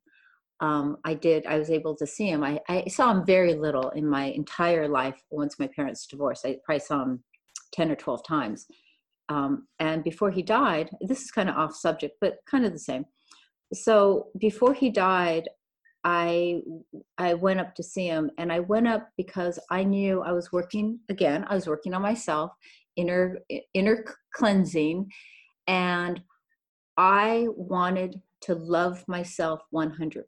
um, 0.60 0.98
I 1.04 1.14
did, 1.14 1.46
I 1.46 1.58
was 1.58 1.70
able 1.70 1.96
to 1.96 2.06
see 2.06 2.28
him. 2.28 2.42
I, 2.42 2.60
I 2.68 2.84
saw 2.88 3.10
him 3.12 3.24
very 3.24 3.54
little 3.54 3.90
in 3.90 4.06
my 4.06 4.24
entire 4.26 4.88
life 4.88 5.20
once 5.30 5.58
my 5.58 5.68
parents 5.68 6.06
divorced. 6.06 6.44
I 6.44 6.56
probably 6.64 6.80
saw 6.80 7.02
him 7.02 7.24
10 7.72 7.90
or 7.90 7.96
12 7.96 8.26
times. 8.26 8.66
Um, 9.28 9.68
and 9.78 10.02
before 10.02 10.30
he 10.30 10.42
died, 10.42 10.90
this 11.00 11.22
is 11.22 11.30
kind 11.30 11.48
of 11.48 11.56
off 11.56 11.74
subject, 11.74 12.16
but 12.20 12.38
kind 12.50 12.64
of 12.64 12.72
the 12.72 12.78
same 12.78 13.04
so 13.72 14.28
before 14.38 14.72
he 14.72 14.90
died 14.90 15.48
i 16.04 16.60
i 17.18 17.34
went 17.34 17.60
up 17.60 17.74
to 17.74 17.82
see 17.82 18.06
him 18.06 18.30
and 18.38 18.52
i 18.52 18.60
went 18.60 18.86
up 18.86 19.08
because 19.16 19.58
i 19.70 19.82
knew 19.82 20.22
i 20.22 20.32
was 20.32 20.52
working 20.52 20.98
again 21.08 21.44
i 21.48 21.54
was 21.54 21.66
working 21.66 21.92
on 21.92 22.02
myself 22.02 22.52
inner 22.96 23.38
inner 23.74 24.04
cleansing 24.34 25.10
and 25.66 26.22
i 26.96 27.46
wanted 27.56 28.20
to 28.40 28.54
love 28.54 29.04
myself 29.08 29.60
100% 29.74 30.22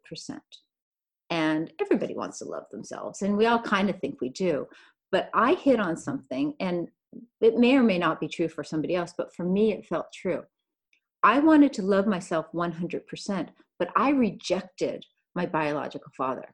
and 1.31 1.73
everybody 1.81 2.15
wants 2.15 2.41
to 2.41 2.45
love 2.45 2.65
themselves 2.71 3.23
and 3.23 3.37
we 3.37 3.47
all 3.47 3.61
kind 3.61 3.89
of 3.89 3.99
think 4.01 4.21
we 4.21 4.29
do 4.31 4.67
but 5.13 5.31
i 5.35 5.55
hit 5.55 5.79
on 5.79 5.97
something 5.97 6.55
and 6.61 6.89
it 7.41 7.57
may 7.57 7.77
or 7.77 7.83
may 7.83 7.99
not 7.99 8.21
be 8.21 8.29
true 8.29 8.49
for 8.49 8.65
somebody 8.65 8.97
else 8.97 9.15
but 9.17 9.33
for 9.35 9.45
me 9.45 9.73
it 9.73 9.87
felt 9.87 10.07
true 10.13 10.43
I 11.23 11.39
wanted 11.39 11.73
to 11.75 11.83
love 11.83 12.07
myself 12.07 12.47
100%, 12.55 13.49
but 13.79 13.91
I 13.97 14.11
rejected 14.11 15.05
my 15.35 15.47
biological 15.47 16.11
father. 16.17 16.47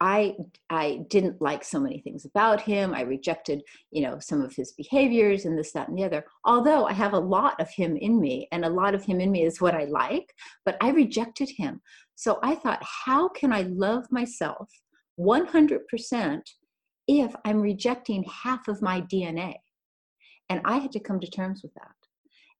I 0.00 0.36
I 0.70 1.04
didn't 1.08 1.42
like 1.42 1.64
so 1.64 1.80
many 1.80 2.00
things 2.00 2.24
about 2.24 2.60
him. 2.60 2.94
I 2.94 3.00
rejected, 3.00 3.62
you 3.90 4.02
know, 4.02 4.18
some 4.20 4.40
of 4.40 4.54
his 4.54 4.72
behaviors 4.72 5.44
and 5.44 5.58
this, 5.58 5.72
that, 5.72 5.88
and 5.88 5.98
the 5.98 6.04
other. 6.04 6.24
Although 6.44 6.86
I 6.86 6.92
have 6.92 7.14
a 7.14 7.18
lot 7.18 7.60
of 7.60 7.68
him 7.70 7.96
in 7.96 8.20
me, 8.20 8.46
and 8.52 8.64
a 8.64 8.70
lot 8.70 8.94
of 8.94 9.04
him 9.04 9.20
in 9.20 9.32
me 9.32 9.42
is 9.44 9.60
what 9.60 9.74
I 9.74 9.84
like, 9.84 10.32
but 10.64 10.76
I 10.80 10.90
rejected 10.90 11.50
him. 11.50 11.80
So 12.14 12.38
I 12.42 12.54
thought, 12.54 12.82
how 12.82 13.28
can 13.28 13.52
I 13.52 13.62
love 13.62 14.04
myself 14.10 14.68
100% 15.18 16.40
if 17.08 17.34
I'm 17.44 17.60
rejecting 17.60 18.24
half 18.24 18.68
of 18.68 18.82
my 18.82 19.00
DNA? 19.00 19.54
And 20.48 20.60
I 20.64 20.78
had 20.78 20.92
to 20.92 21.00
come 21.00 21.20
to 21.20 21.30
terms 21.30 21.62
with 21.62 21.74
that. 21.74 21.97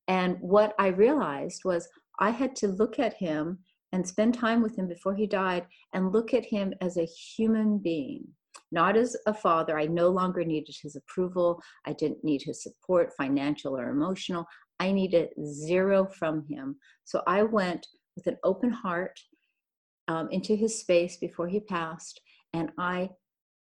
And 0.09 0.37
what 0.41 0.75
I 0.79 0.89
realized 0.89 1.63
was 1.65 1.89
I 2.19 2.31
had 2.31 2.57
to 2.57 2.69
look 2.69 2.99
at 2.99 3.15
him 3.15 3.59
and 3.93 4.07
spend 4.07 4.35
time 4.35 4.63
with 4.63 4.77
him 4.77 4.89
before 4.89 5.15
he 5.15 5.27
died 5.27 5.67
and 5.95 6.13
look 6.13 6.35
at 6.35 6.45
him 6.45 6.75
as 6.81 6.97
a 6.97 7.05
human 7.05 7.79
being 7.79 8.27
not 8.71 8.97
as 8.97 9.17
a 9.27 9.35
father. 9.35 9.79
I 9.79 9.87
no 9.87 10.09
longer 10.09 10.45
needed 10.45 10.77
his 10.83 10.97
approval. 10.97 11.63
I 11.87 11.93
didn't 11.93 12.25
need 12.25 12.43
his 12.43 12.63
support 12.63 13.13
financial 13.17 13.77
or 13.77 13.89
emotional. 13.89 14.47
I 14.81 14.93
needed 14.93 15.31
zero 15.45 16.07
from 16.07 16.47
him. 16.47 16.77
So 17.05 17.23
i 17.27 17.43
went 17.43 17.87
with 18.17 18.27
an 18.27 18.37
open 18.45 18.71
heart 18.71 19.19
um, 20.09 20.29
into 20.31 20.55
his 20.55 20.79
space 20.79 21.17
before 21.17 21.49
he 21.49 21.61
passed 21.61 22.21
and 22.53 22.71
i 22.79 23.11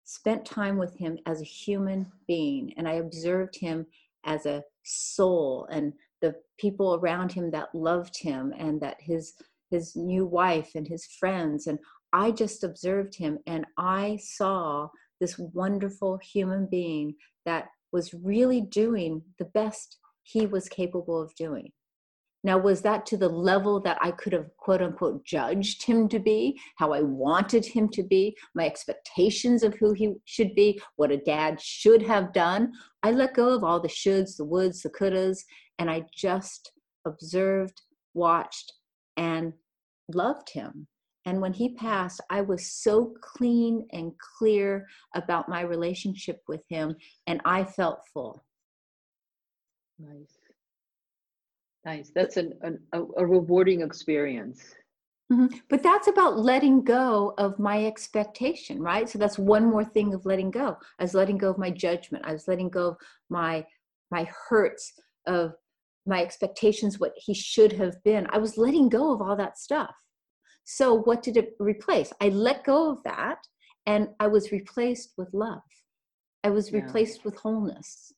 spent 0.04 0.44
time 0.44 0.76
with 0.76 0.94
him 0.96 1.16
as 1.26 1.40
a 1.40 1.44
human 1.44 2.10
being 2.26 2.74
and 2.76 2.88
i 2.88 2.94
observed 2.94 3.56
him 3.56 3.86
as 4.24 4.44
a 4.44 4.62
soul 4.82 5.66
and 5.70 5.92
the 6.22 6.34
people 6.58 6.94
around 6.94 7.32
him 7.32 7.50
that 7.50 7.74
loved 7.74 8.16
him 8.18 8.54
and 8.56 8.80
that 8.80 8.96
his 9.00 9.34
his 9.70 9.96
new 9.96 10.24
wife 10.26 10.70
and 10.74 10.86
his 10.86 11.06
friends. 11.18 11.66
And 11.66 11.78
i 12.12 12.30
just 12.30 12.62
observed 12.64 13.14
him 13.14 13.38
and 13.46 13.66
i 13.78 14.18
saw 14.22 14.88
this 15.20 15.38
wonderful 15.38 16.18
human 16.18 16.66
being 16.66 17.14
that 17.46 17.68
was 17.92 18.14
really 18.14 18.60
doing 18.60 19.22
the 19.38 19.46
best 19.46 19.98
he 20.22 20.46
was 20.46 20.68
capable 20.68 21.20
of 21.20 21.34
doing 21.34 21.70
now 22.44 22.58
was 22.58 22.82
that 22.82 23.06
to 23.06 23.16
the 23.16 23.28
level 23.28 23.80
that 23.80 23.98
i 24.00 24.10
could 24.10 24.32
have 24.32 24.48
quote 24.56 24.82
unquote 24.82 25.24
judged 25.24 25.84
him 25.84 26.08
to 26.08 26.18
be 26.18 26.58
how 26.76 26.92
i 26.92 27.00
wanted 27.00 27.64
him 27.64 27.88
to 27.88 28.02
be 28.02 28.36
my 28.54 28.66
expectations 28.66 29.62
of 29.62 29.74
who 29.74 29.92
he 29.92 30.14
should 30.24 30.54
be 30.54 30.80
what 30.96 31.10
a 31.10 31.16
dad 31.16 31.60
should 31.60 32.02
have 32.02 32.32
done 32.32 32.72
i 33.02 33.10
let 33.10 33.34
go 33.34 33.54
of 33.54 33.64
all 33.64 33.80
the 33.80 33.88
shoulds 33.88 34.36
the 34.36 34.44
woulds 34.44 34.82
the 34.82 34.90
couldas 34.90 35.38
and 35.78 35.90
i 35.90 36.02
just 36.14 36.72
observed 37.06 37.82
watched 38.14 38.72
and 39.16 39.52
loved 40.14 40.50
him. 40.50 40.86
And 41.24 41.40
when 41.40 41.52
he 41.52 41.74
passed, 41.74 42.20
I 42.30 42.40
was 42.40 42.72
so 42.72 43.14
clean 43.20 43.86
and 43.92 44.12
clear 44.38 44.88
about 45.14 45.48
my 45.48 45.60
relationship 45.60 46.40
with 46.48 46.62
him, 46.68 46.96
and 47.28 47.40
I 47.44 47.64
felt 47.64 48.00
full. 48.12 48.44
Nice. 49.98 50.41
Nice. 51.84 52.12
That's 52.14 52.36
an, 52.36 52.54
an 52.62 52.78
a, 52.92 53.26
rewarding 53.26 53.82
experience. 53.82 54.62
Mm-hmm. 55.32 55.56
But 55.68 55.82
that's 55.82 56.08
about 56.08 56.38
letting 56.38 56.84
go 56.84 57.34
of 57.38 57.58
my 57.58 57.86
expectation, 57.86 58.80
right? 58.80 59.08
So 59.08 59.18
that's 59.18 59.38
one 59.38 59.64
more 59.64 59.84
thing 59.84 60.14
of 60.14 60.26
letting 60.26 60.50
go. 60.50 60.76
I 60.98 61.02
was 61.02 61.14
letting 61.14 61.38
go 61.38 61.50
of 61.50 61.58
my 61.58 61.70
judgment. 61.70 62.24
I 62.26 62.32
was 62.32 62.46
letting 62.46 62.68
go 62.68 62.88
of 62.88 62.96
my 63.30 63.64
my 64.10 64.28
hurts 64.48 64.92
of 65.26 65.54
my 66.06 66.22
expectations, 66.22 66.98
what 66.98 67.12
he 67.16 67.34
should 67.34 67.72
have 67.72 68.02
been. 68.04 68.26
I 68.30 68.38
was 68.38 68.58
letting 68.58 68.88
go 68.88 69.12
of 69.12 69.22
all 69.22 69.36
that 69.36 69.58
stuff. 69.58 69.94
So, 70.64 70.94
what 70.94 71.22
did 71.22 71.36
it 71.36 71.54
replace? 71.58 72.12
I 72.20 72.28
let 72.28 72.64
go 72.64 72.90
of 72.90 73.02
that 73.04 73.38
and 73.86 74.08
I 74.20 74.28
was 74.28 74.52
replaced 74.52 75.14
with 75.16 75.32
love. 75.32 75.62
I 76.44 76.50
was 76.50 76.70
yeah. 76.70 76.80
replaced 76.80 77.24
with 77.24 77.36
wholeness. 77.36 78.12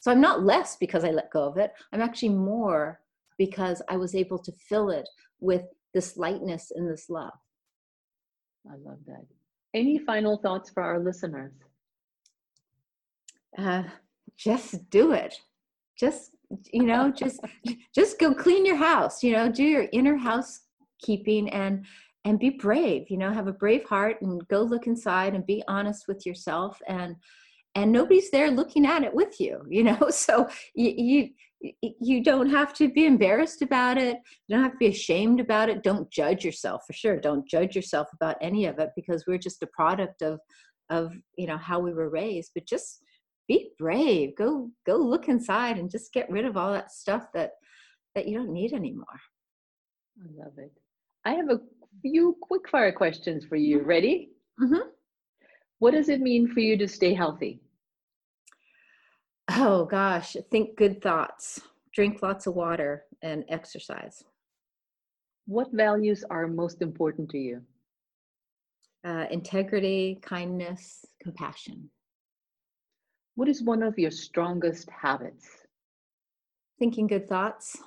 So, 0.00 0.10
I'm 0.10 0.20
not 0.20 0.44
less 0.44 0.76
because 0.76 1.04
I 1.04 1.10
let 1.10 1.30
go 1.30 1.44
of 1.44 1.58
it. 1.58 1.72
I'm 1.92 2.00
actually 2.00 2.30
more 2.30 3.00
because 3.40 3.80
I 3.88 3.96
was 3.96 4.14
able 4.14 4.38
to 4.38 4.52
fill 4.68 4.90
it 4.90 5.08
with 5.40 5.62
this 5.94 6.18
lightness 6.18 6.70
and 6.74 6.86
this 6.86 7.08
love. 7.08 7.32
I 8.70 8.74
love 8.76 8.98
that. 9.06 9.24
Any 9.72 9.96
final 9.96 10.36
thoughts 10.36 10.68
for 10.68 10.82
our 10.82 11.00
listeners? 11.00 11.54
Uh, 13.56 13.84
just 14.36 14.90
do 14.90 15.12
it. 15.12 15.34
Just 15.98 16.32
you 16.70 16.82
know, 16.82 17.10
just 17.16 17.40
just 17.94 18.18
go 18.18 18.34
clean 18.34 18.66
your 18.66 18.76
house. 18.76 19.22
You 19.22 19.32
know, 19.32 19.50
do 19.50 19.64
your 19.64 19.86
inner 19.90 20.18
housekeeping 20.18 21.48
and 21.48 21.86
and 22.26 22.38
be 22.38 22.50
brave 22.50 23.08
you 23.08 23.16
know 23.16 23.32
have 23.32 23.46
a 23.46 23.52
brave 23.52 23.82
heart 23.84 24.20
and 24.20 24.46
go 24.48 24.60
look 24.60 24.86
inside 24.86 25.34
and 25.34 25.46
be 25.46 25.64
honest 25.68 26.06
with 26.06 26.26
yourself 26.26 26.78
and 26.86 27.16
and 27.74 27.92
nobody's 27.92 28.30
there 28.30 28.50
looking 28.50 28.86
at 28.86 29.02
it 29.02 29.14
with 29.14 29.40
you 29.40 29.62
you 29.68 29.84
know 29.84 29.98
so 30.10 30.48
you 30.74 31.30
you, 31.62 31.92
you 32.00 32.24
don't 32.24 32.48
have 32.48 32.72
to 32.72 32.88
be 32.90 33.04
embarrassed 33.04 33.62
about 33.62 33.98
it 33.98 34.16
you 34.46 34.56
don't 34.56 34.62
have 34.62 34.72
to 34.72 34.78
be 34.78 34.86
ashamed 34.88 35.40
about 35.40 35.68
it 35.68 35.82
don't 35.82 36.10
judge 36.10 36.44
yourself 36.44 36.82
for 36.86 36.92
sure 36.92 37.20
don't 37.20 37.48
judge 37.48 37.76
yourself 37.76 38.08
about 38.14 38.36
any 38.40 38.66
of 38.66 38.78
it 38.78 38.90
because 38.96 39.24
we're 39.26 39.38
just 39.38 39.62
a 39.62 39.68
product 39.68 40.22
of 40.22 40.40
of 40.88 41.12
you 41.36 41.46
know 41.46 41.58
how 41.58 41.78
we 41.78 41.92
were 41.92 42.08
raised 42.08 42.50
but 42.54 42.66
just 42.66 43.02
be 43.46 43.70
brave 43.78 44.34
go 44.36 44.70
go 44.86 44.96
look 44.96 45.28
inside 45.28 45.78
and 45.78 45.90
just 45.90 46.12
get 46.12 46.30
rid 46.30 46.44
of 46.44 46.56
all 46.56 46.72
that 46.72 46.90
stuff 46.90 47.26
that 47.34 47.52
that 48.14 48.26
you 48.26 48.38
don't 48.38 48.52
need 48.52 48.72
anymore 48.72 49.20
i 50.22 50.44
love 50.44 50.54
it 50.58 50.72
I 51.24 51.32
have 51.32 51.50
a 51.50 51.60
few 52.02 52.36
quick 52.40 52.68
fire 52.68 52.92
questions 52.92 53.44
for 53.44 53.56
you. 53.56 53.78
Mm-hmm. 53.78 53.88
Ready? 53.88 54.30
Mm-hmm. 54.60 54.88
What 55.80 55.92
does 55.92 56.10
it 56.10 56.20
mean 56.20 56.46
for 56.46 56.60
you 56.60 56.76
to 56.76 56.86
stay 56.86 57.14
healthy? 57.14 57.58
Oh 59.48 59.86
gosh, 59.86 60.36
think 60.50 60.76
good 60.76 61.02
thoughts, 61.02 61.58
drink 61.92 62.22
lots 62.22 62.46
of 62.46 62.54
water, 62.54 63.06
and 63.22 63.44
exercise. 63.48 64.22
What 65.46 65.72
values 65.72 66.22
are 66.30 66.46
most 66.46 66.82
important 66.82 67.30
to 67.30 67.38
you? 67.38 67.62
Uh, 69.04 69.24
integrity, 69.30 70.18
kindness, 70.20 71.06
compassion. 71.22 71.88
What 73.36 73.48
is 73.48 73.62
one 73.62 73.82
of 73.82 73.98
your 73.98 74.10
strongest 74.10 74.90
habits? 74.90 75.48
Thinking 76.78 77.06
good 77.06 77.26
thoughts 77.26 77.78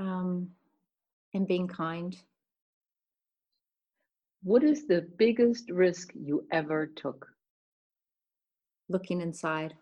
um, 0.00 0.50
and 1.34 1.46
being 1.46 1.68
kind. 1.68 2.16
What 4.46 4.62
is 4.62 4.86
the 4.86 5.02
biggest 5.18 5.70
risk 5.70 6.12
you 6.14 6.46
ever 6.52 6.86
took? 6.86 7.26
Looking 8.88 9.20
inside 9.20 9.74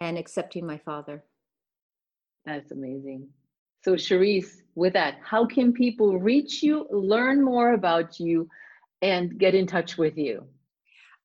and 0.00 0.16
accepting 0.16 0.64
my 0.64 0.78
father. 0.78 1.24
That's 2.46 2.70
amazing. 2.70 3.26
So, 3.82 3.94
Cherise, 3.94 4.62
with 4.76 4.92
that, 4.92 5.16
how 5.20 5.46
can 5.46 5.72
people 5.72 6.20
reach 6.20 6.62
you, 6.62 6.86
learn 6.92 7.42
more 7.42 7.72
about 7.72 8.20
you, 8.20 8.48
and 9.02 9.36
get 9.36 9.56
in 9.56 9.66
touch 9.66 9.98
with 9.98 10.16
you? 10.16 10.46